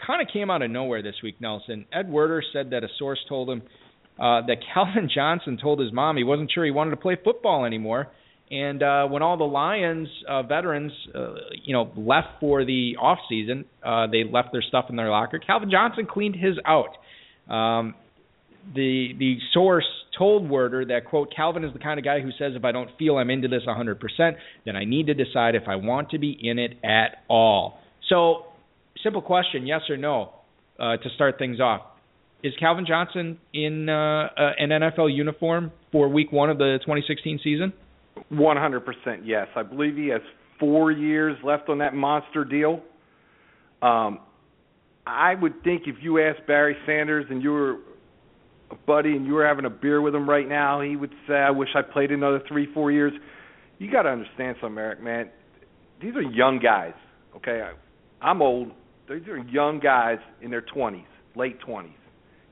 kind 0.05 0.21
of 0.21 0.31
came 0.31 0.49
out 0.49 0.61
of 0.61 0.71
nowhere 0.71 1.01
this 1.01 1.15
week, 1.21 1.35
Nelson. 1.41 1.85
Ed 1.91 2.09
Werder 2.09 2.41
said 2.53 2.69
that 2.69 2.85
a 2.85 2.87
source 2.97 3.19
told 3.27 3.49
him 3.49 3.63
uh, 4.17 4.45
that 4.47 4.57
Calvin 4.73 5.09
Johnson 5.13 5.57
told 5.61 5.81
his 5.81 5.91
mom 5.91 6.15
he 6.15 6.23
wasn't 6.23 6.51
sure 6.53 6.63
he 6.63 6.71
wanted 6.71 6.91
to 6.91 6.97
play 6.97 7.17
football 7.21 7.65
anymore. 7.65 8.07
And 8.49 8.81
uh, 8.81 9.07
when 9.07 9.21
all 9.21 9.35
the 9.35 9.43
Lions 9.43 10.07
veterans, 10.47 10.93
you 11.65 11.73
know, 11.73 11.91
left 11.97 12.39
for 12.39 12.63
the 12.63 12.95
off 12.97 13.17
season, 13.27 13.65
they 13.83 14.23
left 14.23 14.53
their 14.53 14.61
stuff 14.61 14.85
in 14.89 14.95
their 14.95 15.09
locker. 15.09 15.37
Calvin 15.37 15.69
Johnson 15.69 16.07
cleaned 16.09 16.37
his 16.37 16.55
out. 16.65 16.95
Um, 17.53 17.93
the 18.73 19.13
the 19.17 19.37
source 19.53 19.85
told 20.17 20.49
Werder 20.49 20.85
that 20.85 21.05
quote 21.05 21.31
Calvin 21.35 21.63
is 21.63 21.73
the 21.73 21.79
kind 21.79 21.99
of 21.99 22.05
guy 22.05 22.19
who 22.21 22.31
says 22.31 22.53
if 22.55 22.65
I 22.65 22.71
don't 22.71 22.89
feel 22.97 23.17
I'm 23.17 23.29
into 23.29 23.47
this 23.47 23.61
100%, 23.67 23.97
then 24.65 24.75
I 24.75 24.83
need 24.83 25.07
to 25.07 25.13
decide 25.13 25.55
if 25.55 25.67
I 25.67 25.75
want 25.75 26.09
to 26.11 26.17
be 26.17 26.37
in 26.41 26.57
it 26.57 26.77
at 26.83 27.23
all. 27.29 27.79
So, 28.09 28.45
simple 29.03 29.21
question, 29.21 29.67
yes 29.67 29.81
or 29.89 29.97
no, 29.97 30.31
uh, 30.79 30.97
to 30.97 31.09
start 31.15 31.37
things 31.37 31.59
off 31.59 31.81
is 32.43 32.53
Calvin 32.59 32.85
Johnson 32.87 33.37
in 33.53 33.89
uh, 33.89 33.93
uh, 34.37 34.51
an 34.59 34.69
NFL 34.69 35.15
uniform 35.15 35.71
for 35.91 36.07
Week 36.07 36.31
One 36.31 36.49
of 36.49 36.57
the 36.57 36.77
2016 36.81 37.39
season? 37.43 37.73
100% 38.31 38.81
yes. 39.23 39.47
I 39.55 39.63
believe 39.63 39.95
he 39.95 40.07
has 40.07 40.21
four 40.59 40.91
years 40.91 41.37
left 41.43 41.69
on 41.69 41.79
that 41.79 41.93
monster 41.93 42.43
deal. 42.43 42.81
Um, 43.81 44.19
I 45.05 45.35
would 45.35 45.63
think 45.63 45.83
if 45.85 45.95
you 46.01 46.19
asked 46.21 46.45
Barry 46.47 46.75
Sanders 46.85 47.25
and 47.29 47.41
you 47.41 47.51
were 47.51 47.77
a 48.71 48.75
buddy 48.75 49.15
and 49.15 49.25
you 49.25 49.33
were 49.33 49.45
having 49.45 49.65
a 49.65 49.69
beer 49.69 50.01
with 50.01 50.13
him 50.13 50.29
right 50.29 50.47
now, 50.47 50.81
he 50.81 50.95
would 50.95 51.13
say, 51.27 51.35
"I 51.35 51.51
wish 51.51 51.69
I 51.75 51.81
played 51.81 52.11
another 52.11 52.41
three, 52.47 52.65
four 52.73 52.91
years." 52.91 53.13
You 53.79 53.91
got 53.91 54.03
to 54.03 54.09
understand 54.09 54.57
something, 54.59 54.77
Eric. 54.77 55.01
Man, 55.01 55.29
these 56.01 56.15
are 56.15 56.21
young 56.21 56.59
guys. 56.59 56.93
Okay, 57.35 57.61
I'm 58.21 58.41
old. 58.41 58.71
These 59.09 59.27
are 59.27 59.37
young 59.37 59.79
guys 59.79 60.17
in 60.41 60.51
their 60.51 60.63
20s, 60.63 61.05
late 61.35 61.57
20s. 61.61 61.91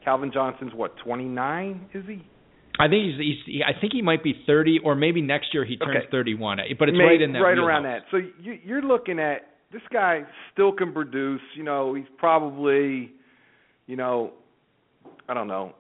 Calvin 0.03 0.31
Johnson's 0.31 0.73
what, 0.73 0.95
29? 1.03 1.89
Is 1.93 2.05
he? 2.07 2.23
I 2.79 2.87
think 2.87 3.15
he's, 3.17 3.37
he's 3.45 3.61
I 3.65 3.79
think 3.79 3.93
he 3.93 4.01
might 4.01 4.23
be 4.23 4.33
30 4.45 4.79
or 4.83 4.95
maybe 4.95 5.21
next 5.21 5.53
year 5.53 5.65
he 5.65 5.77
turns 5.77 5.97
okay. 5.97 6.07
31. 6.11 6.57
But 6.77 6.89
it's 6.89 6.97
Maybe, 6.97 7.05
right 7.05 7.21
in 7.21 7.33
that 7.33 7.39
right 7.39 7.57
around 7.57 7.83
that. 7.83 8.03
So 8.11 8.17
you, 8.17 8.59
you're 8.63 8.81
looking 8.81 9.19
at 9.19 9.47
this 9.71 9.81
guy 9.91 10.21
still 10.53 10.71
can 10.71 10.93
produce. 10.93 11.41
You 11.55 11.63
know, 11.63 11.93
he's 11.93 12.05
probably, 12.17 13.11
you 13.87 13.95
know, 13.95 14.33
I 15.27 15.33
don't 15.33 15.47
know, 15.47 15.73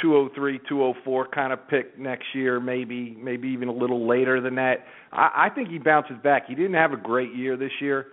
203, 0.00 0.60
204 0.68 1.28
kind 1.28 1.52
of 1.52 1.68
pick 1.68 1.98
next 1.98 2.26
year, 2.34 2.60
maybe 2.60 3.16
maybe 3.20 3.48
even 3.48 3.68
a 3.68 3.72
little 3.72 4.06
later 4.08 4.40
than 4.40 4.54
that. 4.56 4.86
I, 5.12 5.46
I 5.46 5.54
think 5.54 5.68
he 5.68 5.78
bounces 5.78 6.16
back. 6.22 6.46
He 6.48 6.54
didn't 6.54 6.74
have 6.74 6.92
a 6.92 6.96
great 6.96 7.34
year 7.34 7.56
this 7.56 7.72
year. 7.80 8.06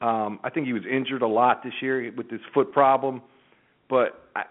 Um, 0.00 0.40
I 0.42 0.50
think 0.50 0.66
he 0.66 0.72
was 0.72 0.82
injured 0.90 1.22
a 1.22 1.28
lot 1.28 1.62
this 1.62 1.74
year 1.80 2.12
with 2.16 2.28
this 2.28 2.40
foot 2.52 2.72
problem, 2.72 3.22
but 3.88 4.28
I, 4.34 4.42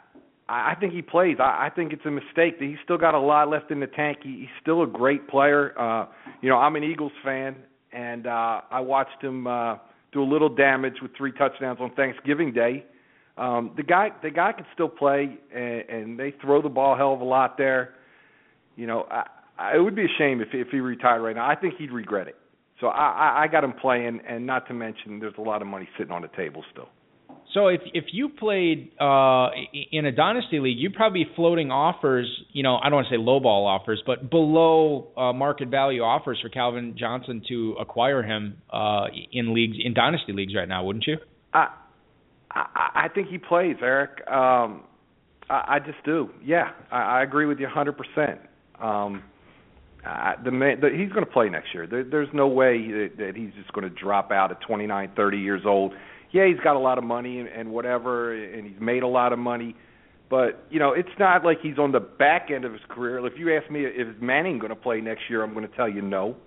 I 0.48 0.76
think 0.80 0.94
he 0.94 1.02
plays. 1.02 1.38
I, 1.40 1.68
I 1.68 1.70
think 1.76 1.94
it's 1.94 2.06
a 2.06 2.12
mistake 2.12 2.60
that 2.60 2.66
he's 2.66 2.78
still 2.84 2.98
got 2.98 3.16
a 3.16 3.20
lot 3.20 3.50
left 3.50 3.72
in 3.72 3.80
the 3.80 3.88
tank. 3.88 4.20
He, 4.24 4.40
he's 4.42 4.62
still 4.62 4.84
a 4.84 4.88
great 4.88 5.28
player. 5.28 5.78
Uh, 5.80 6.08
you 6.42 6.50
know, 6.50 6.58
I'm 6.58 6.76
an 6.76 6.84
Eagles 6.84 7.12
fan, 7.24 7.56
and 7.92 8.28
uh, 8.28 8.62
I 8.70 8.80
watched 8.80 9.22
him 9.22 9.48
uh, 9.48 9.78
do 10.12 10.24
a 10.24 10.30
little 10.30 10.50
damage 10.50 10.96
with 11.02 11.12
three 11.18 11.32
touchdowns 11.32 11.80
on 11.82 11.94
Thanksgiving 11.96 12.54
Day. 12.54 12.86
Um, 13.42 13.72
the 13.76 13.82
guy, 13.82 14.10
the 14.22 14.30
guy 14.30 14.52
can 14.52 14.66
still 14.76 14.88
play, 14.88 15.36
and, 15.54 15.90
and 15.90 16.20
they 16.20 16.32
throw 16.42 16.62
the 16.62 16.70
ball 16.70 16.94
a 16.94 16.98
hell 16.98 17.14
of 17.14 17.22
a 17.22 17.26
lot 17.26 17.58
there. 17.58 17.96
You 18.76 18.86
know, 18.86 19.08
I, 19.10 19.24
I, 19.58 19.76
it 19.78 19.80
would 19.80 19.96
be 19.96 20.04
a 20.04 20.14
shame 20.20 20.42
if 20.42 20.50
if 20.54 20.68
he 20.68 20.80
retired 20.80 21.22
right 21.22 21.36
now. 21.36 21.50
I 21.50 21.56
think 21.56 21.74
he'd 21.80 21.92
regret 21.92 22.28
it. 22.28 22.36
So 22.80 22.88
I, 22.88 23.10
I, 23.10 23.44
I 23.44 23.48
got 23.48 23.64
him 23.64 23.74
playing, 23.74 24.22
and 24.28 24.46
not 24.46 24.68
to 24.68 24.76
mention, 24.76 25.20
there's 25.20 25.34
a 25.40 25.42
lot 25.42 25.64
of 25.64 25.68
money 25.68 25.90
sitting 25.98 26.12
on 26.12 26.22
the 26.22 26.28
table 26.30 26.64
still. 26.72 26.90
So 27.56 27.68
if 27.68 27.82
if 27.96 28.06
you 28.12 28.30
played 28.30 28.92
uh, 29.00 29.50
in 29.92 30.06
a 30.06 30.12
dynasty 30.12 30.60
league, 30.60 30.78
you'd 30.78 30.94
probably 30.94 31.24
be 31.24 31.32
floating 31.36 31.72
offers. 31.72 32.28
You 32.54 32.62
know, 32.62 32.78
I 32.78 32.90
don't 32.90 32.98
want 32.98 33.08
to 33.08 33.16
say 33.16 33.20
lowball 33.20 33.66
offers, 33.66 34.04
but 34.06 34.30
below 34.30 35.08
uh, 35.18 35.34
market 35.34 35.70
value 35.70 36.02
offers 36.02 36.38
for 36.44 36.50
Calvin 36.50 36.96
Johnson 36.96 37.42
to 37.50 37.76
acquire 37.80 38.22
him 38.22 38.58
uh, 38.72 39.06
in 39.32 39.56
leagues 39.56 39.78
in 39.84 39.96
dynasty 39.96 40.32
leagues 40.32 40.54
right 40.56 40.68
now, 40.68 40.84
wouldn't 40.84 41.08
you? 41.08 41.18
I 41.54 41.70
I, 42.54 43.06
I 43.06 43.08
think 43.14 43.30
he 43.30 43.38
plays, 43.38 43.78
Eric. 43.82 44.28
Um, 44.28 44.84
I, 45.50 45.76
I 45.76 45.80
just 45.80 46.04
do. 46.06 46.30
Yeah, 46.44 46.72
I, 46.92 47.20
I 47.20 47.24
agree 47.24 47.46
with 47.46 47.60
you 47.60 47.68
100%. 47.68 48.40
Um, 48.82 49.24
uh, 50.06 50.34
the 50.44 50.52
man, 50.52 50.80
the, 50.82 50.90
he's 50.90 51.12
going 51.12 51.26
to 51.26 51.32
play 51.32 51.50
next 51.50 51.74
year. 51.74 51.86
There, 51.86 52.04
there's 52.04 52.30
no 52.34 52.48
way 52.48 52.88
that, 52.92 53.12
that 53.18 53.34
he's 53.36 53.54
just 53.54 53.72
going 53.74 53.88
to 53.88 53.96
drop 53.96 54.32
out 54.32 54.52
at 54.52 54.60
29, 54.62 55.12
30 55.16 55.38
years 55.38 55.62
old. 55.66 55.94
Yeah, 56.32 56.48
he's 56.48 56.60
got 56.64 56.76
a 56.76 56.80
lot 56.80 56.98
of 56.98 57.04
money 57.04 57.40
and, 57.40 57.50
and 57.50 57.72
whatever, 57.72 58.34
and 58.34 58.66
he's 58.66 58.80
made 58.80 59.04
a 59.04 59.08
lot 59.08 59.34
of 59.34 59.40
money. 59.40 59.76
But 60.30 60.66
you 60.70 60.80
know, 60.80 60.94
it's 60.94 61.10
not 61.20 61.44
like 61.44 61.60
he's 61.62 61.78
on 61.78 61.92
the 61.92 62.00
back 62.00 62.50
end 62.56 62.64
of 62.64 62.72
his 62.72 62.82
career. 62.88 63.26
If 63.28 63.34
you 63.38 63.54
ask 63.56 63.70
me, 63.70 63.84
is 63.84 64.08
Manning 64.22 64.60
going 64.60 64.70
to 64.70 64.78
play 64.78 65.02
next 65.02 65.24
year? 65.30 65.44
I'm 65.44 65.54
going 65.54 65.68
to 65.68 65.76
tell 65.76 65.90
you 65.90 66.02
no. 66.02 66.38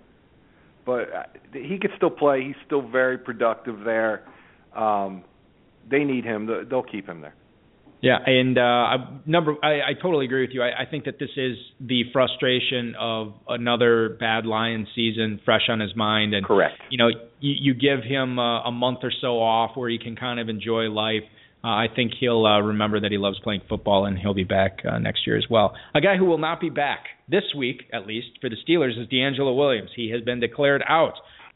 But 0.85 1.13
uh, 1.13 1.23
he 1.53 1.77
could 1.79 1.91
still 1.95 2.09
play. 2.09 2.43
He's 2.43 2.55
still 2.65 2.81
very 2.81 3.17
productive 3.17 3.81
there. 3.85 4.23
Um, 4.75 5.23
they 5.89 6.03
need 6.03 6.25
him. 6.25 6.49
They'll 6.69 6.83
keep 6.83 7.07
him 7.07 7.21
there. 7.21 7.35
Yeah, 8.01 8.17
and 8.23 8.57
uh, 8.57 9.17
number, 9.25 9.55
I, 9.63 9.81
I 9.81 9.93
totally 9.99 10.25
agree 10.25 10.41
with 10.41 10.51
you. 10.53 10.61
I, 10.61 10.83
I 10.83 10.85
think 10.85 11.05
that 11.05 11.17
this 11.17 11.31
is 11.37 11.57
the 11.79 12.03
frustration 12.13 12.93
of 12.99 13.33
another 13.47 14.15
bad 14.19 14.45
Lions 14.45 14.87
season 14.93 15.39
fresh 15.43 15.63
on 15.69 15.79
his 15.79 15.95
mind, 15.95 16.35
and 16.35 16.45
correct. 16.45 16.75
You 16.91 16.99
know, 16.99 17.07
you, 17.39 17.53
you 17.59 17.73
give 17.73 18.03
him 18.03 18.37
a, 18.37 18.63
a 18.65 18.71
month 18.71 18.99
or 19.01 19.11
so 19.21 19.39
off 19.39 19.75
where 19.75 19.89
he 19.89 19.97
can 19.97 20.15
kind 20.15 20.39
of 20.39 20.49
enjoy 20.49 20.83
life. 20.83 21.23
Uh, 21.63 21.69
I 21.69 21.87
think 21.95 22.11
he'll 22.19 22.45
uh, 22.45 22.59
remember 22.59 22.99
that 22.99 23.11
he 23.11 23.17
loves 23.17 23.39
playing 23.39 23.61
football, 23.67 24.05
and 24.05 24.19
he'll 24.19 24.35
be 24.35 24.43
back 24.43 24.83
uh, 24.87 24.99
next 24.99 25.25
year 25.25 25.35
as 25.35 25.45
well. 25.49 25.73
A 25.95 26.01
guy 26.01 26.15
who 26.15 26.25
will 26.25 26.37
not 26.37 26.61
be 26.61 26.69
back 26.69 27.05
this 27.27 27.55
week, 27.57 27.85
at 27.91 28.05
least 28.05 28.27
for 28.39 28.51
the 28.51 28.55
Steelers, 28.67 29.01
is 29.01 29.07
DeAngelo 29.07 29.57
Williams. 29.57 29.89
He 29.95 30.11
has 30.11 30.21
been 30.21 30.39
declared 30.39 30.83
out 30.87 31.13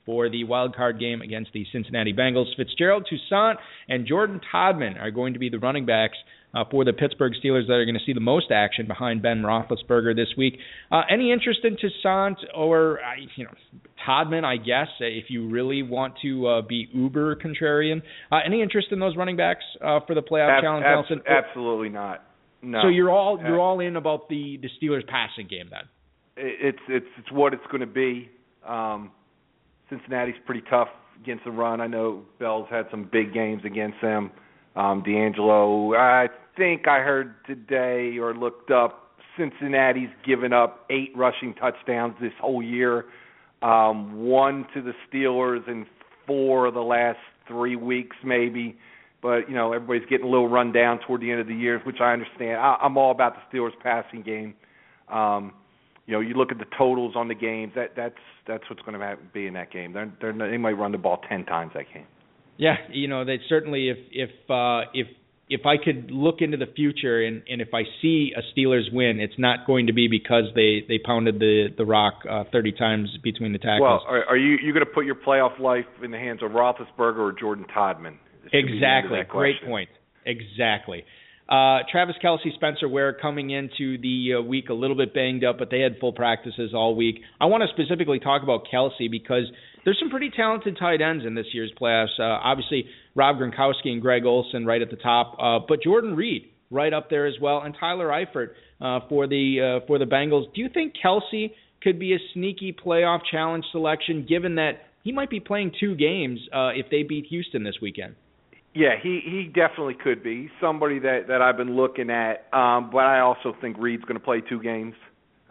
for 0.10 0.28
the 0.28 0.44
wild 0.44 0.76
card 0.76 1.00
game 1.00 1.22
against 1.22 1.54
the 1.54 1.64
Cincinnati 1.72 2.12
Bengals. 2.12 2.48
Fitzgerald 2.58 3.08
Toussaint 3.08 3.58
and 3.88 4.08
Jordan 4.08 4.42
Todman 4.52 5.00
are 5.00 5.12
going 5.12 5.34
to 5.34 5.40
be 5.40 5.50
the 5.50 5.60
running 5.60 5.86
backs 5.86 6.18
uh, 6.56 6.64
for 6.72 6.84
the 6.84 6.94
Pittsburgh 6.94 7.34
Steelers 7.34 7.68
that 7.68 7.74
are 7.74 7.86
going 7.86 7.94
to 7.94 8.04
see 8.04 8.14
the 8.14 8.20
most 8.20 8.48
action 8.50 8.88
behind 8.88 9.22
Ben 9.22 9.44
Roethlisberger 9.44 10.16
this 10.16 10.30
week. 10.36 10.58
Uh, 10.92 11.04
any 11.12 11.32
interest 11.32 11.60
in 11.64 11.78
Toussaint 11.78 12.38
or 12.56 12.98
uh, 13.02 13.22
you 13.36 13.44
know 13.44 13.52
Todman? 14.08 14.44
I 14.44 14.58
guess 14.58 14.88
if 15.00 15.26
you 15.30 15.48
really 15.48 15.84
want 15.84 16.16
to 16.24 16.48
uh, 16.48 16.62
be 16.64 16.88
uber 16.92 17.36
contrarian, 17.36 18.02
uh, 18.32 18.40
any 18.44 18.64
interest 18.64 18.88
in 18.90 18.98
those 18.98 19.16
running 19.16 19.38
backs 19.38 19.64
uh, 19.80 20.00
for 20.08 20.16
the 20.16 20.24
playoff 20.24 20.58
ab- 20.58 20.64
challenge? 20.64 21.22
Ab- 21.28 21.46
absolutely 21.46 21.90
not. 21.90 22.24
No. 22.64 22.82
So 22.82 22.88
you're 22.88 23.12
all 23.12 23.40
you're 23.40 23.60
all 23.60 23.80
in 23.80 23.96
about 23.96 24.28
the 24.28 24.60
the 24.60 24.70
Steelers 24.82 25.08
passing 25.08 25.48
game 25.48 25.70
then? 25.70 25.84
It's 26.36 26.80
it's 26.90 27.06
it's 27.20 27.32
what 27.32 27.54
it's 27.54 27.66
going 27.70 27.82
to 27.82 27.86
be. 27.86 28.32
Um, 28.68 29.12
Cincinnati's 29.90 30.36
pretty 30.46 30.64
tough 30.70 30.90
against 31.22 31.46
the 31.46 31.52
run. 31.52 31.82
I 31.82 31.88
know 31.88 32.24
Bell's 32.40 32.68
had 32.70 32.86
some 32.92 33.10
big 33.12 33.34
games 33.34 33.62
against 33.66 33.98
them. 34.02 34.32
Um, 34.76 35.04
DeAngelo, 35.04 35.98
I 35.98 36.30
think 36.56 36.88
I 36.88 37.00
heard 37.00 37.36
today 37.46 38.18
or 38.18 38.34
looked 38.36 38.72
up 38.72 39.10
Cincinnati's 39.40 40.10
given 40.26 40.54
up 40.54 40.86
eight 40.90 41.12
rushing 41.16 41.54
touchdowns 41.56 42.16
this 42.22 42.34
whole 42.42 42.62
year, 42.62 43.06
um, 43.62 44.26
one 44.26 44.66
to 44.74 44.82
the 44.82 44.94
Steelers 45.08 45.68
and 45.68 45.86
four 46.28 46.68
of 46.68 46.74
the 46.74 46.82
last 46.82 47.20
three 47.48 47.76
weeks 47.76 48.18
maybe. 48.24 48.78
But 49.22 49.50
you 49.50 49.56
know 49.56 49.74
everybody's 49.74 50.08
getting 50.10 50.26
a 50.26 50.30
little 50.30 50.48
run 50.48 50.72
down 50.72 51.00
toward 51.06 51.22
the 51.22 51.32
end 51.32 51.42
of 51.42 51.48
the 51.48 51.56
year, 51.56 51.80
which 51.86 52.00
I 52.02 52.14
understand. 52.14 52.58
I, 52.58 52.78
I'm 52.82 52.98
all 52.98 53.12
about 53.12 53.34
the 53.36 53.58
Steelers 53.58 53.78
passing 53.82 54.22
game. 54.22 54.54
Um, 55.10 55.54
you 56.10 56.16
know, 56.16 56.22
you 56.22 56.34
look 56.34 56.52
at 56.52 56.58
the 56.58 56.66
totals 56.76 57.14
on 57.16 57.28
the 57.28 57.36
games. 57.36 57.74
That 57.76 57.92
that's 57.96 58.16
that's 58.48 58.64
what's 58.68 58.82
going 58.82 59.00
to 59.00 59.18
be 59.32 59.46
in 59.46 59.54
that 59.54 59.72
game. 59.72 59.94
They're, 59.94 60.12
they're 60.20 60.34
they 60.34 60.58
might 60.58 60.72
run 60.72 60.92
the 60.92 60.98
ball 60.98 61.22
ten 61.30 61.46
times 61.46 61.74
that 61.76 61.86
game. 61.94 62.08
Yeah, 62.58 62.78
you 62.92 63.08
know, 63.08 63.26
they 63.26 63.38
certainly 63.48 63.90
if 63.90 63.98
if 64.12 64.30
uh, 64.50 64.90
if 64.96 65.06
if 65.50 65.68
I 65.68 65.78
could 65.78 66.10
look 66.10 66.38
into 66.40 66.58
the 66.58 66.66
future 66.76 67.24
and 67.24 67.44
and 67.48 67.62
if 67.62 67.76
I 67.76 67.84
see 68.02 68.32
a 68.36 68.42
Steelers 68.58 68.92
win, 68.92 69.20
it's 69.20 69.38
not 69.38 69.68
going 69.68 69.86
to 69.86 69.94
be 69.94 70.08
because 70.08 70.46
they 70.56 70.84
they 70.88 70.98
pounded 70.98 71.38
the 71.38 71.68
the 71.78 71.86
rock 71.86 72.24
uh, 72.28 72.44
30 72.52 72.72
times 72.72 73.10
between 73.24 73.54
the 73.54 73.60
tackles. 73.60 73.82
Well, 73.82 74.04
are, 74.08 74.26
are 74.30 74.38
you 74.38 74.58
you 74.64 74.74
going 74.74 74.86
to 74.86 74.92
put 74.92 75.06
your 75.06 75.14
playoff 75.14 75.60
life 75.60 75.86
in 76.04 76.10
the 76.10 76.18
hands 76.18 76.42
of 76.42 76.52
Roethlisberger 76.52 77.20
or 77.20 77.36
Jordan 77.40 77.68
Todman? 77.72 78.18
Exactly. 78.52 79.20
Great 79.30 79.64
point. 79.64 79.90
Exactly. 80.26 81.06
Uh, 81.50 81.80
Travis 81.92 82.16
Kelce, 82.24 82.54
Spencer 82.54 82.88
Ware 82.88 83.12
coming 83.12 83.50
into 83.50 83.98
the 83.98 84.36
uh, 84.38 84.42
week 84.42 84.70
a 84.70 84.74
little 84.74 84.96
bit 84.96 85.16
banged 85.16 85.44
up, 85.44 85.58
but 85.58 85.72
they 85.72 85.80
had 85.80 85.98
full 86.00 86.14
practices 86.14 86.74
all 86.76 86.96
week. 86.96 87.22
I 87.42 87.48
want 87.48 87.64
to 87.64 87.70
specifically 87.74 88.20
talk 88.20 88.44
about 88.44 88.66
Kelce 88.72 89.10
because 89.10 89.46
there's 89.84 89.98
some 90.00 90.12
pretty 90.12 90.30
talented 90.30 90.78
tight 90.78 91.02
ends 91.02 91.26
in 91.26 91.34
this 91.34 91.48
year's 91.52 91.72
playoffs. 91.82 92.20
Uh, 92.20 92.24
obviously, 92.24 92.86
Rob 93.16 93.38
Gronkowski 93.38 93.88
and 93.88 94.00
Greg 94.00 94.26
Olsen 94.26 94.64
right 94.64 94.82
at 94.82 94.92
the 94.92 94.96
top, 94.96 95.38
uh, 95.42 95.66
but 95.68 95.82
Jordan 95.82 96.16
Reed 96.16 96.52
right 96.70 96.94
up 96.94 97.10
there 97.10 97.26
as 97.26 97.34
well, 97.42 97.62
and 97.62 97.76
Tyler 97.80 98.10
Eifert 98.10 98.50
uh, 98.80 99.08
for 99.10 99.26
the 99.26 99.80
uh, 99.82 99.86
for 99.88 99.98
the 99.98 100.06
Bengals. 100.06 100.54
Do 100.54 100.62
you 100.62 100.70
think 100.72 100.94
Kelce 101.04 101.52
could 101.82 101.98
be 101.98 102.14
a 102.14 102.20
sneaky 102.36 102.74
playoff 102.74 103.22
challenge 103.30 103.66
selection, 103.72 104.24
given 104.30 104.56
that 104.56 104.74
he 105.04 105.12
might 105.12 105.32
be 105.32 105.40
playing 105.40 105.72
two 105.80 105.96
games 105.96 106.40
uh, 106.54 106.70
if 106.76 106.92
they 106.92 107.02
beat 107.02 107.26
Houston 107.32 107.64
this 107.64 107.78
weekend? 107.82 108.16
Yeah, 108.74 108.92
he 109.02 109.22
he 109.24 109.46
definitely 109.46 109.96
could 109.96 110.24
be 110.24 110.50
somebody 110.62 111.00
that 111.00 111.28
that 111.28 111.42
I've 111.42 111.58
been 111.58 111.76
looking 111.76 112.10
at. 112.10 112.48
Um, 112.54 112.90
but 112.92 113.06
I 113.06 113.20
also 113.20 113.56
think 113.60 113.78
Reed's 113.80 114.04
going 114.04 114.20
to 114.20 114.24
play 114.24 114.42
two 114.42 114.62
games. 114.62 114.94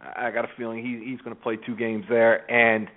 I 0.01 0.31
got 0.31 0.45
a 0.45 0.49
feeling 0.57 0.85
he 0.85 1.11
he's 1.11 1.21
going 1.21 1.35
to 1.35 1.43
play 1.43 1.57
two 1.57 1.75
games 1.75 2.05
there, 2.09 2.49
and 2.51 2.89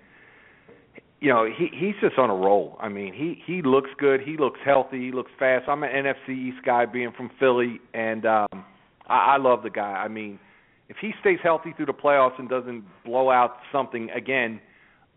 you 1.19 1.29
know 1.29 1.45
he 1.45 1.69
he's 1.73 1.95
just 2.01 2.19
on 2.19 2.29
a 2.29 2.35
roll. 2.35 2.77
I 2.79 2.89
mean 2.89 3.13
he 3.13 3.41
he 3.45 3.63
looks 3.63 3.89
good. 3.97 4.21
He 4.21 4.37
looks 4.37 4.59
healthy. 4.63 4.99
He 4.99 5.11
looks 5.11 5.31
fast. 5.39 5.67
I'm 5.67 5.81
an 5.81 5.89
NFC 5.89 6.29
East 6.29 6.63
guy, 6.63 6.85
being 6.85 7.11
from 7.17 7.31
Philly, 7.39 7.79
and 7.95 8.23
um, 8.27 8.65
I, 9.07 9.33
I 9.33 9.37
love 9.37 9.63
the 9.63 9.71
guy. 9.71 10.03
I 10.03 10.07
mean, 10.07 10.39
if 10.87 10.97
he 11.01 11.13
stays 11.19 11.39
healthy 11.41 11.73
through 11.75 11.87
the 11.87 11.93
playoffs 11.93 12.37
and 12.37 12.47
doesn't 12.47 12.83
blow 13.03 13.31
out 13.31 13.57
something 13.71 14.11
again 14.11 14.61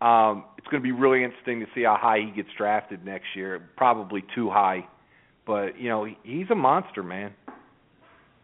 um, 0.01 0.45
it's 0.57 0.67
going 0.67 0.81
to 0.81 0.85
be 0.85 0.91
really 0.91 1.23
interesting 1.23 1.59
to 1.61 1.67
see 1.73 1.83
how 1.83 1.97
high 1.99 2.19
he 2.19 2.31
gets 2.31 2.49
drafted 2.57 3.05
next 3.05 3.27
year. 3.35 3.69
Probably 3.77 4.23
too 4.35 4.49
high, 4.49 4.85
but 5.45 5.79
you 5.79 5.89
know 5.89 6.07
he's 6.23 6.49
a 6.51 6.55
monster, 6.55 7.03
man. 7.03 7.33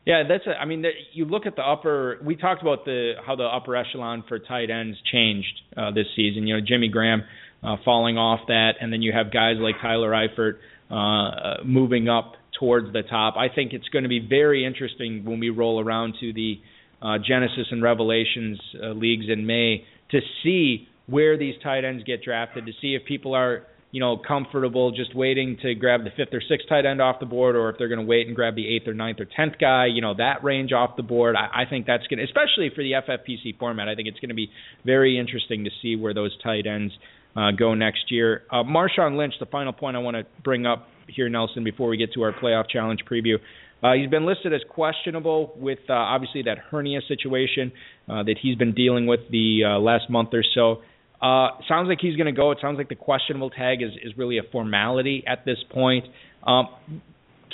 Yeah, 0.06 0.24
that's. 0.28 0.48
A, 0.48 0.52
I 0.60 0.66
mean, 0.66 0.84
you 1.14 1.26
look 1.26 1.46
at 1.46 1.56
the 1.56 1.62
upper. 1.62 2.20
We 2.24 2.36
talked 2.36 2.62
about 2.62 2.86
the 2.86 3.14
how 3.26 3.36
the 3.36 3.44
upper 3.44 3.76
echelon 3.76 4.24
for 4.28 4.40
tight 4.40 4.70
ends 4.70 4.98
changed 5.12 5.62
uh, 5.78 5.92
this 5.92 6.08
season. 6.16 6.48
You 6.48 6.58
know, 6.58 6.66
Jimmy 6.66 6.88
Graham 6.88 7.24
uh, 7.64 7.76
falling 7.86 8.18
off 8.18 8.42
that, 8.48 8.74
and 8.82 8.92
then 8.92 9.02
you 9.02 9.14
have 9.14 9.32
guys 9.32 9.56
like 9.60 9.76
Tyler 9.82 10.12
Eifert 10.12 10.58
uh, 10.90 10.96
uh 10.96 11.64
moving 11.64 12.10
up 12.10 12.34
towards 12.60 12.92
the 12.94 13.04
top. 13.04 13.36
I 13.38 13.54
think 13.54 13.74
it's 13.74 13.90
going 13.90 14.04
to 14.04 14.10
be 14.10 14.26
very 14.28 14.66
interesting 14.66 15.24
when 15.26 15.40
we 15.40 15.50
roll 15.50 15.80
around 15.80 16.16
to 16.20 16.34
the 16.34 16.60
uh, 17.02 17.18
Genesis 17.26 17.68
and 17.72 17.82
Revelations 17.82 18.60
uh, 18.82 18.90
leagues 18.90 19.26
in 19.30 19.46
May 19.46 19.86
to 20.12 20.20
see 20.44 20.88
where 21.08 21.38
these 21.38 21.56
tight 21.64 21.84
ends 21.84 22.04
get 22.04 22.24
drafted, 22.24 22.66
to 22.66 22.72
see 22.82 22.96
if 22.96 23.06
people 23.06 23.34
are 23.34 23.64
you 23.92 24.00
know, 24.00 24.18
comfortable 24.18 24.92
just 24.92 25.16
waiting 25.16 25.58
to 25.62 25.76
grab 25.76 26.04
the 26.04 26.12
fifth 26.16 26.34
or 26.34 26.42
sixth 26.48 26.68
tight 26.70 26.86
end 26.86 27.02
off 27.02 27.20
the 27.20 27.26
board, 27.26 27.56
or 27.56 27.70
if 27.70 27.78
they're 27.78 27.90
going 27.90 28.00
to 28.00 28.06
wait 28.06 28.28
and 28.28 28.36
grab 28.36 28.56
the 28.56 28.68
eighth 28.76 28.88
or 28.88 28.94
ninth 28.94 29.20
or 29.20 29.26
tenth 29.26 29.56
guy, 29.60 29.86
you 29.86 30.02
know, 30.02 30.14
that 30.16 30.44
range 30.44 30.72
off 30.72 30.96
the 30.96 31.04
board. 31.04 31.36
I, 31.36 31.64
I 31.64 31.70
think 31.70 31.86
that's 31.86 32.08
going 32.08 32.20
to, 32.20 32.24
especially 32.24 32.72
for 32.74 32.84
the 32.84 32.94
FFPC 32.94 33.60
format, 33.60 33.90
I 33.90 33.96
think 33.96 34.08
it's 34.08 34.20
going 34.20 34.30
to 34.30 34.36
be 34.36 34.50
very 34.86 35.20
interesting 35.20 35.66
to 35.66 35.70
see 35.82 35.96
where 35.96 36.14
those 36.14 36.36
tight 36.42 36.66
ends 36.66 36.94
uh, 37.36 37.52
go 37.52 37.74
next 37.74 38.12
year. 38.12 38.44
Uh, 38.50 38.64
Marshawn 38.64 39.18
Lynch, 39.18 39.34
the 39.40 39.46
final 39.46 39.74
point 39.74 39.98
I 39.98 40.00
want 40.00 40.16
to 40.16 40.26
bring 40.44 40.66
up 40.66 40.88
here, 41.08 41.28
Nelson, 41.30 41.64
before 41.64 41.90
we 41.90 41.98
get 41.98 42.14
to 42.14 42.22
our 42.24 42.32
playoff 42.34 42.70
challenge 42.70 43.02
preview. 43.10 43.36
Uh, 43.84 43.94
he's 43.94 44.10
been 44.10 44.26
listed 44.26 44.54
as 44.54 44.62
questionable 44.70 45.54
with 45.58 45.80
uh, 45.90 45.94
obviously 45.94 46.44
that 46.44 46.58
hernia 46.70 47.00
situation 47.08 47.72
uh, 48.08 48.24
that 48.24 48.36
he's 48.40 48.56
been 48.56 48.74
dealing 48.74 49.08
with 49.08 49.22
the 49.32 49.62
uh, 49.66 49.80
last 49.80 50.10
month 50.10 50.30
or 50.34 50.44
so. 50.54 50.82
Uh, 51.22 51.50
sounds 51.68 51.88
like 51.88 52.00
he's 52.02 52.16
going 52.16 52.34
to 52.34 52.38
go. 52.38 52.52
It 52.52 52.58
sounds 52.62 52.78
like 52.78 52.90
the 52.90 52.96
questionable 52.96 53.52
tag 53.52 53.82
is, 53.82 53.92
is 54.04 54.18
really 54.18 54.40
a 54.40 54.44
formality 54.52 55.24
at 55.28 55.46
this 55.46 55.58
point. 55.72 56.06
Um, 56.46 56.70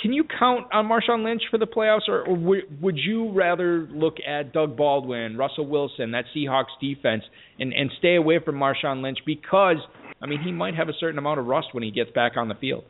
can 0.00 0.12
you 0.12 0.24
count 0.38 0.68
on 0.72 0.86
Marshawn 0.86 1.24
Lynch 1.24 1.42
for 1.50 1.58
the 1.58 1.66
playoffs, 1.66 2.08
or, 2.08 2.20
or 2.20 2.36
w- 2.36 2.66
would 2.80 2.96
you 2.96 3.32
rather 3.32 3.86
look 3.90 4.16
at 4.26 4.52
Doug 4.52 4.76
Baldwin, 4.76 5.36
Russell 5.36 5.66
Wilson, 5.66 6.12
that 6.12 6.24
Seahawks 6.34 6.78
defense, 6.80 7.24
and, 7.58 7.72
and 7.72 7.90
stay 7.98 8.14
away 8.14 8.38
from 8.42 8.54
Marshawn 8.54 9.02
Lynch 9.02 9.18
because, 9.26 9.76
I 10.22 10.26
mean, 10.26 10.40
he 10.42 10.52
might 10.52 10.74
have 10.74 10.88
a 10.88 10.94
certain 10.98 11.18
amount 11.18 11.40
of 11.40 11.46
rust 11.46 11.68
when 11.72 11.82
he 11.82 11.90
gets 11.90 12.10
back 12.12 12.36
on 12.36 12.48
the 12.48 12.54
field? 12.54 12.84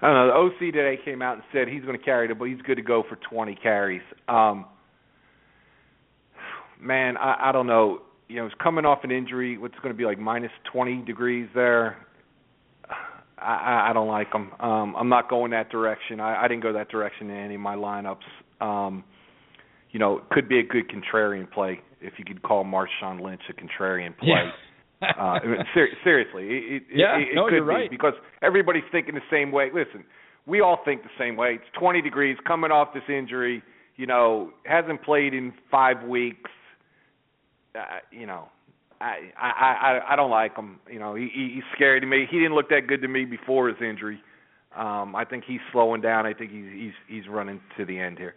I 0.00 0.06
don't 0.06 0.14
know. 0.14 0.26
The 0.26 0.66
OC 0.66 0.72
today 0.74 0.98
came 1.04 1.22
out 1.22 1.34
and 1.34 1.42
said 1.52 1.66
he's 1.66 1.82
going 1.82 1.98
to 1.98 2.04
carry 2.04 2.30
it, 2.30 2.38
but 2.38 2.44
he's 2.44 2.60
good 2.62 2.76
to 2.76 2.82
go 2.82 3.02
for 3.08 3.18
20 3.30 3.56
carries. 3.56 4.02
Um, 4.28 4.66
man, 6.80 7.16
I, 7.16 7.48
I 7.48 7.52
don't 7.52 7.66
know 7.66 8.02
you 8.28 8.36
know, 8.36 8.44
he's 8.44 8.54
coming 8.62 8.84
off 8.84 9.00
an 9.04 9.10
injury. 9.10 9.58
What's 9.58 9.76
going 9.76 9.92
to 9.94 9.98
be 9.98 10.04
like 10.04 10.18
minus 10.18 10.52
20 10.72 11.02
degrees 11.02 11.48
there. 11.54 11.96
I, 13.38 13.90
I 13.90 13.92
don't 13.92 14.08
like 14.08 14.32
him. 14.32 14.50
Um, 14.60 14.94
I'm 14.96 15.08
not 15.08 15.30
going 15.30 15.52
that 15.52 15.70
direction. 15.70 16.20
I, 16.20 16.44
I 16.44 16.48
didn't 16.48 16.62
go 16.62 16.72
that 16.72 16.88
direction 16.88 17.30
in 17.30 17.36
any 17.36 17.54
of 17.54 17.60
my 17.60 17.76
lineups. 17.76 18.16
Um, 18.60 19.04
you 19.90 19.98
know, 19.98 20.18
it 20.18 20.24
could 20.30 20.48
be 20.48 20.58
a 20.58 20.62
good 20.62 20.84
contrarian 20.88 21.50
play 21.50 21.80
if 22.00 22.14
you 22.18 22.24
could 22.24 22.42
call 22.42 22.64
Marshawn 22.64 23.20
Lynch 23.20 23.42
a 23.48 23.52
contrarian 23.52 24.16
play. 24.18 24.28
Yeah. 25.00 25.08
uh, 25.18 25.38
ser- 25.74 25.88
seriously, 26.02 26.48
it, 26.48 26.82
yeah, 26.92 27.16
it, 27.16 27.28
it 27.28 27.34
no, 27.34 27.44
could 27.44 27.54
you're 27.54 27.64
be 27.64 27.68
right. 27.68 27.90
because 27.90 28.14
everybody's 28.42 28.82
thinking 28.90 29.14
the 29.14 29.20
same 29.30 29.52
way. 29.52 29.70
Listen, 29.72 30.04
we 30.46 30.60
all 30.60 30.80
think 30.84 31.02
the 31.02 31.08
same 31.18 31.36
way. 31.36 31.54
It's 31.54 31.78
20 31.78 32.02
degrees, 32.02 32.36
coming 32.46 32.72
off 32.72 32.88
this 32.92 33.04
injury. 33.08 33.62
You 33.96 34.06
know, 34.06 34.50
hasn't 34.64 35.02
played 35.02 35.34
in 35.34 35.52
five 35.70 36.02
weeks. 36.02 36.50
You 38.10 38.26
know, 38.26 38.48
I 39.00 39.30
I 39.40 39.48
I 39.48 40.12
I 40.12 40.16
don't 40.16 40.30
like 40.30 40.56
him. 40.56 40.80
You 40.90 40.98
know, 40.98 41.14
he, 41.14 41.28
he's 41.54 41.64
scary 41.74 42.00
to 42.00 42.06
me. 42.06 42.26
He 42.30 42.38
didn't 42.38 42.54
look 42.54 42.68
that 42.70 42.86
good 42.88 43.02
to 43.02 43.08
me 43.08 43.24
before 43.24 43.68
his 43.68 43.76
injury. 43.80 44.20
Um, 44.76 45.16
I 45.16 45.24
think 45.24 45.44
he's 45.46 45.60
slowing 45.72 46.00
down. 46.00 46.26
I 46.26 46.34
think 46.34 46.50
he's 46.50 46.66
he's 46.72 46.92
he's 47.08 47.28
running 47.28 47.60
to 47.76 47.84
the 47.84 47.98
end 47.98 48.18
here. 48.18 48.34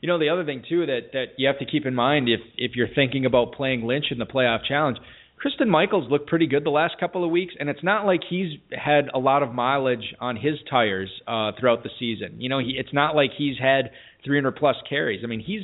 You 0.00 0.08
know, 0.08 0.18
the 0.18 0.28
other 0.28 0.44
thing 0.44 0.62
too 0.68 0.86
that 0.86 1.12
that 1.12 1.24
you 1.38 1.46
have 1.46 1.58
to 1.58 1.66
keep 1.66 1.86
in 1.86 1.94
mind 1.94 2.28
if 2.28 2.40
if 2.56 2.72
you're 2.74 2.92
thinking 2.94 3.26
about 3.26 3.52
playing 3.52 3.84
Lynch 3.84 4.06
in 4.10 4.18
the 4.18 4.26
playoff 4.26 4.64
challenge, 4.66 4.98
Christine 5.42 5.70
Michaels 5.70 6.08
looked 6.10 6.28
pretty 6.28 6.46
good 6.46 6.64
the 6.64 6.70
last 6.70 6.94
couple 7.00 7.24
of 7.24 7.30
weeks, 7.30 7.54
and 7.58 7.68
it's 7.68 7.82
not 7.82 8.06
like 8.06 8.20
he's 8.28 8.58
had 8.70 9.08
a 9.12 9.18
lot 9.18 9.42
of 9.42 9.52
mileage 9.52 10.14
on 10.20 10.36
his 10.36 10.54
tires 10.70 11.10
uh, 11.26 11.50
throughout 11.58 11.82
the 11.82 11.90
season. 11.98 12.40
You 12.40 12.48
know, 12.48 12.60
he, 12.60 12.76
it's 12.78 12.92
not 12.92 13.16
like 13.16 13.30
he's 13.36 13.58
had 13.58 13.90
300 14.24 14.52
plus 14.52 14.76
carries. 14.88 15.22
I 15.24 15.26
mean, 15.26 15.40
he's 15.40 15.62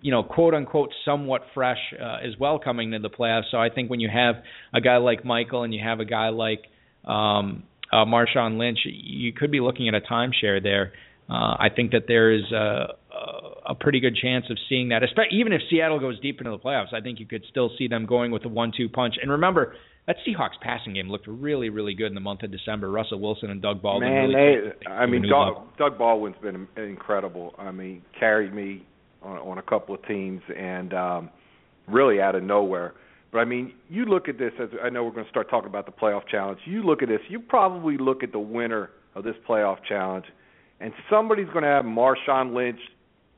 you 0.00 0.10
know, 0.10 0.22
quote 0.22 0.54
unquote, 0.54 0.90
somewhat 1.04 1.42
fresh 1.54 1.78
uh, 2.00 2.18
as 2.26 2.38
well 2.38 2.58
coming 2.58 2.92
into 2.92 3.08
the 3.08 3.14
playoffs. 3.14 3.50
So 3.50 3.58
I 3.58 3.68
think 3.68 3.90
when 3.90 4.00
you 4.00 4.08
have 4.12 4.36
a 4.72 4.80
guy 4.80 4.96
like 4.96 5.24
Michael 5.24 5.62
and 5.62 5.74
you 5.74 5.80
have 5.84 6.00
a 6.00 6.04
guy 6.04 6.30
like 6.30 6.62
um, 7.04 7.64
uh, 7.92 8.04
Marshawn 8.04 8.58
Lynch, 8.58 8.78
you 8.84 9.32
could 9.32 9.50
be 9.50 9.60
looking 9.60 9.88
at 9.88 9.94
a 9.94 10.00
timeshare 10.00 10.62
there. 10.62 10.92
Uh, 11.30 11.56
I 11.58 11.68
think 11.74 11.92
that 11.92 12.04
there 12.08 12.32
is 12.32 12.50
a, 12.52 12.94
a 13.68 13.74
pretty 13.74 14.00
good 14.00 14.16
chance 14.16 14.46
of 14.50 14.58
seeing 14.68 14.88
that, 14.88 15.02
especially 15.02 15.38
even 15.38 15.52
if 15.52 15.62
Seattle 15.70 16.00
goes 16.00 16.18
deep 16.20 16.38
into 16.38 16.50
the 16.50 16.58
playoffs. 16.58 16.92
I 16.92 17.00
think 17.00 17.20
you 17.20 17.26
could 17.26 17.44
still 17.48 17.70
see 17.78 17.88
them 17.88 18.06
going 18.06 18.32
with 18.32 18.44
a 18.44 18.48
one-two 18.48 18.88
punch. 18.88 19.14
And 19.22 19.30
remember, 19.30 19.74
that 20.06 20.16
Seahawks 20.26 20.60
passing 20.60 20.94
game 20.94 21.08
looked 21.08 21.28
really, 21.28 21.68
really 21.68 21.94
good 21.94 22.08
in 22.08 22.14
the 22.14 22.20
month 22.20 22.42
of 22.42 22.50
December. 22.50 22.90
Russell 22.90 23.20
Wilson 23.20 23.50
and 23.50 23.62
Doug 23.62 23.80
Baldwin. 23.80 24.10
Man, 24.10 24.28
really 24.30 24.70
they, 24.84 24.90
I 24.90 25.06
mean, 25.06 25.22
Doug, 25.28 25.76
Doug 25.78 25.96
Baldwin's 25.96 26.36
been 26.42 26.66
incredible. 26.76 27.54
I 27.56 27.70
mean, 27.70 28.02
carried 28.18 28.52
me 28.52 28.84
on, 29.22 29.38
on 29.38 29.58
a 29.58 29.62
couple 29.62 29.94
of 29.94 30.04
teams 30.06 30.42
and 30.56 30.92
um, 30.94 31.30
really 31.88 32.20
out 32.20 32.34
of 32.34 32.42
nowhere. 32.42 32.94
But 33.32 33.38
I 33.38 33.44
mean, 33.44 33.72
you 33.88 34.04
look 34.04 34.28
at 34.28 34.38
this 34.38 34.52
as 34.60 34.68
I 34.84 34.90
know 34.90 35.04
we're 35.04 35.12
going 35.12 35.24
to 35.24 35.30
start 35.30 35.48
talking 35.48 35.68
about 35.68 35.86
the 35.86 35.92
playoff 35.92 36.28
challenge. 36.30 36.60
You 36.66 36.82
look 36.82 37.02
at 37.02 37.08
this, 37.08 37.20
you 37.28 37.40
probably 37.40 37.96
look 37.96 38.22
at 38.22 38.32
the 38.32 38.38
winner 38.38 38.90
of 39.14 39.24
this 39.24 39.36
playoff 39.48 39.78
challenge, 39.88 40.26
and 40.80 40.92
somebody's 41.10 41.48
going 41.48 41.62
to 41.62 41.68
have 41.68 41.84
Marshawn 41.84 42.54
Lynch, 42.54 42.80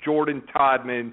Jordan 0.04 0.42
Todman, 0.54 1.12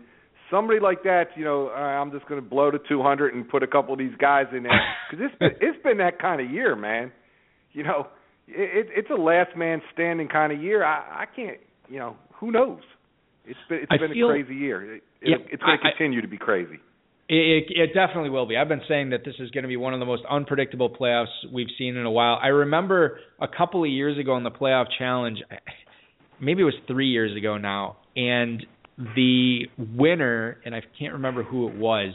somebody 0.50 0.80
like 0.80 1.04
that. 1.04 1.26
You 1.36 1.46
know, 1.46 1.70
I'm 1.70 2.12
just 2.12 2.28
going 2.28 2.42
to 2.42 2.48
blow 2.48 2.72
to 2.72 2.80
200 2.90 3.36
and 3.36 3.48
put 3.48 3.62
a 3.62 3.68
couple 3.68 3.94
of 3.94 4.00
these 4.00 4.16
guys 4.20 4.48
in 4.56 4.64
there 4.64 4.82
because 5.12 5.26
it's 5.30 5.40
been, 5.40 5.52
it's 5.62 5.84
been 5.84 5.98
that 5.98 6.20
kind 6.20 6.42
of 6.42 6.50
year, 6.50 6.76
man. 6.76 7.12
You 7.74 7.84
know, 7.84 8.08
it, 8.48 8.88
it's 8.96 9.10
a 9.10 9.22
last 9.22 9.56
man 9.56 9.82
standing 9.94 10.28
kind 10.28 10.52
of 10.52 10.62
year. 10.62 10.84
I, 10.84 11.24
I 11.24 11.26
can't, 11.36 11.58
you 11.88 12.00
know, 12.00 12.16
who 12.36 12.52
knows? 12.52 12.82
It's 13.46 13.60
been 13.68 13.80
it's 13.80 13.92
I 13.92 13.98
been 13.98 14.14
feel, 14.14 14.30
a 14.30 14.34
crazy 14.34 14.56
year. 14.56 14.96
It, 14.96 15.04
yeah, 15.22 15.36
it's 15.52 15.64
going 15.64 15.78
to 15.78 15.88
I, 15.88 15.92
continue 15.92 16.22
to 16.22 16.28
be 16.28 16.38
crazy. 16.38 16.80
It, 17.34 17.66
it 17.70 17.94
definitely 17.94 18.30
will 18.30 18.46
be. 18.46 18.58
I've 18.58 18.68
been 18.68 18.82
saying 18.90 19.12
that 19.12 19.24
this 19.24 19.36
is 19.40 19.50
going 19.52 19.62
to 19.64 19.70
be 19.70 19.78
one 19.78 19.94
of 19.94 20.02
the 20.02 20.06
most 20.06 20.24
unpredictable 20.30 20.90
playoffs 20.90 21.28
we've 21.52 21.70
seen 21.78 21.96
in 21.96 22.06
a 22.06 22.12
while. 22.12 22.38
I 22.42 22.48
remember 22.48 23.20
a 23.40 23.48
couple 23.48 23.84
of 23.84 23.90
years 23.90 24.20
ago 24.20 24.36
in 24.36 24.44
the 24.44 24.52
playoff 24.52 24.88
challenge, 24.98 25.40
maybe 26.42 26.62
it 26.62 26.66
was 26.66 26.74
three 26.88 27.08
years 27.08 27.36
ago 27.38 27.58
now, 27.58 27.98
and 28.18 28.66
the 29.16 29.62
winner, 29.78 30.58
and 30.66 30.76
I 30.76 30.82
can't 31.00 31.14
remember 31.14 31.44
who 31.44 31.70
it 31.70 31.76
was, 31.76 32.14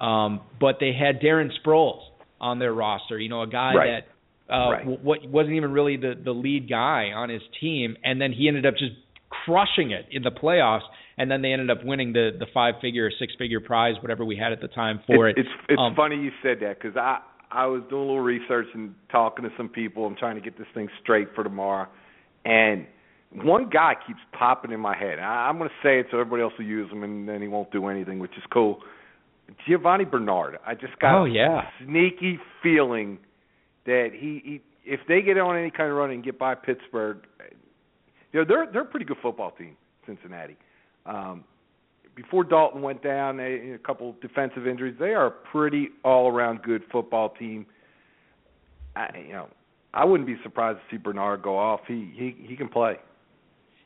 um, 0.00 0.40
but 0.60 0.78
they 0.80 0.92
had 0.92 1.20
Darren 1.20 1.50
Sproles 1.64 2.00
on 2.40 2.58
their 2.58 2.72
roster. 2.72 3.18
You 3.18 3.28
know, 3.28 3.42
a 3.42 3.46
guy 3.46 3.74
right. 3.74 4.04
that 4.48 4.52
uh, 4.52 4.70
right. 4.70 4.84
w- 4.84 5.30
wasn't 5.30 5.54
even 5.54 5.72
really 5.72 5.96
the 5.96 6.14
the 6.22 6.32
lead 6.32 6.68
guy 6.68 7.12
on 7.14 7.28
his 7.28 7.42
team, 7.60 7.96
and 8.02 8.20
then 8.20 8.32
he 8.32 8.48
ended 8.48 8.66
up 8.66 8.74
just 8.74 8.92
crushing 9.30 9.90
it 9.90 10.06
in 10.10 10.22
the 10.22 10.30
playoffs, 10.30 10.86
and 11.16 11.30
then 11.30 11.42
they 11.42 11.52
ended 11.52 11.70
up 11.70 11.84
winning 11.84 12.12
the 12.12 12.30
the 12.38 12.46
five 12.52 12.74
figure 12.80 13.06
or 13.06 13.12
six 13.18 13.32
figure 13.38 13.60
prize, 13.60 13.94
whatever 14.00 14.24
we 14.24 14.36
had 14.36 14.52
at 14.52 14.60
the 14.60 14.68
time 14.68 15.00
for 15.06 15.28
it. 15.28 15.38
it. 15.38 15.40
It's 15.40 15.48
it's 15.68 15.80
um, 15.80 15.94
funny 15.94 16.16
you 16.16 16.30
said 16.42 16.58
that 16.60 16.80
because 16.80 16.96
I 16.96 17.20
I 17.50 17.66
was 17.66 17.82
doing 17.88 18.02
a 18.02 18.06
little 18.06 18.20
research 18.20 18.66
and 18.74 18.94
talking 19.10 19.44
to 19.44 19.50
some 19.56 19.68
people. 19.68 20.06
I'm 20.06 20.16
trying 20.16 20.36
to 20.36 20.42
get 20.42 20.58
this 20.58 20.68
thing 20.74 20.88
straight 21.02 21.28
for 21.34 21.44
tomorrow, 21.44 21.88
and 22.44 22.86
one 23.32 23.68
guy 23.68 23.94
keeps 24.06 24.20
popping 24.32 24.72
in 24.72 24.80
my 24.80 24.96
head. 24.96 25.18
I, 25.18 25.48
I'm 25.48 25.58
going 25.58 25.68
to 25.68 25.74
say 25.86 26.00
it 26.00 26.06
so 26.10 26.18
everybody 26.18 26.42
else 26.42 26.54
will 26.58 26.66
use 26.66 26.90
him, 26.90 27.02
and 27.02 27.28
then 27.28 27.42
he 27.42 27.48
won't 27.48 27.70
do 27.70 27.86
anything, 27.88 28.18
which 28.18 28.32
is 28.36 28.44
cool. 28.52 28.80
Giovani 29.66 30.04
Bernard. 30.04 30.58
I 30.66 30.74
just 30.74 30.98
got 30.98 31.20
oh, 31.20 31.24
yeah. 31.24 31.60
a 31.60 31.84
sneaky 31.84 32.38
feeling 32.62 33.18
that 33.86 34.10
he, 34.12 34.42
he 34.44 34.60
if 34.84 35.00
they 35.08 35.22
get 35.22 35.38
on 35.38 35.56
any 35.56 35.70
kind 35.70 35.90
of 35.90 35.96
run 35.96 36.10
and 36.10 36.24
get 36.24 36.38
by 36.38 36.54
Pittsburgh, 36.54 37.18
you 38.32 38.40
know 38.40 38.46
they're 38.46 38.66
they're 38.72 38.82
a 38.82 38.86
pretty 38.86 39.06
good 39.06 39.18
football 39.22 39.50
team, 39.52 39.76
Cincinnati. 40.06 40.56
Um, 41.06 41.44
before 42.14 42.42
Dalton 42.42 42.82
went 42.82 43.02
down, 43.02 43.36
they, 43.36 43.70
a 43.74 43.78
couple 43.78 44.14
defensive 44.20 44.66
injuries. 44.66 44.96
They 44.98 45.14
are 45.14 45.26
a 45.26 45.30
pretty 45.30 45.90
all-around 46.04 46.62
good 46.62 46.82
football 46.90 47.30
team. 47.38 47.64
I, 48.96 49.08
you 49.24 49.32
know, 49.32 49.48
I 49.94 50.04
wouldn't 50.04 50.26
be 50.26 50.36
surprised 50.42 50.78
to 50.78 50.96
see 50.96 50.98
Bernard 51.00 51.42
go 51.42 51.56
off. 51.56 51.80
He 51.86 52.12
he 52.14 52.36
he 52.46 52.56
can 52.56 52.68
play. 52.68 52.96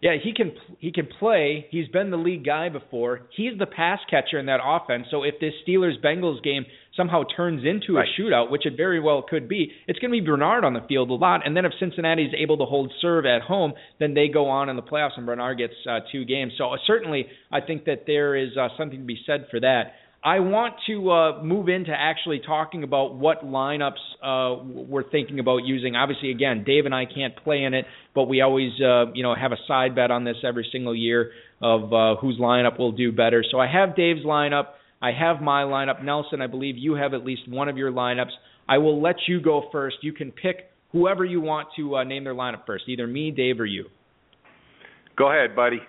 Yeah, 0.03 0.17
he 0.21 0.35
can 0.35 0.53
he 0.81 0.91
can 0.91 1.07
play. 1.07 1.67
He's 1.71 1.87
been 1.87 2.11
the 2.11 2.17
lead 2.17 2.45
guy 2.45 2.69
before. 2.69 3.21
He's 3.37 3.57
the 3.57 3.67
pass 3.67 4.01
catcher 4.11 4.37
in 4.37 4.47
that 4.47 4.59
offense. 4.61 5.07
So 5.13 5.23
if 5.23 5.37
this 5.41 5.53
Steelers 5.67 6.05
Bengals 6.05 6.43
game 6.43 6.67
somehow 6.97 7.23
turns 7.37 7.65
into 7.65 7.95
right. 7.95 8.09
a 8.09 8.21
shootout, 8.21 8.51
which 8.51 8.67
it 8.67 8.77
very 8.77 8.99
well 8.99 9.23
could 9.23 9.49
be, 9.49 9.71
it's 9.87 10.01
going 10.01 10.13
to 10.13 10.21
be 10.21 10.27
Bernard 10.27 10.65
on 10.65 10.75
the 10.75 10.85
field 10.89 11.11
a 11.11 11.15
lot. 11.15 11.47
And 11.47 11.57
then 11.57 11.65
if 11.65 11.73
Cincinnati 11.79 12.25
is 12.25 12.35
able 12.37 12.59
to 12.59 12.65
hold 12.65 12.93
serve 13.01 13.27
at 13.27 13.43
home, 13.43 13.75
then 14.01 14.13
they 14.13 14.27
go 14.27 14.49
on 14.49 14.69
in 14.69 14.75
the 14.75 14.83
playoffs 14.83 15.17
and 15.17 15.25
Bernard 15.25 15.59
gets 15.59 15.75
uh, 15.89 16.01
two 16.11 16.25
games. 16.25 16.53
So 16.59 16.71
uh, 16.71 16.79
certainly, 16.85 17.27
I 17.53 17.61
think 17.61 17.85
that 17.85 18.03
there 18.05 18.35
is 18.35 18.57
uh, 18.57 18.71
something 18.77 18.99
to 18.99 19.07
be 19.07 19.21
said 19.25 19.47
for 19.53 19.61
that. 19.61 19.93
I 20.25 20.39
want 20.39 20.75
to 20.87 21.11
uh, 21.11 21.43
move 21.43 21.69
into 21.69 21.91
actually 21.91 22.41
talking 22.47 22.85
about 22.85 23.17
what 23.17 23.45
lineups 23.45 23.93
uh, 24.23 24.63
we're 24.63 25.09
thinking 25.11 25.41
about 25.41 25.59
using. 25.65 25.97
Obviously, 25.97 26.31
again, 26.31 26.63
Dave 26.65 26.87
and 26.87 26.95
I 26.95 27.07
can't 27.07 27.35
play 27.43 27.65
in 27.65 27.75
it, 27.75 27.87
but 28.15 28.25
we 28.25 28.41
always, 28.41 28.71
uh, 28.81 29.11
you 29.15 29.25
know, 29.25 29.35
have 29.35 29.51
a 29.51 29.57
side 29.67 29.97
bet 29.97 30.13
on 30.13 30.23
this 30.23 30.37
every 30.47 30.69
single 30.71 30.95
year 30.95 31.33
of 31.61 31.93
uh, 31.93 32.21
whose 32.21 32.39
lineup 32.39 32.79
will 32.79 32.93
do 32.93 33.11
better. 33.11 33.45
So 33.51 33.59
I 33.59 33.67
have 33.67 33.97
Dave's 33.97 34.25
lineup. 34.25 34.67
I 35.01 35.11
have 35.11 35.41
my 35.41 35.65
lineup. 35.65 36.05
Nelson, 36.05 36.41
I 36.41 36.47
believe 36.47 36.77
you 36.79 36.95
have 36.95 37.15
at 37.15 37.25
least 37.25 37.43
one 37.49 37.69
of 37.69 37.77
your 37.77 37.91
lineups. 37.91 38.31
I 38.69 38.79
will 38.79 39.03
let 39.03 39.17
you 39.27 39.41
go 39.41 39.65
first. 39.73 39.97
You 40.03 40.13
can 40.13 40.31
pick 40.31 40.71
whoever 40.93 41.25
you 41.25 41.41
want 41.41 41.69
to 41.77 41.97
uh, 41.97 42.05
name 42.05 42.23
their 42.23 42.35
lineup 42.35 42.65
first, 42.65 42.85
either 42.87 43.09
me, 43.09 43.33
Dave, 43.33 43.59
or 43.59 43.67
you. 43.67 43.87
Go 45.17 45.33
ahead, 45.33 45.57
buddy. 45.57 45.81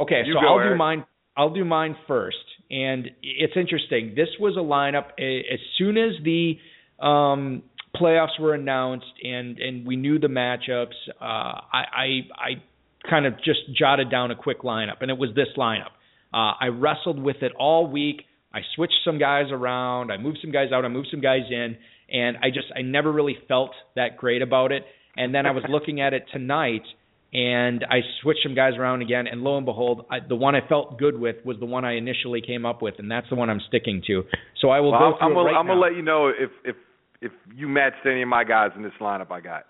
Okay, 0.00 0.22
you 0.24 0.34
so 0.40 0.46
I'll 0.46 0.70
do 0.70 0.74
mine. 0.74 1.04
I'll 1.36 1.52
do 1.52 1.64
mine 1.64 1.96
first. 2.08 2.36
And 2.72 3.10
it's 3.22 3.52
interesting. 3.54 4.14
This 4.16 4.28
was 4.40 4.56
a 4.56 4.60
lineup 4.60 5.10
as 5.18 5.60
soon 5.76 5.98
as 5.98 6.12
the 6.24 6.56
um, 7.04 7.62
playoffs 7.94 8.40
were 8.40 8.54
announced 8.54 9.12
and 9.22 9.58
and 9.58 9.86
we 9.86 9.96
knew 9.96 10.18
the 10.18 10.28
matchups. 10.28 10.94
Uh, 11.20 11.60
I, 11.70 11.84
I 11.94 12.06
I 12.34 13.08
kind 13.08 13.26
of 13.26 13.36
just 13.38 13.60
jotted 13.78 14.10
down 14.10 14.30
a 14.30 14.36
quick 14.36 14.62
lineup, 14.62 15.02
and 15.02 15.10
it 15.10 15.18
was 15.18 15.30
this 15.34 15.48
lineup. 15.56 15.92
Uh, 16.32 16.56
I 16.58 16.68
wrestled 16.68 17.22
with 17.22 17.42
it 17.42 17.52
all 17.58 17.86
week. 17.86 18.22
I 18.54 18.60
switched 18.74 19.00
some 19.04 19.18
guys 19.18 19.46
around. 19.50 20.10
I 20.10 20.16
moved 20.16 20.38
some 20.40 20.50
guys 20.50 20.72
out. 20.72 20.84
I 20.84 20.88
moved 20.88 21.08
some 21.10 21.20
guys 21.20 21.42
in, 21.50 21.76
and 22.10 22.38
I 22.38 22.48
just 22.48 22.68
I 22.74 22.80
never 22.80 23.12
really 23.12 23.36
felt 23.48 23.72
that 23.96 24.16
great 24.16 24.40
about 24.40 24.72
it. 24.72 24.84
And 25.14 25.34
then 25.34 25.44
I 25.44 25.50
was 25.50 25.64
looking 25.68 26.00
at 26.00 26.14
it 26.14 26.24
tonight 26.32 26.84
and 27.32 27.84
I 27.88 28.00
switched 28.20 28.40
some 28.42 28.54
guys 28.54 28.74
around 28.78 29.00
again, 29.00 29.26
and 29.26 29.42
lo 29.42 29.56
and 29.56 29.64
behold, 29.64 30.04
I, 30.10 30.18
the 30.26 30.36
one 30.36 30.54
I 30.54 30.60
felt 30.68 30.98
good 30.98 31.18
with 31.18 31.36
was 31.44 31.56
the 31.58 31.66
one 31.66 31.84
I 31.84 31.96
initially 31.96 32.42
came 32.42 32.66
up 32.66 32.82
with, 32.82 32.94
and 32.98 33.10
that's 33.10 33.28
the 33.30 33.36
one 33.36 33.48
I'm 33.48 33.62
sticking 33.68 34.02
to. 34.06 34.24
So 34.60 34.68
I 34.68 34.80
will 34.80 34.92
well, 34.92 35.12
go 35.12 35.18
through 35.18 35.28
I'm 35.28 35.34
gonna, 35.34 35.46
right 35.46 35.56
I'm 35.58 35.66
gonna 35.66 35.80
let 35.80 35.96
you 35.96 36.02
know 36.02 36.28
if 36.28 36.50
if 36.64 36.76
if 37.22 37.32
you 37.54 37.68
matched 37.68 38.04
any 38.04 38.22
of 38.22 38.28
my 38.28 38.44
guys 38.44 38.70
in 38.76 38.82
this 38.82 38.92
lineup 39.00 39.30
I 39.30 39.40
got. 39.40 39.64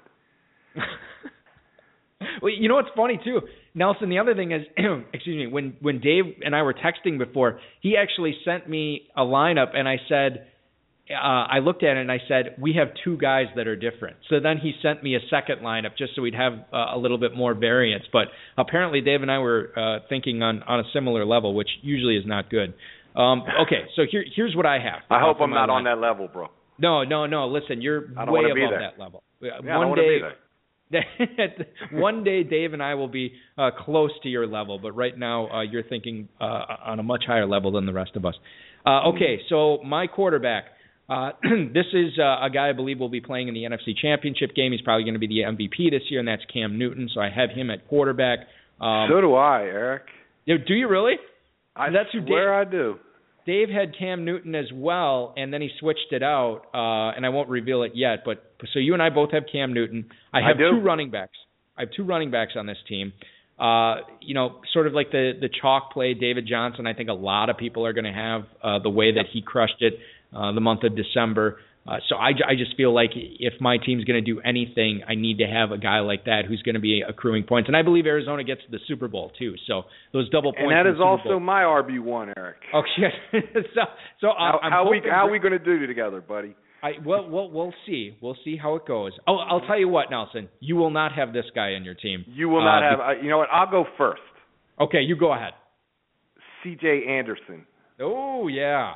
well, 2.43 2.53
you 2.53 2.69
know 2.69 2.75
what's 2.75 2.89
funny 2.97 3.21
too, 3.23 3.43
Nelson. 3.75 4.09
The 4.09 4.19
other 4.19 4.35
thing 4.35 4.51
is, 4.51 4.63
excuse 5.13 5.37
me, 5.37 5.47
when 5.47 5.77
when 5.81 6.01
Dave 6.01 6.25
and 6.45 6.57
I 6.57 6.63
were 6.63 6.75
texting 6.75 7.17
before, 7.17 7.61
he 7.81 7.97
actually 7.97 8.35
sent 8.45 8.69
me 8.69 9.03
a 9.17 9.23
lineup, 9.23 9.77
and 9.77 9.89
I 9.89 9.97
said. 10.09 10.49
Uh, 11.13 11.47
I 11.49 11.59
looked 11.59 11.83
at 11.83 11.97
it 11.97 12.01
and 12.01 12.11
I 12.11 12.19
said, 12.29 12.57
"We 12.61 12.75
have 12.75 12.89
two 13.05 13.17
guys 13.17 13.47
that 13.57 13.67
are 13.67 13.77
different." 13.77 14.17
So 14.29 14.41
then 14.41 14.59
he 14.59 14.73
sent 14.83 15.03
me 15.03 15.15
a 15.15 15.21
second 15.31 15.61
lineup 15.61 15.97
just 15.97 16.15
so 16.15 16.23
we'd 16.23 16.35
have 16.35 16.55
uh, 16.73 16.95
a 16.95 16.99
little 16.99 17.19
bit 17.19 17.37
more 17.37 17.55
variance. 17.55 18.05
But 18.13 18.29
apparently, 18.57 19.01
Dave 19.01 19.23
and 19.23 19.31
I 19.31 19.39
were 19.39 19.73
uh, 19.77 19.99
thinking 20.09 20.43
on 20.43 20.63
on 20.63 20.81
a 20.81 20.85
similar 20.93 21.25
level, 21.25 21.55
which 21.55 21.69
usually 21.83 22.17
is 22.17 22.25
not 22.27 22.51
good. 22.51 22.75
Um, 23.15 23.43
okay, 23.63 23.85
so 23.97 24.03
here 24.11 24.25
here's 24.35 24.57
what 24.57 24.67
I 24.67 24.79
have. 24.79 25.03
I 25.11 25.21
hope 25.21 25.39
I'm 25.41 25.51
not 25.51 25.71
on 25.71 25.85
that 25.85 25.99
level, 25.99 26.29
bro. 26.29 26.49
No, 26.79 27.05
no, 27.05 27.27
no. 27.27 27.47
Listen, 27.47 27.83
you're 27.83 28.01
way 28.01 28.51
above 28.51 28.81
that 28.81 28.99
level. 28.99 29.23
Yeah, 29.41 29.77
One 29.77 29.95
day, 29.97 30.19
be 30.19 30.21
there. 30.21 30.37
one 31.93 32.25
day, 32.25 32.43
Dave 32.43 32.73
and 32.73 32.83
I 32.83 32.95
will 32.95 33.09
be 33.09 33.33
uh, 33.57 33.71
close 33.85 34.11
to 34.23 34.29
your 34.29 34.47
level, 34.47 34.79
but 34.79 34.93
right 34.93 35.17
now 35.17 35.49
uh, 35.49 35.63
you're 35.63 35.83
thinking 35.83 36.29
uh, 36.41 36.65
on 36.85 37.01
a 37.01 37.03
much 37.03 37.25
higher 37.27 37.47
level 37.47 37.73
than 37.73 37.87
the 37.87 37.93
rest 37.93 38.13
of 38.15 38.25
us. 38.25 38.35
Uh, 38.87 39.09
okay, 39.09 39.41
so 39.49 39.79
my 39.85 40.07
quarterback. 40.07 40.65
Uh, 41.13 41.33
this 41.75 41.87
is 41.93 42.19
uh, 42.19 42.45
a 42.45 42.49
guy 42.53 42.71
I 42.71 42.73
believe 42.73 42.99
will 42.99 43.11
be 43.11 43.21
playing 43.21 43.49
in 43.49 43.55
the 43.55 43.65
NFC 43.65 43.97
Championship 44.01 44.55
game. 44.55 44.73
He's 44.73 44.81
probably 44.81 45.05
going 45.05 45.15
to 45.15 45.21
be 45.21 45.27
the 45.27 45.41
MVP 45.41 45.91
this 45.91 46.03
year, 46.09 46.21
and 46.21 46.29
that's 46.29 46.43
Cam 46.53 46.79
Newton. 46.79 47.11
So 47.13 47.21
I 47.21 47.29
have 47.29 47.51
him 47.51 47.71
at 47.71 47.87
quarterback. 47.89 48.41
Um, 48.81 49.09
so 49.11 49.21
do 49.21 49.35
I, 49.35 49.63
Eric. 49.63 50.03
Do 50.47 50.75
you 50.75 50.89
really? 50.89 51.15
I 51.77 51.91
That's 51.91 52.09
who 52.13 52.25
swear 52.27 52.61
Dave, 52.61 52.69
I 52.69 52.71
do. 52.71 52.97
Dave 53.47 53.69
had 53.69 53.97
Cam 53.99 54.25
Newton 54.25 54.55
as 54.55 54.67
well, 54.75 55.35
and 55.37 55.53
then 55.53 55.61
he 55.61 55.71
switched 55.79 56.13
it 56.13 56.23
out, 56.23 56.63
uh, 56.75 57.15
and 57.17 57.25
I 57.25 57.29
won't 57.29 57.49
reveal 57.49 57.83
it 57.83 57.93
yet. 57.95 58.21
But 58.25 58.43
so 58.73 58.79
you 58.79 58.95
and 58.95 59.03
I 59.03 59.11
both 59.11 59.33
have 59.33 59.45
Cam 59.51 59.73
Newton. 59.73 60.07
I 60.33 60.41
have 60.41 60.57
I 60.57 60.71
two 60.71 60.81
running 60.81 61.11
backs. 61.11 61.37
I 61.77 61.83
have 61.83 61.91
two 61.97 62.05
running 62.05 62.31
backs 62.31 62.53
on 62.57 62.67
this 62.67 62.79
team. 62.89 63.13
Uh, 63.59 63.97
you 64.21 64.35
know, 64.35 64.61
sort 64.73 64.87
of 64.87 64.93
like 64.93 65.11
the 65.13 65.33
the 65.41 65.49
chalk 65.61 65.93
play, 65.93 66.15
David 66.15 66.47
Johnson. 66.49 66.87
I 66.87 66.95
think 66.95 67.09
a 67.09 67.15
lot 67.15 67.51
of 67.51 67.57
people 67.57 67.87
are 67.87 67.93
going 67.93 68.05
to 68.05 68.13
have 68.13 68.43
uh, 68.63 68.79
the 68.83 68.91
way 68.91 69.15
that 69.15 69.27
he 69.33 69.43
crushed 69.43 69.81
it 69.81 69.95
the 70.33 70.61
month 70.61 70.83
of 70.85 70.97
December. 70.97 71.59
Uh, 71.85 71.97
so 72.09 72.15
I, 72.15 72.29
I 72.47 72.55
just 72.57 72.77
feel 72.77 72.95
like 72.95 73.11
if 73.17 73.55
my 73.61 73.77
team's 73.77 74.05
going 74.05 74.25
to 74.25 74.35
do 74.35 74.41
anything, 74.41 75.03
I 75.09 75.17
need 75.17 75.39
to 75.39 75.47
have 75.47 75.73
a 75.73 75.79
guy 75.79 75.99
like 75.99 76.27
that 76.27 76.43
who's 76.47 76.63
going 76.63 76.77
to 76.77 76.81
be 76.81 77.03
accruing 77.07 77.43
points. 77.43 77.67
And 77.67 77.77
I 77.77 77.83
believe 77.83 78.07
Arizona 78.07 78.45
gets 78.45 78.61
to 78.65 78.71
the 78.71 78.79
Super 78.87 79.09
Bowl 79.09 79.33
too. 79.37 79.55
So 79.67 79.83
those 80.13 80.31
double 80.31 80.53
points. 80.53 80.71
And 80.71 80.87
that 80.87 80.89
is 80.89 81.01
also 81.03 81.31
Bowl. 81.31 81.41
my 81.41 81.63
RB 81.63 82.01
one, 82.01 82.33
Eric. 82.37 82.59
Oh 82.73 82.83
shit! 82.97 83.43
so 83.75 83.81
so 84.21 84.29
How, 84.39 84.61
I'm 84.63 84.71
how 84.71 84.89
we 84.89 85.03
how 85.11 85.27
for- 85.27 85.33
we 85.33 85.41
going 85.41 85.53
to 85.53 85.59
do 85.59 85.85
together, 85.87 86.21
buddy? 86.21 86.55
I 86.85 86.93
well, 87.05 87.29
we'll 87.29 87.51
we'll 87.51 87.75
see. 87.85 88.17
We'll 88.21 88.37
see 88.45 88.57
how 88.57 88.77
it 88.77 88.87
goes. 88.87 89.11
Oh, 89.27 89.37
I'll 89.39 89.61
tell 89.67 89.79
you 89.79 89.89
what, 89.89 90.09
Nelson. 90.11 90.49
You 90.61 90.77
will 90.77 90.91
not 90.91 91.13
have 91.15 91.33
this 91.33 91.47
guy 91.53 91.75
on 91.75 91.85
your 91.85 91.95
team. 91.95 92.25
You 92.29 92.49
will 92.49 92.63
not 92.65 92.83
Uh, 92.85 92.91
have. 92.91 93.01
Uh, 93.01 93.21
you 93.23 93.29
know 93.29 93.39
what? 93.39 93.49
I'll 93.53 93.71
go 93.71 93.87
first. 93.99 94.23
Okay, 94.81 95.01
you 95.01 95.17
go 95.17 95.33
ahead. 95.33 95.53
C.J. 96.63 97.07
Anderson. 97.09 97.67
Oh 98.01 98.47
yeah. 98.49 98.95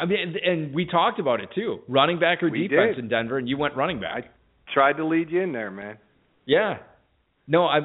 I 0.00 0.06
mean, 0.06 0.34
and 0.44 0.74
we 0.74 0.86
talked 0.86 1.18
about 1.20 1.40
it 1.40 1.50
too. 1.54 1.80
Running 1.88 2.18
back 2.18 2.42
or 2.42 2.48
We 2.50 2.68
defense 2.68 2.96
did. 2.96 3.04
in 3.04 3.08
Denver, 3.08 3.38
and 3.38 3.48
you 3.48 3.58
went 3.58 3.76
running 3.76 4.00
back. 4.00 4.24
I 4.68 4.72
tried 4.72 4.94
to 4.94 5.04
lead 5.06 5.30
you 5.30 5.40
in 5.42 5.52
there, 5.52 5.70
man. 5.70 5.98
Yeah. 6.46 6.78
No, 7.46 7.64
I 7.66 7.80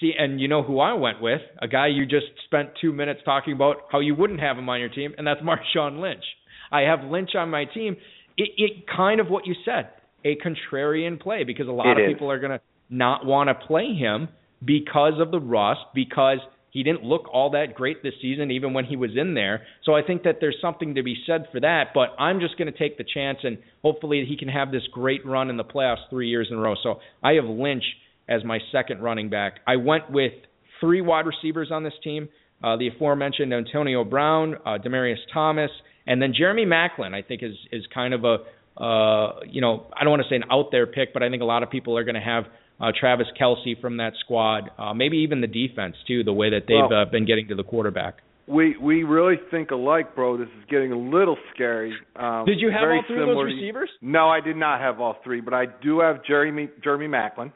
see, 0.00 0.12
and 0.18 0.40
you 0.40 0.48
know 0.48 0.62
who 0.62 0.80
I 0.80 0.94
went 0.94 1.20
with? 1.20 1.40
A 1.60 1.68
guy 1.68 1.88
you 1.88 2.06
just 2.06 2.26
spent 2.46 2.70
two 2.80 2.92
minutes 2.92 3.20
talking 3.24 3.52
about 3.52 3.76
how 3.92 4.00
you 4.00 4.14
wouldn't 4.14 4.40
have 4.40 4.56
him 4.56 4.68
on 4.68 4.80
your 4.80 4.88
team, 4.88 5.12
and 5.18 5.26
that's 5.26 5.40
Marshawn 5.42 6.00
Lynch. 6.00 6.24
I 6.72 6.82
have 6.82 7.04
Lynch 7.04 7.30
on 7.34 7.50
my 7.50 7.64
team. 7.66 7.96
It, 8.36 8.50
it 8.56 8.72
kind 8.88 9.20
of 9.20 9.28
what 9.28 9.46
you 9.46 9.54
said, 9.64 9.90
a 10.24 10.36
contrarian 10.36 11.20
play, 11.20 11.44
because 11.44 11.68
a 11.68 11.72
lot 11.72 11.86
It 11.86 11.98
of 12.04 12.08
is. 12.10 12.14
people 12.14 12.30
are 12.30 12.38
going 12.38 12.52
to 12.52 12.60
not 12.88 13.26
want 13.26 13.48
to 13.48 13.54
play 13.66 13.94
him 13.94 14.28
because 14.64 15.14
of 15.20 15.30
the 15.30 15.40
rust, 15.40 15.80
because 15.94 16.38
he 16.70 16.82
didn't 16.82 17.02
look 17.02 17.28
all 17.32 17.50
that 17.50 17.74
great 17.74 18.02
this 18.02 18.14
season, 18.22 18.50
even 18.50 18.72
when 18.72 18.84
he 18.84 18.96
was 18.96 19.10
in 19.16 19.34
there. 19.34 19.62
So 19.84 19.94
I 19.94 20.02
think 20.02 20.22
that 20.22 20.36
there's 20.40 20.56
something 20.60 20.94
to 20.94 21.02
be 21.02 21.16
said 21.26 21.46
for 21.52 21.60
that. 21.60 21.88
But 21.94 22.10
I'm 22.18 22.40
just 22.40 22.56
going 22.56 22.72
to 22.72 22.78
take 22.78 22.96
the 22.96 23.04
chance, 23.04 23.38
and 23.42 23.58
hopefully 23.82 24.24
he 24.28 24.36
can 24.36 24.48
have 24.48 24.70
this 24.70 24.82
great 24.92 25.26
run 25.26 25.50
in 25.50 25.56
the 25.56 25.64
playoffs 25.64 26.08
three 26.08 26.28
years 26.28 26.48
in 26.50 26.56
a 26.56 26.60
row. 26.60 26.74
So 26.82 27.00
I 27.22 27.32
have 27.32 27.44
Lynch 27.44 27.84
as 28.28 28.44
my 28.44 28.58
second 28.70 29.02
running 29.02 29.28
back. 29.28 29.54
I 29.66 29.76
went 29.76 30.10
with 30.10 30.32
three 30.80 31.00
wide 31.00 31.26
receivers 31.26 31.70
on 31.72 31.82
this 31.82 31.94
team. 32.02 32.28
Uh, 32.62 32.76
the 32.76 32.88
aforementioned 32.88 33.52
Antonio 33.52 34.04
Brown, 34.04 34.54
uh, 34.66 34.78
Demaryius 34.78 35.16
Thomas, 35.32 35.70
and 36.06 36.20
then 36.20 36.34
Jeremy 36.36 36.66
Maclin. 36.66 37.14
I 37.14 37.22
think 37.22 37.42
is 37.42 37.56
is 37.72 37.84
kind 37.92 38.14
of 38.14 38.24
a 38.24 38.82
uh, 38.82 39.40
you 39.48 39.60
know 39.60 39.86
I 39.94 40.04
don't 40.04 40.10
want 40.10 40.22
to 40.22 40.28
say 40.28 40.36
an 40.36 40.44
out 40.50 40.66
there 40.70 40.86
pick, 40.86 41.12
but 41.12 41.22
I 41.22 41.30
think 41.30 41.42
a 41.42 41.46
lot 41.46 41.62
of 41.62 41.70
people 41.70 41.96
are 41.96 42.04
going 42.04 42.16
to 42.16 42.20
have 42.20 42.44
uh, 42.80 42.92
Travis 42.98 43.26
Kelce 43.40 43.78
from 43.80 43.98
that 43.98 44.12
squad, 44.20 44.70
uh, 44.78 44.94
maybe 44.94 45.18
even 45.18 45.40
the 45.40 45.46
defense 45.46 45.96
too, 46.06 46.24
the 46.24 46.32
way 46.32 46.50
that 46.50 46.62
they've 46.66 46.76
Well- 46.90 47.02
uh, 47.02 47.04
been 47.04 47.24
getting 47.26 47.48
to 47.48 47.54
the 47.54 47.64
quarterback. 47.64 48.22
We 48.46 48.76
we 48.78 49.04
really 49.04 49.36
think 49.52 49.70
alike, 49.70 50.16
bro. 50.16 50.36
This 50.36 50.48
is 50.48 50.64
getting 50.68 50.90
a 50.90 50.98
little 50.98 51.36
scary. 51.54 51.94
Um, 52.16 52.44
Did 52.46 52.58
you 52.60 52.70
have 52.72 52.82
all 52.88 53.02
three 53.06 53.20
of 53.20 53.28
those 53.28 53.36
to- 53.36 53.44
receivers? 53.44 53.90
No, 54.02 54.28
I 54.28 54.40
did 54.40 54.56
not 54.56 54.80
have 54.80 55.00
all 55.00 55.18
three, 55.22 55.40
but 55.40 55.54
I 55.54 55.66
do 55.66 56.00
have 56.00 56.24
Jeremy 56.24 56.68
Jeremy 56.82 57.06
Maclin. 57.06 57.52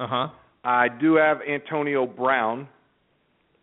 Uh 0.00 0.06
huh. 0.08 0.28
I 0.64 0.88
do 0.88 1.14
have 1.14 1.38
Antonio 1.48 2.06
Brown, 2.06 2.66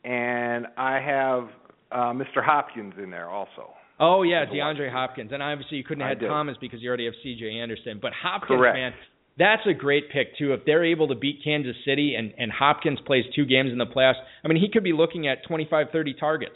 and 0.06 0.68
I 0.78 1.00
have 1.00 1.50
uh, 1.92 2.14
Mr. 2.14 2.44
Hopkins 2.44 2.94
in 3.02 3.10
there 3.10 3.30
also. 3.30 3.72
Oh 4.00 4.24
yeah, 4.24 4.46
DeAndre 4.46 4.90
Hopkins, 4.92 5.32
and 5.34 5.44
obviously 5.44 5.78
you 5.78 5.84
couldn't 5.84 6.08
have 6.08 6.18
had. 6.20 6.28
Thomas 6.28 6.56
because 6.62 6.82
you 6.82 6.88
already 6.88 7.06
have 7.06 7.16
C.J. 7.22 7.60
Anderson. 7.60 8.00
But 8.02 8.14
Hopkins, 8.14 8.58
Correct. 8.58 8.78
man, 8.78 8.94
that's 9.40 9.66
a 9.66 9.74
great 9.74 10.12
pick 10.12 10.38
too. 10.38 10.54
If 10.54 10.66
they're 10.66 10.86
able 10.86 11.08
to 11.08 11.16
beat 11.16 11.40
Kansas 11.44 11.76
City 11.86 12.16
and 12.16 12.34
and 12.38 12.52
Hopkins 12.52 13.00
plays 13.06 13.26
two 13.34 13.46
games 13.46 13.72
in 13.72 13.78
the 13.78 13.86
playoffs, 13.86 14.22
I 14.44 14.48
mean 14.48 14.62
he 14.62 14.70
could 14.70 14.84
be 14.84 14.94
looking 14.94 15.28
at 15.28 15.44
25, 15.48 15.88
30 15.92 16.14
targets. 16.16 16.56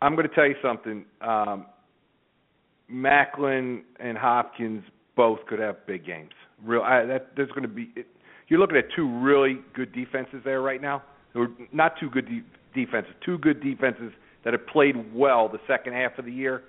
I'm 0.00 0.14
going 0.14 0.28
to 0.28 0.34
tell 0.34 0.46
you 0.46 0.56
something. 0.62 1.04
Um, 1.20 1.66
Maclin 2.90 3.82
and 3.98 4.16
Hopkins 4.16 4.84
both 5.16 5.40
could 5.46 5.58
have 5.58 5.86
big 5.86 6.06
games. 6.06 6.32
Real, 6.62 6.82
I, 6.82 7.04
that 7.06 7.32
there's 7.36 7.50
going 7.50 7.62
to 7.62 7.68
be. 7.68 7.90
It, 7.96 8.06
you're 8.48 8.60
looking 8.60 8.76
at 8.76 8.84
two 8.94 9.08
really 9.20 9.60
good 9.74 9.92
defenses 9.92 10.42
there 10.44 10.60
right 10.60 10.80
now. 10.80 11.02
Or 11.34 11.48
not 11.72 11.94
two 11.98 12.10
good 12.10 12.26
de- 12.26 12.44
defenses, 12.74 13.12
two 13.24 13.38
good 13.38 13.62
defenses 13.62 14.12
that 14.44 14.52
have 14.52 14.66
played 14.66 14.94
well 15.12 15.48
the 15.48 15.58
second 15.66 15.94
half 15.94 16.18
of 16.18 16.26
the 16.26 16.32
year. 16.32 16.62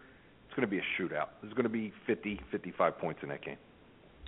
It's 0.45 0.55
going 0.55 0.67
to 0.67 0.71
be 0.71 0.79
a 0.79 1.01
shootout. 1.01 1.27
There's 1.41 1.53
going 1.53 1.63
to 1.63 1.69
be 1.69 1.91
50, 2.07 2.39
55 2.51 2.97
points 2.97 3.19
in 3.21 3.29
that 3.29 3.43
game. 3.43 3.57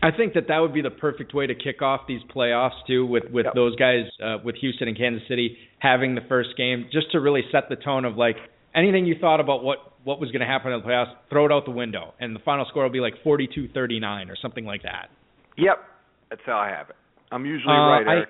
I 0.03 0.11
think 0.11 0.33
that 0.35 0.47
that 0.49 0.59
would 0.59 0.73
be 0.73 0.81
the 0.81 0.91
perfect 0.91 1.33
way 1.33 1.47
to 1.47 1.55
kick 1.55 1.81
off 1.81 2.01
these 2.07 2.21
playoffs 2.35 2.85
too, 2.85 3.05
with 3.05 3.23
with 3.31 3.45
Yep. 3.45 3.53
those 3.55 3.75
guys, 3.77 4.05
uh, 4.23 4.37
with 4.43 4.55
Houston 4.57 4.87
and 4.87 4.97
Kansas 4.97 5.27
City 5.27 5.57
having 5.79 6.13
the 6.15 6.21
first 6.29 6.49
game, 6.57 6.87
just 6.91 7.11
to 7.13 7.19
really 7.19 7.43
set 7.51 7.67
the 7.69 7.75
tone 7.77 8.05
of 8.05 8.15
like 8.17 8.37
anything 8.75 9.05
you 9.05 9.15
thought 9.19 9.39
about 9.39 9.63
what 9.63 9.79
what 10.03 10.19
was 10.19 10.31
going 10.31 10.39
to 10.41 10.45
happen 10.47 10.71
in 10.71 10.79
the 10.81 10.87
playoffs, 10.87 11.13
throw 11.29 11.45
it 11.45 11.51
out 11.51 11.65
the 11.65 11.71
window, 11.71 12.13
and 12.19 12.33
the 12.35 12.39
final 12.39 12.65
score 12.69 12.83
will 12.83 12.89
be 12.89 13.01
like 13.01 13.15
42-39 13.25 14.29
or 14.29 14.37
something 14.41 14.63
like 14.65 14.83
that. 14.83 15.09
Yep, 15.57 15.83
that's 16.29 16.41
how 16.45 16.57
I 16.57 16.69
have 16.69 16.89
it. 16.91 16.95
I'm 17.29 17.45
usually 17.45 17.73
Uh, 17.75 17.89
right, 17.89 18.07
Eric. 18.07 18.29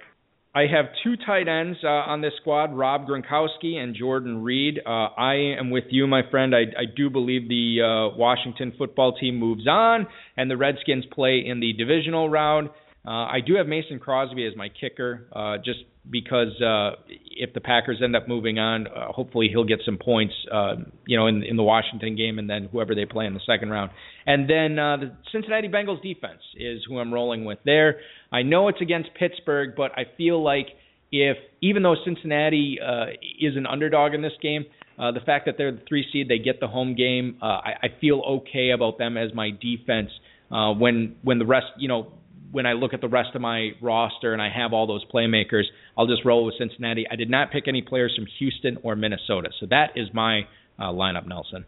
I 0.58 0.62
have 0.62 0.86
two 1.04 1.14
tight 1.24 1.48
ends 1.48 1.78
uh, 1.84 1.88
on 1.88 2.22
this 2.22 2.34
squad, 2.42 2.76
Rob 2.76 3.06
Gronkowski 3.08 3.76
and 3.76 3.96
Jordan 3.96 4.42
Reed. 4.42 4.80
Uh, 4.84 4.90
I 4.90 5.36
am 5.60 5.70
with 5.70 5.84
you, 5.92 6.08
my 6.08 6.24
friend. 6.32 6.56
I, 6.56 6.62
I 6.76 6.86
do 6.96 7.12
believe 7.12 7.48
the 7.48 7.82
uh, 7.84 8.18
Washington 8.18 8.74
football 8.76 9.16
team 9.16 9.36
moves 9.36 9.68
on, 9.68 10.08
and 10.36 10.50
the 10.50 10.58
Redskins 10.58 11.06
play 11.14 11.44
in 11.46 11.60
the 11.60 11.74
divisional 11.74 12.28
round. 12.28 12.70
Uh, 13.06 13.12
I 13.12 13.38
do 13.46 13.54
have 13.58 13.68
Mason 13.68 14.00
Crosby 14.00 14.48
as 14.48 14.56
my 14.58 14.70
kicker, 14.70 15.28
uh, 15.32 15.58
just 15.64 15.82
because 16.10 16.60
uh, 16.62 16.92
if 17.08 17.54
the 17.54 17.62
Packers 17.62 18.02
end 18.04 18.16
up 18.16 18.28
moving 18.28 18.60
on, 18.60 18.88
uh, 18.88 19.12
hopefully 19.12 19.48
he'll 19.50 19.66
get 19.66 19.80
some 19.86 19.98
points, 19.98 20.34
uh, 20.52 20.76
you 21.06 21.18
know, 21.18 21.28
in, 21.28 21.44
in 21.44 21.58
the 21.58 21.64
Washington 21.64 22.16
game, 22.16 22.40
and 22.40 22.50
then 22.50 22.70
whoever 22.72 22.96
they 22.96 23.06
play 23.06 23.26
in 23.26 23.34
the 23.34 23.42
second 23.46 23.70
round. 23.70 23.92
And 24.26 24.50
then 24.50 24.80
uh, 24.80 24.98
the 24.98 25.12
Cincinnati 25.32 25.68
Bengals 25.68 26.02
defense 26.02 26.42
is 26.56 26.82
who 26.88 27.00
I'm 27.00 27.14
rolling 27.14 27.46
with 27.46 27.60
there. 27.66 28.00
I 28.32 28.44
know 28.44 28.68
it's 28.68 28.82
against 28.82 29.10
Pittsburgh, 29.20 29.74
but 29.76 29.92
I 29.94 30.04
feel 30.18 30.44
like 30.44 30.68
if 31.12 31.38
even 31.62 31.84
though 31.84 31.96
Cincinnati 32.06 32.80
uh, 32.86 33.06
is 33.40 33.56
an 33.56 33.66
underdog 33.66 34.14
in 34.14 34.22
this 34.22 34.34
game, 34.42 34.66
uh, 35.00 35.12
the 35.12 35.20
fact 35.20 35.46
that 35.46 35.56
they're 35.58 35.72
the 35.72 35.82
three 35.88 36.06
seed, 36.12 36.28
they 36.28 36.40
get 36.40 36.60
the 36.60 36.68
home 36.68 36.96
game. 36.96 37.38
Uh, 37.42 37.46
I, 37.46 37.74
I 37.84 37.88
feel 38.02 38.22
okay 38.28 38.72
about 38.72 38.98
them 38.98 39.16
as 39.16 39.34
my 39.34 39.52
defense 39.52 40.10
uh, 40.52 40.74
when 40.74 41.16
when 41.24 41.40
the 41.40 41.46
rest, 41.46 41.68
you 41.78 41.88
know, 41.88 42.12
when 42.52 42.66
I 42.66 42.74
look 42.74 42.94
at 42.94 43.02
the 43.02 43.08
rest 43.08 43.30
of 43.36 43.42
my 43.42 43.72
roster 43.82 44.34
and 44.34 44.42
I 44.42 44.50
have 44.50 44.74
all 44.74 44.88
those 44.88 45.06
playmakers, 45.06 45.64
I'll 45.98 46.08
just 46.08 46.24
roll 46.26 46.46
with 46.46 46.56
Cincinnati. 46.58 47.06
I 47.10 47.16
did 47.16 47.30
not 47.30 47.52
pick 47.52 47.68
any 47.68 47.82
players 47.82 48.14
from 48.16 48.26
Houston 48.40 48.78
or 48.84 48.96
Minnesota, 48.96 49.50
so 49.60 49.66
that 49.70 49.92
is 49.96 50.08
my 50.14 50.42
uh, 50.80 50.86
lineup, 50.86 51.28
Nelson. 51.28 51.66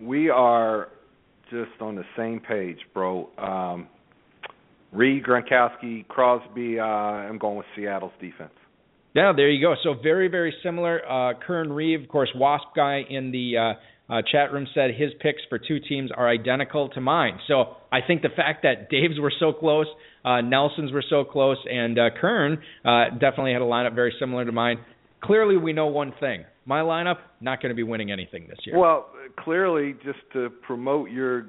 We 0.00 0.30
are 0.30 0.88
just 1.50 1.80
on 1.80 1.94
the 1.96 2.04
same 2.16 2.40
page, 2.40 2.78
bro. 2.92 3.28
Um, 3.38 3.88
Reed, 4.92 5.24
Gronkowski, 5.24 6.06
Crosby. 6.08 6.78
Uh, 6.78 6.84
I'm 6.84 7.38
going 7.38 7.56
with 7.56 7.66
Seattle's 7.76 8.12
defense. 8.20 8.52
Yeah, 9.14 9.32
there 9.34 9.48
you 9.48 9.64
go. 9.64 9.74
So 9.82 9.94
very, 10.00 10.28
very 10.28 10.52
similar. 10.62 11.00
Uh, 11.08 11.34
Kern 11.46 11.72
Reeve, 11.72 12.02
of 12.02 12.08
course, 12.08 12.30
Wasp 12.34 12.66
guy 12.74 13.02
in 13.08 13.30
the 13.30 13.56
uh, 13.56 13.80
uh, 14.08 14.20
chat 14.30 14.52
room 14.52 14.66
said 14.74 14.90
his 14.96 15.10
picks 15.20 15.40
for 15.48 15.58
two 15.58 15.80
teams 15.80 16.10
are 16.14 16.28
identical 16.28 16.88
to 16.90 17.00
mine. 17.00 17.38
So 17.48 17.76
I 17.90 18.00
think 18.06 18.22
the 18.22 18.28
fact 18.28 18.62
that 18.62 18.90
Dave's 18.90 19.18
were 19.18 19.32
so 19.40 19.52
close, 19.52 19.86
uh, 20.24 20.40
Nelson's 20.42 20.92
were 20.92 21.04
so 21.08 21.24
close, 21.24 21.58
and 21.70 21.98
uh, 21.98 22.10
Kern 22.20 22.58
uh, 22.84 23.10
definitely 23.18 23.52
had 23.52 23.62
a 23.62 23.66
lineup 23.66 23.94
very 23.94 24.14
similar 24.20 24.44
to 24.44 24.52
mine. 24.52 24.78
Clearly, 25.22 25.56
we 25.56 25.72
know 25.72 25.86
one 25.86 26.12
thing: 26.20 26.44
my 26.66 26.80
lineup 26.80 27.16
not 27.40 27.62
going 27.62 27.70
to 27.70 27.76
be 27.76 27.82
winning 27.82 28.10
anything 28.12 28.46
this 28.48 28.58
year. 28.66 28.78
Well, 28.78 29.06
clearly, 29.38 29.94
just 30.04 30.18
to 30.34 30.50
promote 30.66 31.10
your 31.10 31.46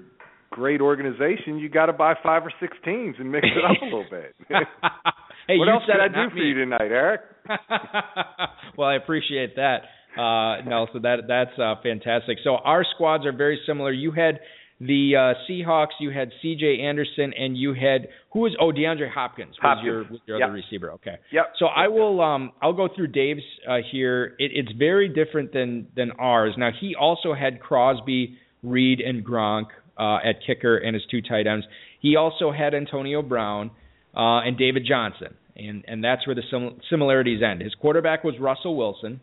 great 0.49 0.80
organization, 0.80 1.58
you 1.60 1.68
got 1.68 1.88
to 1.88 1.93
buy 1.93 2.14
five 2.24 2.43
or 2.45 2.53
six 2.62 2.78
teams 2.86 3.16
and 3.20 3.30
mix 3.30 3.45
it 3.45 3.66
up 3.66 3.82
a 3.82 3.86
little 3.86 4.06
bit. 4.10 4.34
hey, 4.47 5.58
what 5.58 5.66
you 5.66 5.72
else 5.74 5.84
said 5.86 5.97
did 6.01 6.16
I 6.16 6.24
do 6.24 6.30
for 6.30 6.36
me. 6.36 6.45
you 6.47 6.53
tonight, 6.53 6.82
Eric? 6.91 7.22
well, 8.78 8.88
I 8.88 8.95
appreciate 8.95 9.58
that, 9.58 9.80
uh, 10.18 10.61
Nelson. 10.68 11.01
That 11.03 11.28
that's 11.28 11.57
uh, 11.59 11.76
fantastic. 11.84 12.38
So 12.43 12.55
our 12.57 12.86
squads 12.95 13.26
are 13.26 13.32
very 13.34 13.59
similar. 13.66 13.91
You 13.91 14.11
had 14.11 14.39
the 14.82 15.13
uh, 15.16 15.34
Seahawks, 15.49 15.95
you 16.01 16.09
had 16.11 16.32
C.J. 16.41 16.82
Anderson, 16.82 17.32
and 17.38 17.57
you 17.57 17.74
had 17.74 18.09
who 18.34 18.39
was 18.41 18.55
oh 18.59 18.72
DeAndre 18.72 19.09
Hopkins 19.09 19.51
was 19.51 19.57
Hopkins. 19.61 19.86
your 19.86 19.97
was 20.03 20.20
your 20.26 20.39
Yep. 20.39 20.45
other 20.49 20.53
receiver. 20.53 20.91
Okay. 20.93 21.16
Yep. 21.32 21.53
So 21.59 21.68
I 21.68 21.88
will 21.88 22.20
um 22.22 22.51
I'll 22.61 22.74
go 22.74 22.89
through 22.93 23.07
Dave's 23.07 23.41
uh, 23.70 23.78
here. 23.91 24.36
It, 24.38 24.51
it's 24.53 24.72
very 24.78 25.07
different 25.07 25.53
than 25.53 25.88
than 25.95 26.11
ours. 26.20 26.53
Now 26.57 26.72
he 26.78 26.93
also 26.99 27.34
had 27.34 27.61
Crosby, 27.61 28.38
Reed, 28.63 28.99
and 28.99 29.26
Gronk 29.26 29.68
uh, 29.97 30.18
at 30.18 30.38
kicker 30.45 30.76
and 30.78 30.93
his 30.93 31.03
two 31.09 31.22
tight 31.22 31.47
ends. 31.47 31.66
He 32.01 32.18
also 32.18 32.51
had 32.51 32.74
Antonio 32.74 33.22
Brown 33.22 33.72
uh, 34.13 34.39
and 34.41 34.57
David 34.57 34.86
Johnson, 34.86 35.36
and 35.55 35.86
and 35.88 36.03
that's 36.03 36.28
where 36.28 36.36
the 36.36 36.43
sim- 36.51 36.82
similarities 36.89 37.41
end. 37.41 37.61
His 37.61 37.74
quarterback 37.76 38.26
was 38.26 38.36
Russell 38.41 38.76
Wilson. 38.76 39.22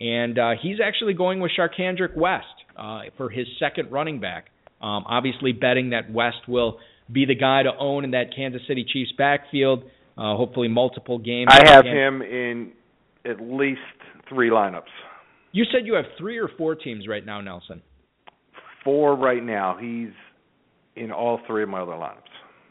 And 0.00 0.38
uh, 0.38 0.50
he's 0.60 0.76
actually 0.84 1.14
going 1.14 1.40
with 1.40 1.52
Charcandrick 1.58 2.16
West 2.16 2.46
uh, 2.76 3.02
for 3.16 3.30
his 3.30 3.46
second 3.58 3.90
running 3.90 4.20
back. 4.20 4.46
Um, 4.80 5.04
obviously, 5.06 5.52
betting 5.52 5.90
that 5.90 6.12
West 6.12 6.48
will 6.48 6.78
be 7.10 7.24
the 7.24 7.34
guy 7.34 7.62
to 7.62 7.70
own 7.78 8.04
in 8.04 8.10
that 8.12 8.34
Kansas 8.34 8.62
City 8.66 8.84
Chiefs 8.90 9.12
backfield. 9.16 9.84
Uh, 10.16 10.36
hopefully, 10.36 10.68
multiple 10.68 11.18
games. 11.18 11.48
I 11.50 11.68
have 11.68 11.84
him 11.84 12.22
in 12.22 12.72
at 13.24 13.40
least 13.40 13.80
three 14.28 14.50
lineups. 14.50 14.82
You 15.52 15.64
said 15.72 15.86
you 15.86 15.94
have 15.94 16.06
three 16.18 16.38
or 16.38 16.48
four 16.58 16.74
teams 16.74 17.06
right 17.08 17.24
now, 17.24 17.40
Nelson. 17.40 17.82
Four 18.82 19.16
right 19.16 19.42
now. 19.42 19.76
He's 19.80 20.10
in 20.96 21.10
all 21.12 21.40
three 21.46 21.62
of 21.62 21.68
my 21.68 21.80
other 21.80 21.92
lineups. 21.92 22.20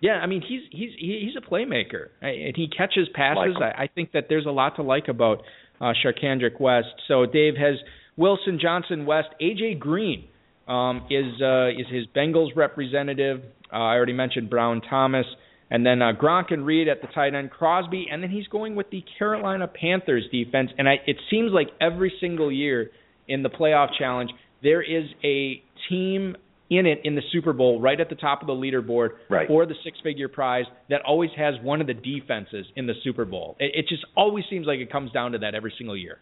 Yeah, 0.01 0.15
I 0.15 0.28
mean 0.28 0.41
he's 0.41 0.61
he's 0.69 0.89
he's 0.99 1.36
a 1.38 1.41
playmaker 1.41 2.07
and 2.21 2.53
he 2.57 2.67
catches 2.67 3.07
passes. 3.15 3.55
Like 3.57 3.74
I, 3.74 3.84
I 3.84 3.88
think 3.88 4.11
that 4.11 4.26
there's 4.28 4.45
a 4.45 4.51
lot 4.51 4.76
to 4.76 4.84
like 4.84 5.07
about 5.07 5.43
uh, 5.84 5.93
Charcandrick 6.03 6.59
West. 6.59 6.95
So 7.07 7.25
Dave 7.25 7.55
has 7.57 7.75
Wilson 8.15 8.59
Johnson 8.61 9.05
West. 9.05 9.29
AJ 9.41 9.79
Green 9.79 10.25
um, 10.67 11.05
is 11.09 11.41
uh, 11.41 11.67
is 11.69 11.88
his 11.91 12.05
Bengals 12.15 12.55
representative. 12.55 13.41
Uh, 13.71 13.75
I 13.75 13.95
already 13.95 14.13
mentioned 14.13 14.49
Brown 14.49 14.81
Thomas. 14.89 15.25
And 15.69 15.84
then 15.84 16.03
uh, 16.03 16.11
Gronk 16.13 16.53
and 16.53 16.65
Reed 16.67 16.88
at 16.88 17.01
the 17.01 17.07
tight 17.07 17.34
end, 17.34 17.49
Crosby, 17.49 18.05
and 18.11 18.21
then 18.21 18.29
he's 18.29 18.45
going 18.47 18.75
with 18.75 18.91
the 18.91 19.03
Carolina 19.17 19.67
Panthers 19.67 20.23
defense. 20.31 20.69
And 20.77 20.88
I, 20.88 20.97
it 21.07 21.17
seems 21.31 21.51
like 21.51 21.69
every 21.81 22.13
single 22.21 22.51
year 22.51 22.91
in 23.27 23.41
the 23.41 23.49
playoff 23.49 23.88
challenge, 23.97 24.29
there 24.61 24.84
is 24.84 25.05
a 25.23 25.63
team 25.89 26.36
in 26.70 26.86
it 26.86 27.01
in 27.03 27.16
the 27.16 27.22
Super 27.32 27.53
Bowl, 27.53 27.80
right 27.80 27.99
at 27.99 28.09
the 28.09 28.16
top 28.16 28.41
of 28.41 28.47
the 28.47 28.53
leaderboard 28.53 29.09
right. 29.30 29.47
for 29.47 29.66
the 29.66 29.76
six-figure 29.84 30.30
prize, 30.30 30.66
that 30.89 31.01
always 31.01 31.30
has 31.38 31.55
one 31.61 31.82
of 31.82 31.88
the 31.88 31.93
defenses 31.93 32.66
in 32.76 32.88
the 32.88 32.93
Super 33.03 33.26
Bowl. 33.26 33.55
It, 33.59 33.72
it 33.76 33.88
just 33.88 34.05
always 34.16 34.45
seems 34.49 34.66
like 34.66 34.80
it 34.80 34.91
comes 34.91 35.11
down 35.11 35.34
to 35.34 35.38
that 35.39 35.55
every 35.55 35.74
single 35.78 35.97
year. 35.97 36.20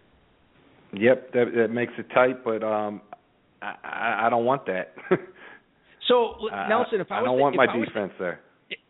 Yep, 0.94 1.32
that, 1.34 1.46
that 1.56 1.68
makes 1.70 1.94
it 1.98 2.08
tight, 2.14 2.44
but 2.44 2.64
um, 2.64 3.02
I, 3.62 4.26
I 4.26 4.30
don't 4.30 4.46
want 4.46 4.66
that. 4.66 4.94
so 6.08 6.36
Nelson, 6.68 7.00
if 7.00 7.12
I, 7.12 7.20
I 7.20 7.22
was 7.22 7.28
don't 7.28 7.40
want 7.40 7.56
my 7.56 7.66
was, 7.66 7.88
defense 7.88 8.12
there 8.20 8.42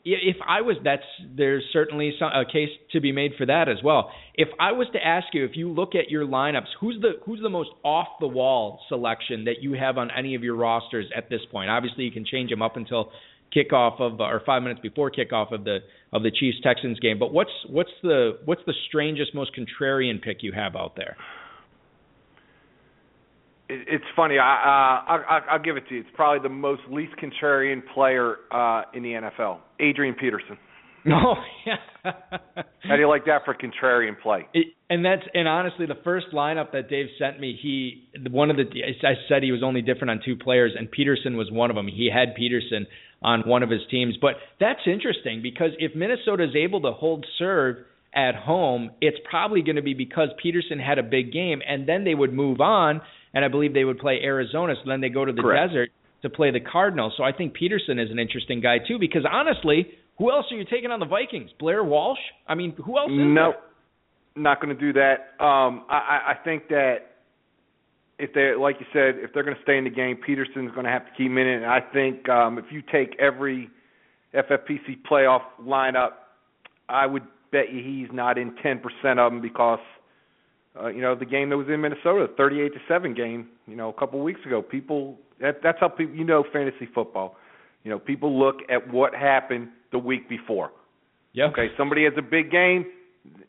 if 0.04 0.38
I 0.48 0.62
was, 0.62 0.78
that's 0.84 1.04
there's 1.36 1.64
certainly 1.72 2.14
some, 2.18 2.32
a 2.34 2.46
case 2.46 2.70
to 2.92 3.00
be 3.00 3.12
made 3.12 3.32
for 3.38 3.46
that 3.46 3.70
as 3.70 3.78
well. 3.84 4.12
If 4.36 4.50
I 4.60 4.72
was 4.72 4.88
to 4.94 5.06
ask 5.06 5.28
you, 5.34 5.46
if 5.46 5.52
you 5.56 5.70
look 5.72 5.96
at 5.96 6.10
your 6.10 6.26
lineups, 6.26 6.68
who's 6.80 7.00
the 7.02 7.14
who's 7.26 7.42
the 7.42 7.50
most 7.50 7.70
off 7.84 8.08
the 8.20 8.28
wall 8.28 8.80
selection 8.90 9.46
that 9.46 9.62
you 9.62 9.74
have 9.74 9.98
on 9.98 10.10
any 10.18 10.36
of 10.36 10.44
your 10.44 10.56
rosters 10.56 11.06
at 11.16 11.30
this 11.30 11.42
point? 11.52 11.70
Obviously, 11.70 12.04
you 12.04 12.12
can 12.12 12.26
change 12.26 12.50
them 12.50 12.62
up 12.62 12.78
until 12.78 13.12
kickoff 13.56 14.00
of 14.00 14.20
or 14.20 14.42
five 14.46 14.64
minutes 14.64 14.82
before 14.82 15.12
kickoff 15.12 15.52
of 15.52 15.64
the 15.64 15.80
of 16.14 16.24
the 16.24 16.32
Chiefs 16.32 16.58
Texans 16.64 17.00
game. 17.00 17.20
But 17.20 17.34
what's 17.34 17.52
what's 17.70 17.92
the 18.02 18.40
what's 18.46 18.62
the 18.66 18.74
strangest, 18.88 19.36
most 19.36 19.52
contrarian 19.56 20.22
pick 20.22 20.38
you 20.42 20.52
have 20.54 20.76
out 20.76 20.96
there? 20.96 21.18
It's 23.88 24.06
funny. 24.16 24.38
I, 24.38 24.54
uh, 24.54 25.12
I, 25.12 25.40
I'll 25.52 25.62
give 25.62 25.78
it 25.78 25.88
to 25.90 25.96
you. 25.96 26.02
It's 26.02 26.10
probably 26.14 26.42
the 26.48 26.54
most 26.54 26.82
least 26.90 27.14
contrarian 27.22 27.82
player 27.94 28.38
uh, 28.52 28.84
in 28.94 29.04
the 29.04 29.14
NFL, 29.14 29.60
Adrian 29.80 30.16
Peterson. 30.16 30.58
Oh 31.08 31.36
yeah. 31.66 31.76
How 32.84 32.96
do 32.96 33.02
you 33.02 33.08
like 33.08 33.26
that 33.26 33.42
for 33.46 33.56
contrarian 33.56 34.20
play? 34.22 34.48
It, 34.54 34.68
and 34.90 35.06
that's 35.06 35.24
and 35.34 35.48
honestly, 35.48 35.86
the 35.86 36.00
first 36.04 36.28
lineup 36.34 36.72
that 36.74 36.90
Dave 36.90 37.08
sent 37.18 37.40
me, 37.40 37.58
he 37.62 38.08
one 38.30 38.50
of 38.50 38.58
the 38.58 38.64
I 39.04 39.14
said 39.28 39.44
he 39.44 39.52
was 39.52 39.64
only 39.64 39.82
different 39.82 40.12
on 40.12 40.22
two 40.24 40.36
players, 40.36 40.74
and 40.78 40.90
Peterson 40.90 41.38
was 41.38 41.50
one 41.52 41.70
of 41.70 41.76
them. 41.76 41.88
He 41.88 42.10
had 42.14 42.36
Peterson 42.36 42.88
on 43.22 43.42
one 43.42 43.62
of 43.64 43.70
his 43.70 43.82
teams, 43.90 44.16
but 44.20 44.36
that's 44.60 44.82
interesting 44.88 45.42
because 45.42 45.72
if 45.78 45.96
Minnesota 45.96 46.44
is 46.44 46.56
able 46.56 46.82
to 46.82 46.92
hold 46.92 47.26
serve 47.38 47.78
at 48.14 48.36
home, 48.36 48.92
it's 49.00 49.18
probably 49.30 49.62
going 49.62 49.76
to 49.76 49.82
be 49.82 49.94
because 49.94 50.30
Peterson 50.42 50.80
had 50.80 50.98
a 50.98 51.04
big 51.04 51.32
game, 51.32 51.62
and 51.66 51.88
then 51.88 52.04
they 52.04 52.16
would 52.16 52.34
move 52.34 52.60
on 52.60 53.02
and 53.34 53.46
I 53.46 53.48
believe 53.48 53.74
they 53.74 53.84
would 53.84 54.00
play 54.00 54.20
Arizona. 54.24 54.74
So 54.76 54.90
then 54.90 55.02
they 55.02 55.10
go 55.10 55.26
to 55.26 55.32
the 55.32 55.42
Correct. 55.42 55.70
desert 55.70 55.90
to 56.24 56.30
play 56.30 56.52
the 56.52 56.60
Cardinals. 56.60 57.14
So 57.18 57.24
I 57.24 57.32
think 57.32 57.54
Peterson 57.54 58.00
is 58.00 58.12
an 58.12 58.20
interesting 58.20 58.62
guy 58.62 58.78
too, 58.86 59.00
because 59.00 59.24
honestly, 59.30 59.88
who 60.18 60.32
else 60.32 60.46
are 60.52 60.58
you 60.58 60.66
taking 60.66 60.92
on 60.92 61.00
the 61.00 61.06
Vikings? 61.06 61.50
Blair 61.60 61.84
Walsh? 61.84 62.20
I 62.48 62.56
mean, 62.56 62.74
who 62.74 62.98
else? 62.98 63.12
Is 63.12 63.18
no, 63.18 63.54
there? 63.54 64.44
not 64.44 64.62
going 64.62 64.76
to 64.76 64.80
do 64.80 64.94
that. 64.94 65.44
Um, 65.44 65.86
I, 65.90 66.34
I 66.34 66.44
think 66.44 66.68
that 66.70 66.98
if 68.20 68.34
they, 68.34 68.54
like 68.60 68.76
you 68.80 68.86
said, 68.94 69.24
if 69.24 69.34
they're 69.34 69.44
going 69.44 69.56
to 69.56 69.64
stay 69.64 69.78
in 69.78 69.84
the 69.84 69.90
game, 69.90 70.18
Peterson's 70.24 70.72
going 70.72 70.86
to 70.86 70.92
have 70.92 71.06
to 71.06 71.12
keep 71.18 71.32
in 71.32 71.38
it. 71.38 71.56
And 71.56 71.66
I 71.66 71.80
think 71.82 72.30
um, 72.30 72.60
if 72.60 72.66
you 72.70 72.84
take 72.92 73.18
every 73.20 73.70
FFPC 74.36 75.02
playoff 75.10 75.42
lineup, 75.60 76.12
I 76.88 77.08
would 77.08 77.24
bet 77.52 77.74
you 77.74 77.84
he's 77.84 78.14
not 78.14 78.38
in 78.38 78.56
10% 78.64 78.82
of 79.18 79.32
them 79.32 79.42
because– 79.42 79.80
uh, 80.80 80.88
you 80.88 81.02
know, 81.02 81.16
the 81.16 81.26
game 81.26 81.50
that 81.50 81.58
was 81.58 81.68
in 81.68 81.82
Minnesota, 81.82 82.28
38 82.38 82.74
to 82.74 82.80
7 82.88 83.14
game, 83.14 83.50
you 83.68 83.76
know, 83.76 83.90
a 83.90 83.94
couple 83.94 84.20
of 84.20 84.26
weeks 84.26 84.40
ago. 84.46 84.62
People 84.62 85.18
that 85.42 85.58
that's 85.64 85.80
how 85.80 85.90
people 85.90 86.16
you 86.16 86.24
know 86.24 86.44
fantasy 86.54 86.88
football. 86.94 87.36
You 87.84 87.92
know, 87.92 88.00
people 88.00 88.38
look 88.38 88.58
at 88.70 88.92
what 88.94 89.14
happened 89.14 89.70
the 89.92 90.00
week 90.00 90.30
before. 90.30 90.72
Yeah. 91.34 91.46
Okay, 91.46 91.68
somebody 91.78 92.04
has 92.04 92.14
a 92.18 92.22
big 92.22 92.52
game, 92.52 92.86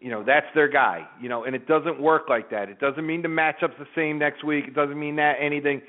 you 0.01 0.11
know, 0.11 0.25
that's 0.25 0.47
their 0.55 0.69
guy. 0.69 1.07
You 1.21 1.29
know, 1.29 1.45
and 1.45 1.55
it 1.55 1.67
doesn't 1.67 2.01
work 2.01 2.29
like 2.29 2.51
that. 2.51 2.69
It 2.69 2.81
doesn't 2.81 3.07
mean 3.07 3.23
the 3.23 3.29
matchup's 3.29 3.79
the 3.79 3.87
same 3.95 4.19
next 4.19 4.45
week. 4.45 4.65
It 4.69 4.75
doesn't 4.75 4.99
mean 4.99 5.17
that 5.17 5.35
anything. 5.41 5.83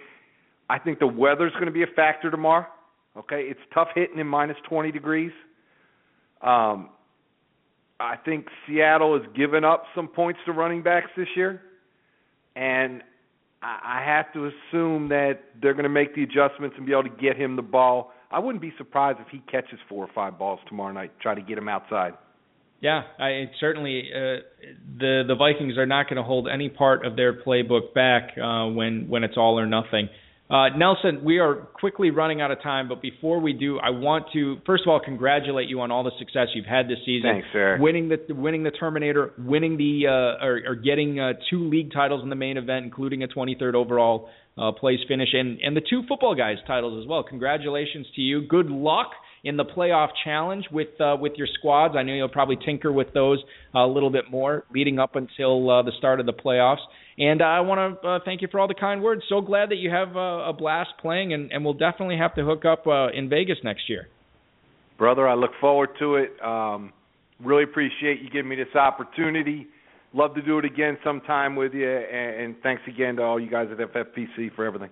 I 0.70 0.80
think 0.80 1.00
the 1.00 1.08
weather's 1.08 1.54
going 1.54 1.66
to 1.66 1.72
be 1.72 1.84
a 1.84 1.94
factor 1.96 2.30
tomorrow. 2.30 2.68
Okay, 3.18 3.42
it's 3.42 3.60
tough 3.74 3.90
hitting 3.94 4.18
in 4.18 4.28
minus 4.28 4.58
20 4.68 4.92
degrees. 4.92 5.32
Um, 6.42 6.90
I 8.00 8.16
think 8.18 8.48
Seattle 8.68 9.20
has 9.20 9.28
given 9.36 9.64
up 9.64 9.84
some 9.96 10.08
points 10.08 10.40
to 10.46 10.52
running 10.52 10.84
backs 10.84 11.10
this 11.16 11.28
year, 11.36 11.62
and 12.56 13.02
I 13.62 14.04
have 14.06 14.34
to 14.34 14.48
assume 14.48 15.10
that 15.10 15.40
they're 15.62 15.74
going 15.74 15.84
to 15.84 15.90
make 15.90 16.16
the 16.16 16.24
adjustments 16.24 16.76
and 16.78 16.86
be 16.86 16.92
able 16.92 17.04
to 17.04 17.22
get 17.22 17.38
him 17.38 17.56
the 17.56 17.62
ball. 17.62 18.12
I 18.30 18.40
wouldn't 18.40 18.62
be 18.62 18.74
surprised 18.78 19.20
if 19.22 19.28
he 19.32 19.40
catches 19.50 19.80
four 19.88 20.04
or 20.04 20.10
five 20.14 20.38
balls 20.38 20.60
tomorrow 20.68 20.92
night. 20.92 21.12
Try 21.22 21.36
to 21.36 21.42
get 21.42 21.58
him 21.58 21.70
outside. 21.70 22.14
Yeah, 22.82 23.04
I 23.18 23.46
certainly 23.62 24.10
uh, 24.14 24.44
the 25.00 25.24
the 25.26 25.36
Vikings 25.36 25.78
are 25.78 25.86
not 25.86 26.10
going 26.10 26.18
to 26.18 26.24
hold 26.24 26.50
any 26.50 26.68
part 26.68 27.06
of 27.06 27.16
their 27.16 27.42
playbook 27.42 27.94
back 27.94 28.32
uh, 28.38 28.68
when 28.68 29.08
when 29.08 29.24
it's 29.24 29.38
all 29.38 29.58
or 29.58 29.66
nothing. 29.66 30.10
Uh, 30.50 30.70
Nelson, 30.78 31.24
we 31.24 31.40
are 31.40 31.56
quickly 31.56 32.12
running 32.12 32.42
out 32.42 32.52
of 32.52 32.62
time, 32.62 32.90
but 32.90 33.02
before 33.02 33.40
we 33.40 33.54
do, 33.54 33.80
I 33.80 33.90
want 33.90 34.26
to 34.34 34.58
first 34.66 34.84
of 34.86 34.90
all 34.90 35.00
congratulate 35.04 35.70
you 35.70 35.80
on 35.82 35.90
all 35.90 36.04
the 36.04 36.12
success 36.20 36.48
you've 36.54 36.66
had 36.66 36.88
this 36.88 37.00
season. 37.06 37.32
Thanks, 37.34 37.48
sir. 37.54 37.78
Winning 37.80 38.10
the 38.10 38.34
winning 38.34 38.64
the 38.64 38.72
Terminator, 38.72 39.32
winning 39.38 39.78
the 39.78 40.08
uh, 40.08 40.46
or, 40.46 40.62
or 40.68 40.76
getting 40.76 41.20
uh, 41.20 41.34
two 41.50 41.70
league 41.70 41.94
titles 41.94 42.24
in 42.24 42.30
the 42.30 42.36
main 42.36 42.58
event, 42.58 42.86
including 42.86 43.24
a 43.24 43.28
23rd 43.28 43.74
overall 43.74 44.30
uh, 44.58 44.72
place 44.74 45.00
finish, 45.08 45.30
and 45.32 45.60
and 45.62 45.78
the 45.78 45.82
two 45.90 46.04
football 46.10 46.36
guys 46.36 46.58
titles 46.68 47.02
as 47.02 47.08
well. 47.08 47.24
Congratulations 47.24 48.06
to 48.16 48.22
you. 48.22 48.46
Good 48.46 48.68
luck 48.68 49.12
in 49.44 49.58
the 49.58 49.66
playoff 49.66 50.10
challenge 50.24 50.66
with 50.72 50.90
uh, 51.00 51.16
with 51.20 51.34
your 51.38 51.48
squads. 51.58 51.96
I 51.98 52.04
know 52.04 52.14
you'll 52.14 52.30
probably 52.30 52.58
tinker 52.64 52.92
with 52.92 53.14
those 53.14 53.42
a 53.74 53.88
little 53.88 54.10
bit 54.10 54.26
more 54.30 54.66
leading 54.74 55.00
up 55.00 55.16
until 55.16 55.70
uh, 55.70 55.84
the 55.84 55.94
start 55.98 56.20
of 56.20 56.26
the 56.26 56.34
playoffs. 56.34 56.84
And 57.18 57.42
I 57.42 57.62
want 57.62 58.02
to 58.02 58.08
uh, 58.08 58.20
thank 58.26 58.42
you 58.42 58.48
for 58.52 58.60
all 58.60 58.68
the 58.68 58.74
kind 58.74 59.04
words. 59.04 59.22
So 59.30 59.40
glad 59.42 59.70
that 59.70 59.78
you 59.78 59.90
have 59.92 60.16
uh, 60.16 60.50
a 60.50 60.54
blast 60.54 60.92
playing, 61.00 61.34
and, 61.34 61.52
and 61.52 61.64
we'll 61.64 61.76
definitely 61.76 62.18
have 62.18 62.34
to 62.36 62.44
hook 62.44 62.66
up 62.66 62.88
uh, 62.88 63.10
in 63.10 63.30
Vegas 63.30 63.58
next 63.64 63.88
year. 63.88 64.08
Brother, 64.98 65.28
I 65.28 65.36
look 65.36 65.52
forward 65.62 65.90
to 66.00 66.16
it. 66.16 66.32
Um, 66.44 66.92
really 67.40 67.64
appreciate 67.64 68.22
you 68.22 68.30
giving 68.30 68.50
me 68.50 68.56
this 68.56 68.76
opportunity. 68.76 69.68
Love 70.14 70.34
to 70.36 70.42
do 70.42 70.60
it 70.60 70.66
again 70.66 70.98
sometime 71.04 71.56
with 71.56 71.74
you, 71.74 71.90
and, 71.90 72.42
and 72.42 72.56
thanks 72.64 72.82
again 72.88 73.18
to 73.18 73.24
all 73.24 73.40
you 73.40 73.50
guys 73.50 73.68
at 73.72 73.78
FFPC 73.78 74.56
for 74.56 74.66
everything. 74.66 74.90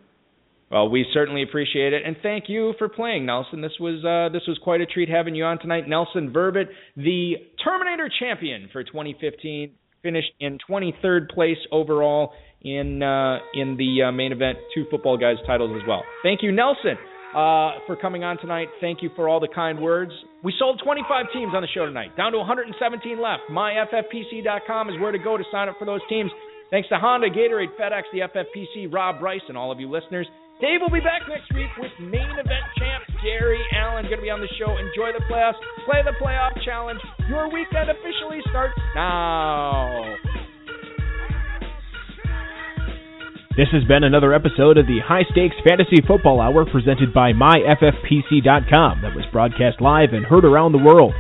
Well, 0.71 0.89
we 0.89 1.05
certainly 1.13 1.43
appreciate 1.43 1.91
it, 1.91 2.03
and 2.05 2.15
thank 2.23 2.45
you 2.47 2.73
for 2.77 2.87
playing, 2.87 3.25
Nelson. 3.25 3.61
This 3.61 3.73
was 3.79 4.05
uh, 4.05 4.31
this 4.31 4.47
was 4.47 4.57
quite 4.63 4.79
a 4.79 4.85
treat 4.85 5.09
having 5.09 5.35
you 5.35 5.43
on 5.43 5.59
tonight, 5.59 5.87
Nelson 5.87 6.31
Verbit, 6.31 6.67
the 6.95 7.33
Terminator 7.63 8.09
champion 8.19 8.69
for 8.71 8.83
2015 8.83 9.71
finished 10.03 10.31
in 10.39 10.57
23rd 10.69 11.29
place 11.29 11.57
overall 11.71 12.33
in 12.61 13.01
uh, 13.01 13.39
in 13.53 13.77
the 13.77 14.03
uh, 14.07 14.11
main 14.11 14.31
event, 14.31 14.57
two 14.73 14.85
football 14.89 15.17
guys 15.17 15.37
titles 15.47 15.71
as 15.75 15.87
well. 15.87 16.03
Thank 16.23 16.43
you, 16.43 16.51
Nelson, 16.51 16.97
uh, 17.35 17.81
for 17.87 17.97
coming 17.99 18.23
on 18.23 18.37
tonight. 18.37 18.67
Thank 18.79 19.01
you 19.01 19.09
for 19.15 19.27
all 19.27 19.39
the 19.39 19.47
kind 19.53 19.79
words. 19.79 20.11
We 20.43 20.53
sold 20.57 20.81
25 20.83 21.25
teams 21.33 21.53
on 21.55 21.61
the 21.61 21.67
show 21.73 21.85
tonight, 21.85 22.15
down 22.17 22.31
to 22.33 22.39
117 22.39 23.21
left. 23.21 23.43
MyFFPC.com 23.51 24.89
is 24.89 24.99
where 24.99 25.11
to 25.11 25.19
go 25.19 25.37
to 25.37 25.43
sign 25.51 25.69
up 25.69 25.75
for 25.77 25.85
those 25.85 26.01
teams. 26.09 26.31
Thanks 26.69 26.87
to 26.89 26.97
Honda, 26.97 27.29
Gatorade, 27.29 27.75
FedEx, 27.79 28.03
the 28.13 28.19
FFPC, 28.19 28.93
Rob 28.93 29.19
Bryce, 29.19 29.41
and 29.49 29.57
all 29.57 29.71
of 29.71 29.79
you 29.79 29.89
listeners. 29.89 30.27
Dave 30.61 30.77
will 30.79 30.93
be 30.93 31.01
back 31.01 31.25
next 31.25 31.49
week 31.57 31.73
with 31.81 31.89
main 31.99 32.29
event 32.37 32.65
champ 32.77 33.01
Gary 33.25 33.57
Allen 33.73 34.05
going 34.05 34.17
to 34.17 34.21
be 34.21 34.29
on 34.29 34.41
the 34.41 34.53
show. 34.61 34.77
Enjoy 34.77 35.09
the 35.09 35.25
playoffs. 35.25 35.57
Play 35.89 36.05
the 36.05 36.13
playoff 36.21 36.53
challenge. 36.63 37.01
Your 37.27 37.49
weekend 37.49 37.89
officially 37.89 38.45
starts 38.49 38.77
now. 38.93 40.15
This 43.57 43.67
has 43.73 43.83
been 43.89 44.05
another 44.05 44.33
episode 44.33 44.77
of 44.77 44.85
the 44.85 45.01
High 45.03 45.25
Stakes 45.33 45.57
Fantasy 45.67 45.97
Football 46.07 46.39
Hour 46.39 46.65
presented 46.69 47.11
by 47.11 47.33
MyFFPC.com 47.33 49.01
that 49.01 49.17
was 49.17 49.25
broadcast 49.33 49.81
live 49.81 50.13
and 50.13 50.23
heard 50.23 50.45
around 50.45 50.71
the 50.71 50.85
world. 50.85 51.13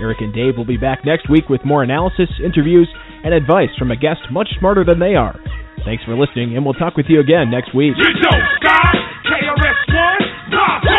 Eric 0.00 0.18
and 0.20 0.34
Dave 0.34 0.56
will 0.56 0.66
be 0.66 0.76
back 0.76 1.06
next 1.06 1.30
week 1.30 1.48
with 1.48 1.64
more 1.64 1.82
analysis, 1.82 2.28
interviews, 2.44 2.88
and 3.24 3.34
advice 3.34 3.70
from 3.78 3.90
a 3.90 3.96
guest 3.96 4.20
much 4.30 4.48
smarter 4.58 4.84
than 4.84 4.98
they 4.98 5.14
are. 5.14 5.38
Thanks 5.84 6.04
for 6.04 6.16
listening, 6.16 6.56
and 6.56 6.64
we'll 6.64 6.74
talk 6.74 6.96
with 6.96 7.06
you 7.08 7.20
again 7.20 7.50
next 7.50 7.74
week. 7.74 7.94
You 7.96 8.04
KRS1, 9.24 10.97